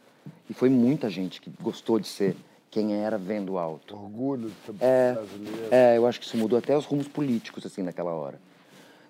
[0.50, 2.36] E foi muita gente que gostou de ser
[2.72, 3.94] quem era vendo alto.
[3.96, 5.68] Orgulho de ser É, brasileiro.
[5.70, 8.40] é, eu acho que isso mudou até os rumos políticos, assim, naquela hora.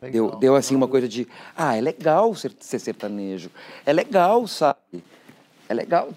[0.01, 0.29] Legal.
[0.29, 3.49] Deu, deu, assim, uma coisa de, ah, é legal ser, ser sertanejo.
[3.85, 5.03] É legal, sabe?
[5.69, 6.09] É legal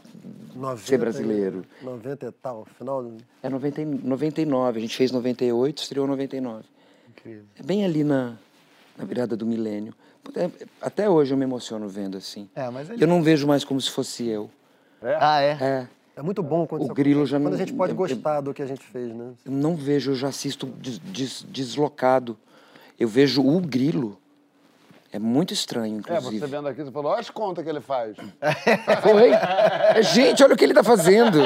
[0.56, 1.64] 90 ser brasileiro.
[1.80, 3.02] e- 90 e tal, final.
[3.02, 6.64] do- É 90, e- 99, a gente fez 98, estreou 99.
[7.08, 7.44] Incrível.
[7.58, 8.34] É bem ali na,
[8.96, 9.94] na virada do milênio.
[10.34, 10.50] É,
[10.80, 12.48] Até hoje eu me emociono vendo assim.
[12.54, 14.50] É, mas é Eu não vejo mais como se fosse eu.
[15.20, 15.50] Ah, é?
[15.60, 15.88] É.
[16.16, 18.52] É muito bom quando O grilo acontece, já Quando a gente pode eu- gostar do
[18.54, 19.32] que a gente fez, né?
[19.44, 22.36] Eu não vejo, eu já assisto des- des- deslocado.
[22.98, 24.18] Eu vejo o grilo.
[25.12, 26.38] É muito estranho, É, inclusive.
[26.40, 28.16] você vendo aqui, você falou, olha as contas que ele faz.
[29.02, 29.30] Foi?
[29.30, 31.38] É, Gente, olha o que ele tá fazendo.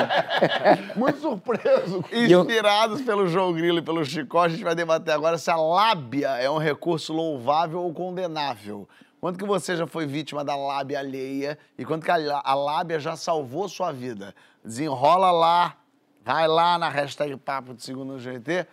[0.96, 2.04] Muito surpreso.
[2.12, 6.28] Inspirados pelo João Grilo e pelo Chicó, a gente vai debater agora se a lábia
[6.38, 8.88] é um recurso louvável ou condenável.
[9.20, 12.54] Quanto que você já foi vítima da lábia alheia e quanto que a, lá- a
[12.54, 14.34] lábia já salvou sua vida?
[14.64, 15.76] Desenrola lá,
[16.24, 18.66] vai lá na hashtag Papo de Segundo GT.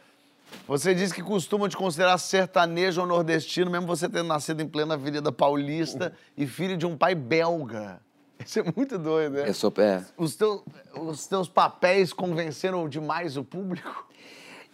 [0.67, 4.95] Você disse que costuma te considerar sertanejo ou nordestino, mesmo você tendo nascido em plena
[4.95, 8.01] Avenida Paulista e filho de um pai belga.
[8.45, 9.49] Isso é muito doido, né?
[9.49, 9.73] Eu sou.
[9.77, 10.03] É.
[10.17, 10.61] Os teus,
[10.93, 14.07] os teus papéis convenceram demais o público?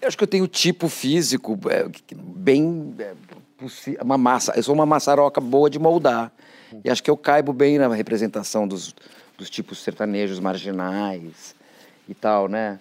[0.01, 2.93] Eu acho que eu tenho tipo físico é, bem.
[2.99, 3.13] é,
[4.01, 4.53] uma massa.
[4.55, 6.32] Eu sou uma maçaroca boa de moldar.
[6.84, 8.95] E acho que eu caibo bem na representação dos,
[9.38, 11.55] dos tipos sertanejos marginais
[12.09, 12.80] e tal, né?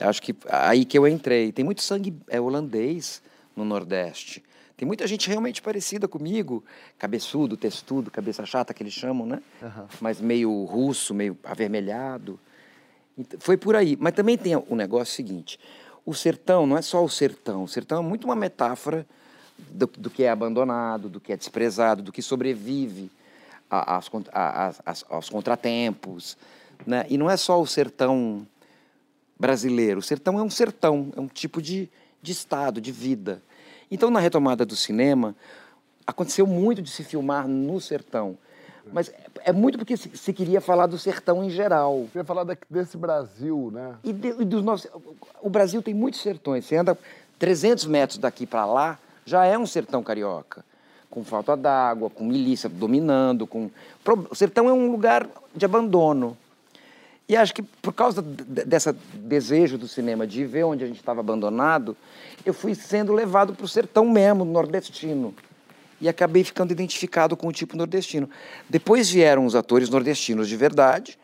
[0.00, 1.52] Acho que aí que eu entrei.
[1.52, 3.22] Tem muito sangue é, holandês
[3.54, 4.42] no Nordeste.
[4.76, 6.64] Tem muita gente realmente parecida comigo,
[6.98, 9.42] cabeçudo, testudo, cabeça chata que eles chamam, né?
[10.00, 12.40] Mas meio russo, meio avermelhado.
[13.18, 13.96] Então, Foi por aí.
[14.00, 15.60] Mas também tem o negócio seguinte:
[16.06, 17.64] o sertão não é só o sertão.
[17.64, 19.06] O sertão é muito uma metáfora
[19.70, 23.10] do, do que é abandonado, do que é desprezado, do que sobrevive
[23.70, 23.96] a-
[24.32, 26.38] a- às- aos contratempos.
[26.86, 27.04] Né?
[27.10, 28.46] E não é só o sertão
[29.40, 29.98] brasileiro.
[29.98, 31.88] O sertão é um sertão, é um tipo de,
[32.22, 33.42] de estado, de vida.
[33.90, 35.34] Então, na retomada do cinema,
[36.06, 38.36] aconteceu muito de se filmar no sertão.
[38.92, 39.14] Mas é-
[39.46, 42.06] é muito porque se, queria falar do sertão em geral.
[42.12, 43.94] Queria falar desse Brasil, né?
[44.04, 44.90] E, de- e dos nossos,
[45.40, 46.64] o Brasil tem muitos sertões.
[46.66, 46.96] Você anda
[47.38, 50.64] 300 metros daqui para lá, já é um sertão carioca.
[51.08, 53.46] Com falta d'água, com milícia dominando.
[53.46, 53.70] Com...
[54.30, 56.36] O sertão é um lugar de abandono.
[57.30, 60.96] E acho que por causa de- dessa desejo do cinema de ver onde a gente
[60.98, 61.96] estava abandonado,
[62.44, 65.32] eu fui sendo levado para o sertão mesmo, nordestino.
[66.00, 68.28] E acabei ficando identificado com o tipo nordestino.
[68.68, 71.16] Depois vieram os atores nordestinos de verdade,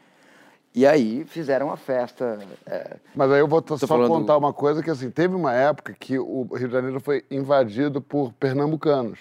[0.72, 2.38] e aí fizeram a festa.
[2.64, 5.52] é, Mas aí eu vou Tô só falando- contar uma coisa que assim, teve uma
[5.54, 9.18] época que o Rio de Janeiro foi invadido por pernambucanos,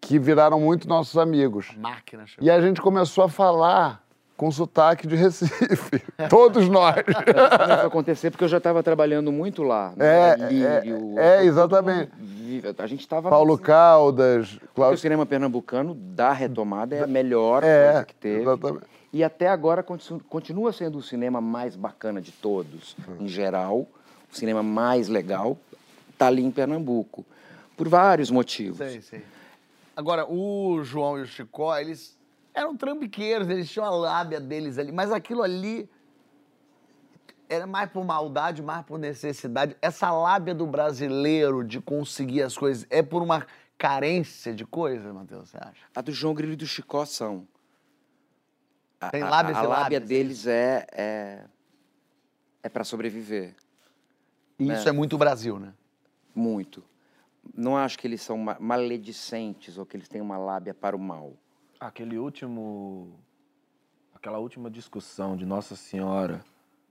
[0.00, 1.68] que viraram muito nossos amigos.
[1.76, 4.05] Máquina, E a gente começou a falar
[4.36, 6.02] com sotaque de Recife.
[6.28, 6.96] Todos nós.
[7.02, 9.92] Começou a acontecer porque eu já estava trabalhando muito lá.
[9.96, 12.10] no É, Lírio, é, é, exatamente.
[12.78, 13.28] A gente estava.
[13.30, 14.98] Paulo Caldas, Porque o Cláudio.
[14.98, 18.42] cinema pernambucano da retomada é a melhor É, coisa que teve.
[18.42, 18.84] exatamente.
[19.12, 23.86] E até agora continu- continua sendo o cinema mais bacana de todos, em geral.
[24.32, 25.56] O cinema mais legal
[26.12, 27.24] está ali em Pernambuco.
[27.76, 28.78] Por vários motivos.
[28.78, 29.22] Sei, sei.
[29.96, 32.15] Agora, o João e o Chicó, eles
[32.56, 35.88] eram trambiqueiros, eles tinham a lábia deles ali, mas aquilo ali
[37.48, 39.76] era mais por maldade, mais por necessidade.
[39.80, 43.46] Essa lábia do brasileiro de conseguir as coisas é por uma
[43.78, 45.82] carência de coisas, Matheus, você acha?
[45.94, 47.46] A do João Grilo e do Chicó são.
[48.98, 51.44] A, Tem a- lábias a, e lábia deles é é,
[52.62, 53.54] é para sobreviver.
[54.58, 55.74] E isso é muito Brasil, né?
[56.34, 56.82] Muito.
[57.54, 60.98] Não acho que eles são ma- maledicentes ou que eles têm uma lábia para o
[60.98, 61.34] mal.
[61.78, 63.12] Aquele último.
[64.14, 66.40] Aquela última discussão de Nossa Senhora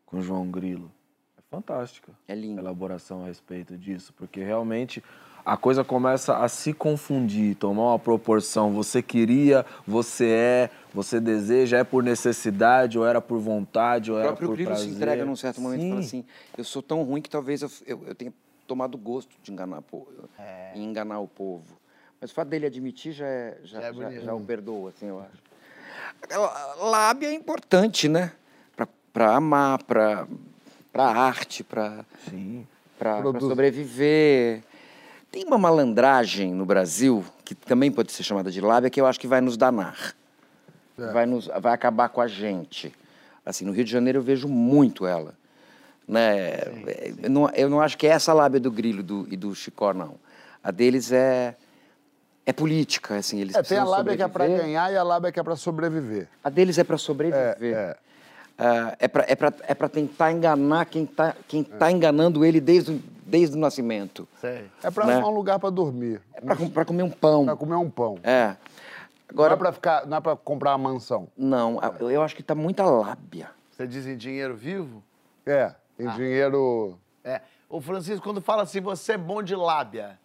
[0.06, 0.91] com João Grilo.
[1.38, 2.14] É fantástica.
[2.28, 2.60] É lindo.
[2.60, 5.03] A elaboração a respeito disso, porque realmente
[5.44, 8.72] a coisa começa a se confundir, tomar uma proporção.
[8.74, 14.20] Você queria, você é, você deseja, é por necessidade, ou era por vontade, ou O
[14.20, 14.90] era próprio por Grilo prazer.
[14.90, 16.20] se entrega num certo momento e fala Sim.
[16.20, 16.26] assim:
[16.57, 18.34] eu sou tão ruim que talvez eu, eu, eu tenha
[18.66, 19.84] tomado gosto de enganar,
[20.40, 20.72] É.
[20.76, 21.78] enganar o povo.
[22.26, 25.06] Mas o fato dele admitir já, é, já, Já é já, já o perdoa, assim,
[25.10, 26.84] eu acho.
[26.84, 28.31] Lábia é importante, né?
[29.14, 30.26] Pra amar, pra
[30.95, 31.64] arte,
[32.97, 34.64] Produz- sobreviver.
[35.31, 39.19] Tem uma malandragem no Brasil, que também pode ser chamada de lábia, que eu acho
[39.19, 40.15] que vai nos danar.
[40.97, 42.91] Vai, nos, vai acabar com a gente.
[43.45, 45.35] Assim, no Rio de Janeiro eu vejo muito ela.
[46.07, 46.56] Né?
[47.22, 49.93] Eu, não, eu não acho que é essa lábia do Grilo do- e do Chicó,
[49.93, 50.15] não.
[50.64, 51.56] A deles é,
[52.46, 54.66] é política, assim, eles É, tem a lábia que é pra sobreviver.
[54.66, 56.28] ganhar e a lábia que é pra sobreviver.
[56.44, 57.98] A deles é para sobreviver.
[58.58, 62.62] Ah, É, para é pra, é pra tentar enganar quem está quem tá enganando ele
[62.62, 64.26] desde, o- desde o nascimento.
[64.82, 65.14] É pra Né?
[65.14, 66.22] arrumar um lugar pra dormir.
[66.34, 66.40] É
[66.70, 67.44] pra comer um pão.
[67.46, 68.18] Pra comer um pão.
[68.24, 68.56] É.
[69.28, 69.50] Agora...
[69.50, 71.28] Não é pra, ficar, não é pra comprar uma mansão.
[71.36, 73.50] Não, a- eu acho que tá muita lábia.
[73.72, 75.04] Você diz em dinheiro vivo?
[75.46, 76.98] É, em dinheiro...
[77.26, 77.42] É.
[77.68, 80.18] Ô, Francisco, quando fala assim, você é bom de lábia,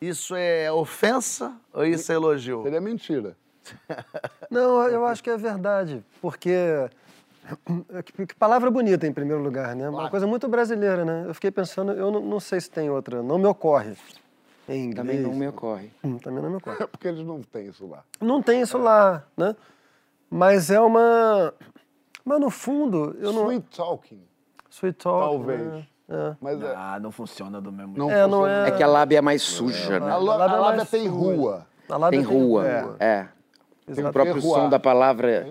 [0.00, 2.62] isso é ofensa ou isso é elogio?
[2.62, 3.36] Seria mentira.
[4.50, 6.54] Não, eu acho que é verdade, porque
[8.04, 9.88] que, que palavra bonita em primeiro lugar, né?
[9.88, 11.24] Uma coisa muito brasileira, né?
[11.26, 13.96] Eu fiquei pensando, eu não, não sei se tem outra, não me ocorre.
[14.68, 14.96] Em inglês.
[14.96, 15.90] Também não me ocorre.
[16.02, 16.82] Hum, Também não me ocorre.
[16.82, 18.02] É porque eles não têm isso lá.
[18.20, 19.54] Não tem isso lá, né?
[20.30, 21.52] Mas é uma.
[22.24, 23.44] Mas no fundo, eu não.
[23.44, 24.22] Sweet talking.
[24.70, 25.20] Sweet talk.
[25.20, 25.60] Talvez.
[25.60, 25.86] né?
[26.08, 26.34] É.
[26.40, 28.18] Mas é, Ah, não funciona do mesmo Não jeito.
[28.20, 28.68] É, não é.
[28.68, 30.10] É que a lábia é mais suja, né?
[30.10, 31.66] a, a lábia é mais tem rua.
[31.88, 32.96] A lábia Tem rua.
[33.00, 33.26] É.
[33.94, 35.46] Tem O próprio som da palavra.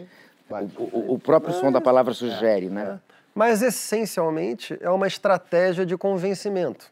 [0.49, 2.99] O, o- o próprio som da palavra sugere, né?
[3.33, 6.91] Mas essencialmente é uma estratégia de convencimento.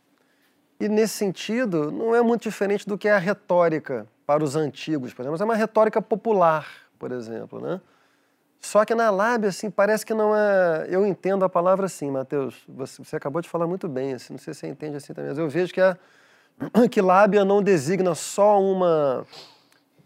[0.80, 5.14] E nesse sentido, não é muito diferente do que é a retórica para os antigos,
[5.14, 5.34] por exemplo.
[5.34, 6.66] Mas é uma retórica popular,
[6.98, 7.80] por exemplo, né?
[8.62, 10.86] Só que na lábia, assim, parece que não é...
[10.88, 12.64] Eu entendo a palavra assim, Matheus.
[12.70, 15.30] Você, você acabou de falar muito bem, assim, não sei se você entende assim também,
[15.30, 15.98] mas eu vejo que, a,
[16.90, 19.26] que lábia não designa só uma,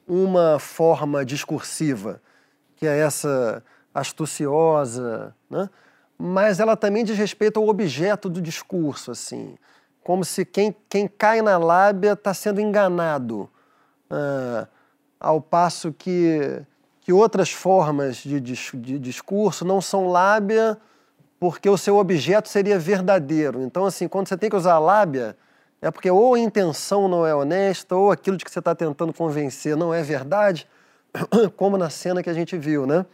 [0.08, 2.22] uma forma discursiva,
[2.78, 3.62] que é essa
[3.94, 5.70] astuciosa, né?
[6.18, 9.58] mas ela também diz respeito ao objeto do discurso, assim,
[10.04, 13.50] como se quem, quem cai na lábia está sendo enganado,
[14.10, 14.68] ah,
[15.20, 16.62] ao passo que,
[17.06, 20.76] que outras formas de, de discurso não são lábia
[21.40, 23.62] porque o seu objeto seria verdadeiro.
[23.62, 25.38] Então, assim, quando você tem que usar lábia,
[25.80, 29.14] é porque ou a intenção não é honesta, ou aquilo de que você está tentando
[29.14, 30.68] convencer não é verdade,
[31.56, 33.06] como na cena que a gente viu, né?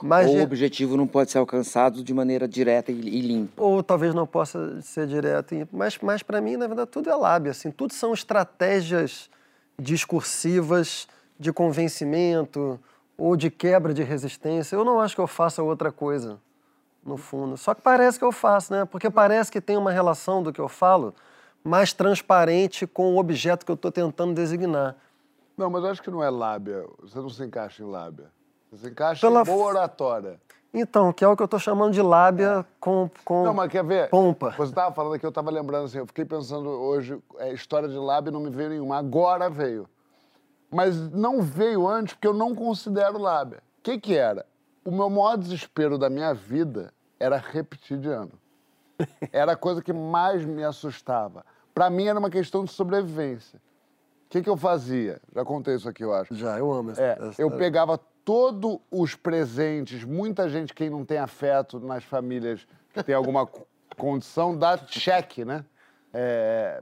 [0.00, 3.60] Mas Ou o objetivo não pode ser alcançado de maneira direta e, e limpa.
[3.60, 7.14] ou talvez não possa ser direto, em- mas, mas para mim, na verdade, tudo é
[7.16, 9.28] lábia, assim, tudo são estratégias
[9.76, 12.78] discursivas de convencimento
[13.16, 14.76] ou de quebra de resistência.
[14.76, 16.38] Eu não acho que eu faça outra coisa,
[17.04, 17.56] no fundo.
[17.56, 18.84] Só que parece que eu faço, né?
[18.84, 21.14] Porque parece que tem uma relação do que eu falo
[21.62, 24.96] mais transparente com o objeto que eu estou tentando designar.
[25.56, 26.84] Não, mas eu acho que não é lábia.
[27.00, 28.26] Você não se encaixa em lábia.
[28.70, 30.40] Você se encaixa Pela em boa oratória.
[30.72, 33.84] Então, que é o que eu estou chamando de lábia com, com Não, mas quer
[33.84, 34.10] ver?
[34.10, 34.50] pompa.
[34.56, 37.96] Você estava falando aqui, eu estava lembrando assim, eu fiquei pensando hoje, é, história de
[37.96, 38.98] lábia não me veio nenhuma.
[38.98, 39.88] Agora veio.
[40.74, 43.62] Mas não veio antes porque eu não considero lábia.
[43.78, 44.44] O que que era?
[44.84, 48.32] O meu maior desespero da minha vida era repetir de ano.
[49.32, 51.44] Era a coisa que mais me assustava.
[51.74, 53.58] Para mim era uma questão de sobrevivência.
[54.26, 55.20] O que, que eu fazia?
[55.34, 56.32] Já contei isso aqui, eu acho.
[56.34, 57.02] Já, eu amo essa.
[57.02, 62.66] É, essa- eu pegava todos os presentes, muita gente, quem não tem afeto nas famílias
[62.92, 65.64] que tem alguma co- condição, dá cheque, né?
[66.16, 66.80] É,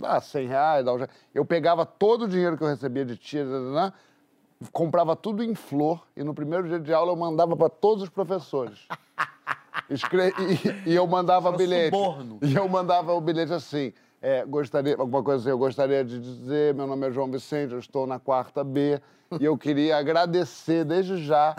[0.00, 0.84] dá 100 reais.
[1.32, 3.92] Eu pegava todo o dinheiro que eu recebia de tia, né,
[4.72, 8.08] comprava tudo em flor e no primeiro dia de aula eu mandava para todos os
[8.10, 8.80] professores.
[9.88, 10.34] Escre-
[10.84, 11.96] E, e eu mandava Era bilhete.
[11.96, 12.38] suborno.
[12.42, 16.74] E eu mandava o bilhete assim: É, gostaria, alguma coisa assim, eu gostaria de dizer,
[16.74, 19.00] meu nome é João Vicente, eu estou na quarta B
[19.38, 21.54] e eu queria agradecer desde já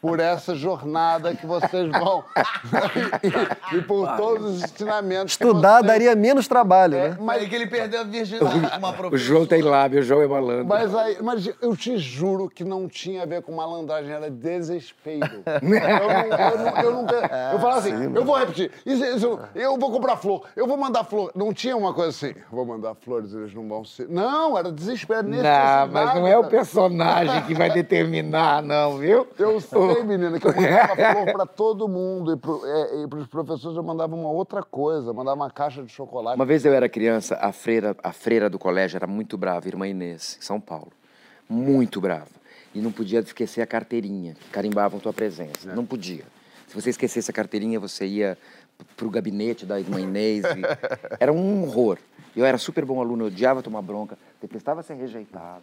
[0.00, 2.22] por essa jornada que vocês vão
[3.72, 5.32] e, e por todos os ensinamentos.
[5.32, 5.86] Estudar que vocês...
[5.86, 7.16] daria menos trabalho, né?
[7.20, 8.78] Mas é que ele perdeu a virgindade.
[8.78, 10.66] Uma O João tem lábio, o João é malandro.
[10.66, 15.42] Mas, aí, mas eu te juro que não tinha a ver com malandragem, era desespero.
[15.56, 17.06] Eu não, eu não, eu não,
[17.52, 21.04] eu falava assim, eu vou repetir, isso, isso, eu vou comprar flor, eu vou mandar
[21.04, 21.30] flor.
[21.34, 24.08] Não tinha uma coisa assim, vou mandar flores, eles não vão ser.
[24.08, 25.28] Não, era desespero.
[25.28, 27.15] Não, mas não é o personagem
[27.46, 29.26] que vai determinar, não, viu?
[29.38, 32.32] Eu sei, menina, que eu mandava flor pra todo mundo.
[32.32, 35.90] E, pro, é, e pros professores eu mandava uma outra coisa, mandava uma caixa de
[35.92, 36.36] chocolate.
[36.36, 39.86] Uma vez eu era criança, a freira, a freira do colégio era muito brava, irmã
[39.88, 40.92] Inês, em São Paulo.
[41.48, 42.28] Muito brava.
[42.74, 45.72] E não podia esquecer a carteirinha, que carimbavam tua presença.
[45.74, 46.24] Não podia.
[46.66, 48.36] Se você esquecesse a carteirinha, você ia
[48.96, 50.44] pro gabinete da irmã Inês.
[50.44, 50.62] e-
[51.18, 51.98] Era um horror.
[52.36, 55.62] Eu era super bom aluno, eu odiava tomar bronca, detestava ser rejeitado,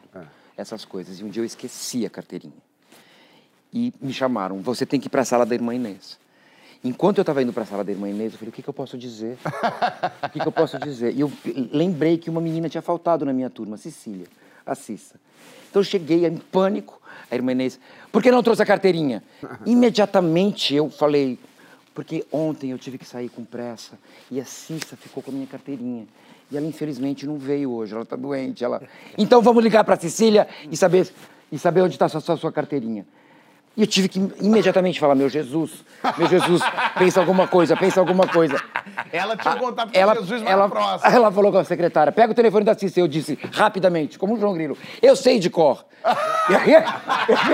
[0.58, 1.20] essas coisas.
[1.20, 2.54] E um dia eu esqueci a carteirinha.
[3.74, 6.20] E me chamaram, você tem que ir para a sala da irmã Inês.
[6.84, 8.70] Enquanto eu estava indo para a sala da irmã Inês, eu falei, o que, que
[8.70, 9.38] eu posso dizer?
[10.24, 11.14] O que, que eu posso dizer?
[11.16, 11.32] E eu
[11.72, 14.28] lembrei que uma menina tinha faltado na minha turma, Cecília,
[14.66, 15.16] a Cissa.
[15.70, 17.02] Então eu cheguei em pânico,
[17.32, 17.80] a irmã Inês,
[18.12, 19.24] por que não trouxe a carteirinha?
[19.66, 21.40] Imediatamente eu falei,
[21.94, 23.98] porque ontem eu tive que sair com pressa
[24.32, 26.08] e a Cissa ficou com a minha carteirinha.
[26.50, 28.64] E ela infelizmente não veio hoje, ela está doente.
[28.64, 28.82] Ela...
[29.18, 31.12] Então vamos ligar para a Cecília e saber,
[31.52, 33.06] e saber onde está a sua, sua carteirinha.
[33.76, 35.84] E eu tive que imediatamente falar, meu Jesus,
[36.16, 36.62] meu Jesus,
[36.96, 38.56] pensa alguma coisa, pensa alguma coisa.
[39.12, 41.12] Ela tinha um contato com Ela, Jesus mais ela, próximo.
[41.12, 43.00] ela falou com a secretária, pega o telefone da Cissa.
[43.00, 45.84] Eu disse, rapidamente, como o João Grilo, eu sei de cor.
[46.06, 46.74] Aí,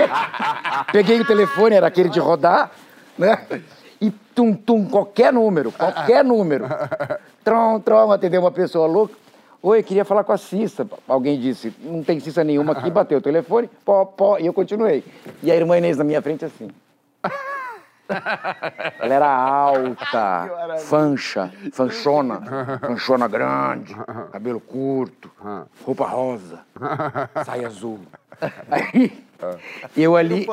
[0.92, 2.70] peguei o telefone, era aquele de rodar,
[3.16, 3.46] né?
[4.00, 6.66] E tum, tum, qualquer número, qualquer número.
[7.44, 9.14] Trom, trom, atendeu uma pessoa louca.
[9.62, 10.86] Oi, queria falar com a Cissa.
[11.06, 15.04] Alguém disse, não tem Cissa nenhuma aqui, bateu o telefone, pó, pó, e eu continuei.
[15.42, 16.70] E a irmã Inês na minha frente assim.
[18.98, 20.50] Ela era alta,
[20.80, 22.40] fancha, fanchona,
[22.80, 23.94] fanchona grande,
[24.32, 25.30] cabelo curto,
[25.84, 26.58] roupa rosa,
[27.44, 28.00] saia azul.
[28.68, 29.12] Aí,
[29.96, 30.44] eu ali,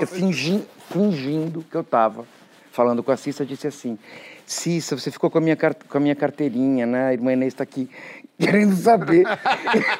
[0.00, 2.24] eu fingi- fingindo que eu tava
[2.72, 3.98] falando com a Cissa, disse assim,
[4.46, 7.08] Cissa, você ficou com a minha, com a minha carteirinha, né?
[7.08, 7.88] A irmã Inês está aqui
[8.38, 9.24] querendo saber.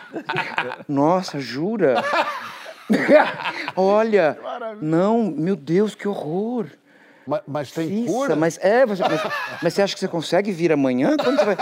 [0.88, 2.02] Nossa, jura?
[3.76, 4.38] Olha,
[4.80, 6.66] não, meu Deus, que horror.
[7.26, 8.36] Mas, mas tem Cissa, cura?
[8.36, 9.22] mas é, você, mas,
[9.62, 11.16] mas você acha que você consegue vir amanhã?
[11.16, 11.56] Quando você vai,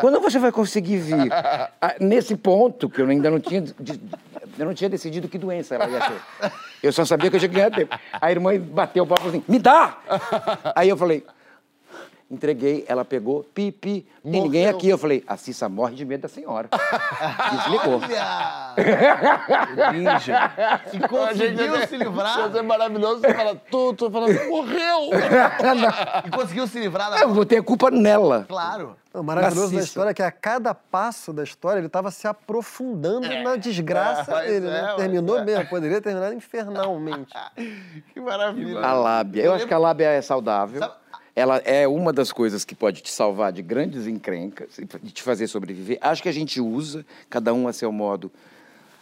[0.00, 1.32] quando você vai conseguir vir?
[1.32, 3.64] Ah, nesse ponto, que eu ainda não tinha,
[4.58, 6.52] eu não tinha decidido que doença ela ia ter.
[6.82, 7.96] Eu só sabia que eu tinha que ganhar tempo.
[8.20, 9.98] A irmã bateu o papo assim, me dá!
[10.74, 11.24] Aí eu falei,
[12.30, 14.88] entreguei, ela pegou, pi, pi, tem ninguém aqui.
[14.88, 16.68] Eu falei, a Cissa morre de medo da senhora.
[17.50, 18.00] Desligou.
[19.92, 20.52] Ninja.
[20.92, 22.48] E conseguiu se livrar.
[22.48, 23.20] Isso é maravilhoso.
[23.20, 25.10] Você fala, tu, tu fala, morreu!
[26.24, 27.18] E conseguiu se livrar da.
[27.20, 28.44] Eu vou ter a culpa nela.
[28.48, 28.96] Claro.
[29.12, 33.26] O maravilhoso da história é que a cada passo da história ele estava se aprofundando
[33.42, 34.90] na desgraça É, dele, né?
[34.92, 35.44] é, Terminou pois é.
[35.44, 37.32] mesmo, poderia terminar infernalmente.
[38.14, 38.80] Que maravilha.
[38.80, 39.42] A lábia.
[39.42, 40.80] Eu acho que a lábia é saudável.
[41.34, 45.46] Ela é uma das coisas que pode te salvar de grandes encrencas e te fazer
[45.46, 45.98] sobreviver.
[46.00, 48.30] Acho que a gente usa, cada um a seu modo.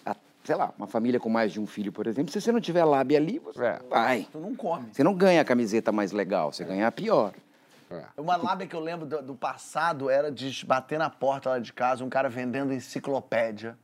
[0.05, 0.15] A-
[0.45, 2.85] sei lá, uma família com mais de um filho, por exemplo, se você não tiver
[2.85, 3.81] lábia ali, você É.
[3.89, 4.27] vai.
[4.31, 4.89] Tu não come.
[4.93, 7.33] Você não ganha a camiseta mais legal, você ganha a pior.
[8.19, 11.73] Uma lábia que eu lembro do, do passado era de bater na porta lá de
[11.73, 13.79] casa, um cara vendendo enciclopédia.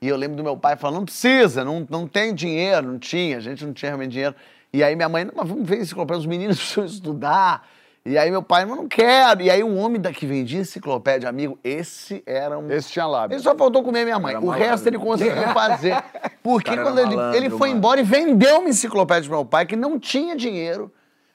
[0.00, 3.38] E eu lembro do meu pai falando, não precisa, não, não tem dinheiro, não tinha,
[3.38, 4.36] a gente não tinha realmente dinheiro.
[4.74, 7.64] E aí minha mãe, não, mas vamos ver enciclopédia, os meninos precisam estudar.
[8.04, 9.40] E aí meu pai, mas não quero.
[9.40, 12.68] E aí um homem daqui vendia enciclopédia, amigo, esse era um...
[12.70, 13.36] Esse tinha lábio.
[13.36, 14.32] Ele só faltou comer minha mãe.
[14.32, 14.68] Era O malandro.
[14.68, 16.02] resto ele conseguiu fazer.
[16.42, 17.78] Porque quando ele, malandro, ele foi mano.
[17.78, 20.92] embora e vendeu uma enciclopédia pro meu pai, que não tinha dinheiro,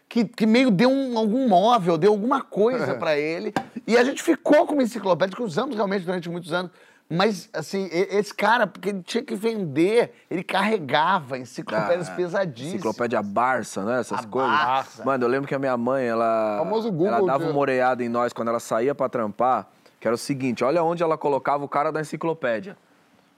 [0.09, 3.51] que, que meio deu um- algum móvel, deu alguma coisa pra ele.
[3.87, 6.71] E a gente ficou com uma enciclopédia que usamos realmente durante muitos anos.
[7.11, 12.73] Mas, assim, esse cara, porque ele tinha que vender, ele carregava enciclopédias Ah, pesadíssimas.
[12.75, 13.99] Enciclopédia Barça, né?
[13.99, 14.51] Essas A coisas.
[14.51, 15.03] Barça.
[15.03, 16.57] Mano, eu lembro que a minha mãe, ela.
[16.59, 19.67] Famoso Google ela dava de- uma oreada em nós quando ela saía pra trampar,
[19.99, 22.77] que era o seguinte: olha onde ela colocava o cara da enciclopédia.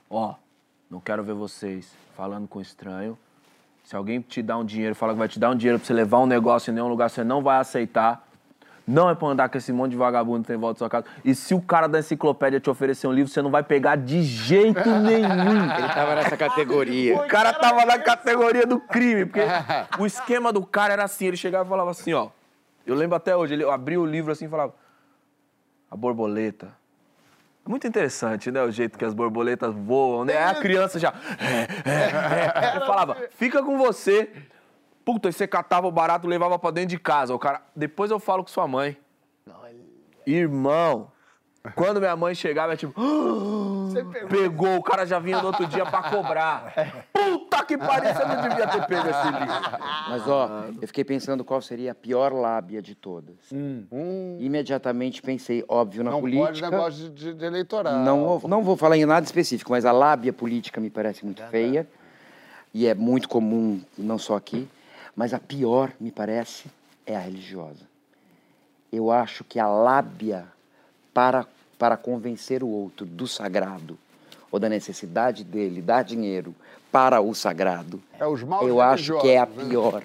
[0.09, 0.35] Ó,
[0.89, 3.17] não quero ver vocês falando com estranho.
[3.85, 5.93] Se alguém te dá um dinheiro, fala que vai te dar um dinheiro pra você
[5.93, 8.27] levar um negócio em nenhum lugar, você não vai aceitar.
[8.87, 10.89] Não é pra andar com esse monte de vagabundo que tem em volta da sua
[10.89, 11.05] casa.
[11.23, 14.23] E se o cara da enciclopédia te oferecer um livro, você não vai pegar de
[14.23, 15.63] jeito nenhum.
[15.77, 17.15] Ele tava nessa categoria.
[17.15, 19.41] O cara tava na categoria do crime, porque
[19.99, 22.29] o esquema do cara era assim, ele chegava e falava assim, ó.
[22.85, 24.73] Eu lembro até hoje, ele abria o livro assim e falava:
[25.89, 26.73] A borboleta
[27.65, 28.63] É muito interessante, né?
[28.63, 30.37] O jeito que as borboletas voam, né?
[30.37, 31.13] Aí a criança já.
[31.39, 32.77] É, é, é.
[32.81, 34.31] Eu falava, fica com você.
[35.11, 37.35] Puta, aí você catava o barato, levava pra dentro de casa.
[37.35, 37.61] O cara.
[37.75, 38.97] Depois eu falo com sua mãe.
[40.25, 41.11] Irmão,
[41.75, 42.93] quando minha mãe chegava, é tipo.
[44.29, 44.77] pegou.
[44.77, 46.73] o cara já vinha no outro dia pra cobrar.
[47.11, 49.79] Puta que pariu, você não devia ter pego esse livro.
[50.09, 53.35] Mas, ó, eu fiquei pensando qual seria a pior lábia de todas.
[54.39, 56.69] Imediatamente pensei, óbvio, na Não pode política.
[56.69, 57.95] negócio de, de eleitoral.
[57.95, 61.85] Não, não vou falar em nada específico, mas a lábia política me parece muito feia.
[62.73, 64.69] E é muito comum, não só aqui.
[65.15, 66.65] Mas a pior, me parece,
[67.05, 67.89] é a religiosa.
[68.91, 70.45] Eu acho que a lábia
[71.13, 71.45] para,
[71.77, 73.97] para convencer o outro do sagrado
[74.51, 76.53] ou da necessidade dele dar dinheiro
[76.91, 79.65] para o sagrado, É os maus eu acho que é a né?
[79.69, 80.03] pior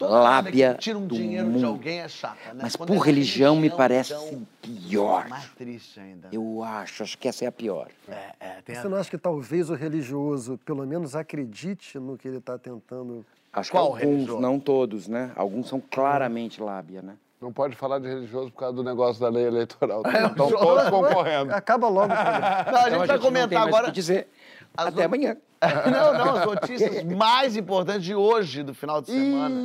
[0.00, 1.66] Toda lábia tira um do dinheiro de mundo.
[1.66, 2.60] alguém é chata, né?
[2.62, 5.28] Mas Quando por é religião me religião, parece então, pior.
[5.28, 6.30] Mais triste ainda.
[6.32, 7.88] Eu acho, acho que essa é a pior.
[8.08, 12.26] É, é, tem Você não acha que talvez o religioso, pelo menos, acredite no que
[12.26, 13.26] ele está tentando?
[13.52, 14.40] Acho Qual que alguns, religioso?
[14.40, 15.32] não todos, né?
[15.34, 17.16] Alguns são claramente lábia, né?
[17.40, 20.02] Não pode falar de religioso por causa do negócio da lei eleitoral.
[20.06, 21.52] Estão todos concorrendo.
[21.54, 22.08] Acaba logo.
[22.08, 23.86] Não, a gente Então, vai a gente não tem comentar mais o agora.
[23.86, 24.28] que dizer.
[24.76, 25.36] As Até no- amanhã.
[25.92, 29.60] Não, não, as notícias mais importantes de hoje, do final de semana.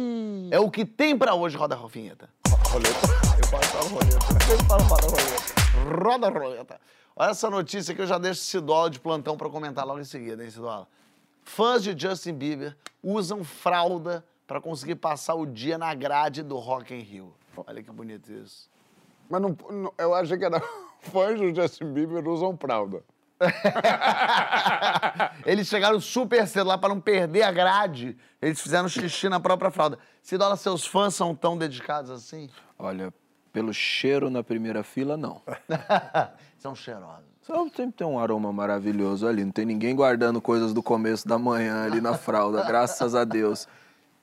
[0.52, 2.28] É o que tem pra hoje, roda a rofinheta.
[2.70, 2.90] Roleta?
[3.42, 4.52] Eu posso falar roleta.
[4.52, 6.04] Eu falo roda a roleta.
[6.04, 6.82] Roda a roleta.
[7.16, 10.44] Olha essa notícia que eu já deixo Cidola de plantão pra comentar logo em seguida,
[10.44, 10.86] hein, Cidola?
[11.46, 16.94] Fãs de Justin Bieber usam fralda pra conseguir passar o dia na grade do Rock
[16.94, 17.34] in Rio.
[17.56, 18.70] Olha que bonito isso.
[19.30, 20.62] Mas não, não- eu achei que era
[21.00, 23.02] fãs do Justin Bieber usam fralda.
[25.46, 28.18] Eles chegaram super cedo lá pra não perder a grade.
[28.42, 30.00] Eles fizeram xixi na própria fralda.
[30.22, 32.50] Cidola, seus fãs são tão dedicados assim?
[32.80, 33.14] Olha,
[33.54, 35.42] pelo cheiro na primeira fila, não.
[36.58, 37.35] são cheirosos.
[37.46, 39.46] Só sempre tem um aroma maravilhoso ali.
[39.46, 43.68] Não tem ninguém guardando coisas do começo da manhã ali na fralda, graças a Deus.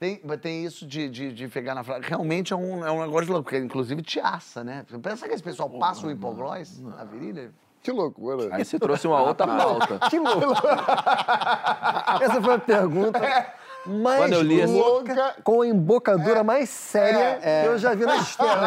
[0.01, 2.05] Tem, mas tem isso de, de, de pegar na fralda.
[2.05, 4.85] Realmente é um, é um negócio de louco, porque inclusive te assa, né?
[5.01, 7.53] Pensa que esse pessoal passa o hipoglós na virilha?
[7.81, 8.49] Que loucura.
[8.57, 10.01] Aí você trouxe uma outra pauta.
[10.11, 10.67] Que louco.
[12.21, 13.21] Essa foi a pergunta
[13.87, 18.05] mais Quando eu li essa- louca, com a embocadura mais séria que eu já vi
[18.07, 18.63] na história.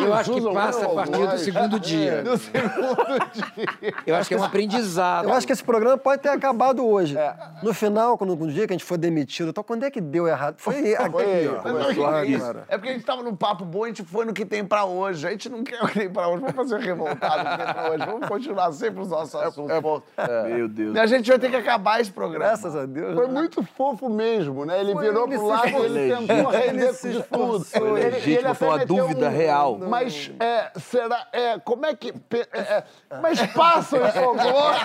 [0.00, 2.22] Eu acho que passa a partir do segundo dia.
[2.22, 2.64] Do segundo
[3.32, 3.94] dia.
[4.06, 5.28] Eu acho que é um aprendizado.
[5.28, 7.16] Eu acho que esse programa pode ter acabado hoje.
[7.62, 10.26] No final, quando, no dia que a gente for demitido, então, quando é que deu
[10.26, 10.56] errado?
[10.58, 11.62] Foi aqui, ó.
[11.94, 14.44] Claro, é, é porque a gente tava num papo bom, a gente foi no que
[14.44, 15.26] tem pra hoje.
[15.26, 16.40] A gente não quer o que tem pra hoje.
[16.40, 18.06] Vamos fazer revoltado no que tem pra hoje.
[18.06, 19.78] Vamos continuar sempre os nossos assuntos.
[19.80, 20.02] pô.
[20.46, 20.94] Meu Deus.
[20.94, 22.44] E a gente vai ter que acabar esse programa.
[22.44, 23.14] Graças a Deus.
[23.14, 23.43] Foi muito
[23.76, 24.80] fofo mesmo, né?
[24.80, 27.18] Ele Foi, virou ele pro lado e ele tentou Ele render de tudo.
[27.20, 27.98] esforçou.
[27.98, 29.78] Ele- Legítimo, ele foi uma dúvida um- real.
[29.78, 32.10] Mas, é, será, é, como é que...
[32.10, 32.84] é, é,
[33.20, 34.78] mas passa o hipoglós...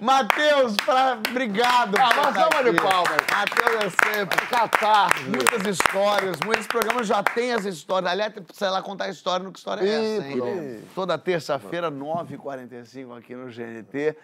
[0.00, 1.16] Matheus, pra...
[1.30, 1.94] obrigado.
[1.96, 3.16] Ah, estar salva de palmas.
[3.30, 4.46] Matheus é sempre.
[4.48, 5.22] Catarse.
[5.24, 8.10] Muitas histórias, muitos programas já têm as histórias.
[8.10, 10.80] Aliás, sei lá contar a história no que história é essa, hein?
[10.92, 14.16] Toda terça-feira, 9h45 aqui no GNT.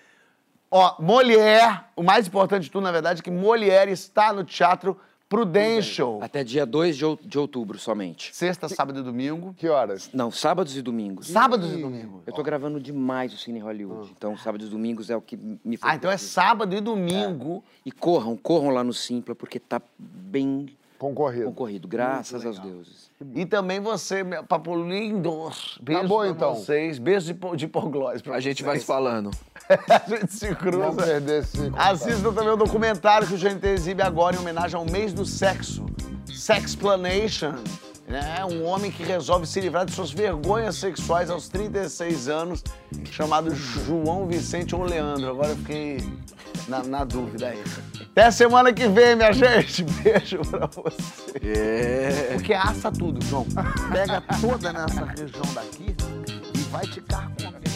[0.70, 4.98] Ó, Molière, o mais importante de tudo, na verdade, é que Molière está no Teatro
[5.28, 6.20] Prudential.
[6.22, 8.34] Até dia 2 de de outubro somente.
[8.34, 9.54] Sexta, sábado e domingo.
[9.58, 10.08] Que horas?
[10.12, 11.28] Não, sábados e domingos.
[11.28, 12.22] Sábados e domingos.
[12.26, 14.10] Eu tô gravando demais o Cine Hollywood.
[14.16, 17.62] Então, sábados e domingos é o que me Ah, então é sábado e domingo.
[17.84, 20.66] E corram, corram lá no Simpla, porque tá bem
[20.98, 21.46] Concorrido.
[21.46, 23.08] concorrido, graças aos deuses.
[23.34, 25.50] E também você, meu papo lindo.
[25.80, 26.54] Beijo Tá bom, pra então.
[26.54, 26.98] vocês.
[26.98, 29.30] Beijo de, po- de hipoglós pra A gente vai se falando.
[29.68, 31.02] A gente se Não cruza.
[31.02, 31.70] perder esse...
[31.76, 35.84] Assista também o documentário que o GNT exibe agora em homenagem ao mês do sexo.
[36.26, 37.54] Sexplanation.
[38.10, 42.64] É um homem que resolve se livrar de suas vergonhas sexuais aos 36 anos,
[43.10, 45.28] chamado João Vicente ou Leandro.
[45.28, 45.98] Agora eu fiquei
[46.66, 47.62] na, na dúvida aí.
[48.00, 49.84] Até semana que vem, minha gente.
[49.84, 51.38] Beijo pra você.
[51.42, 52.30] É.
[52.32, 53.46] Porque assa tudo, João.
[53.92, 55.94] Pega toda nessa região daqui
[56.54, 57.67] e vai te carcomer.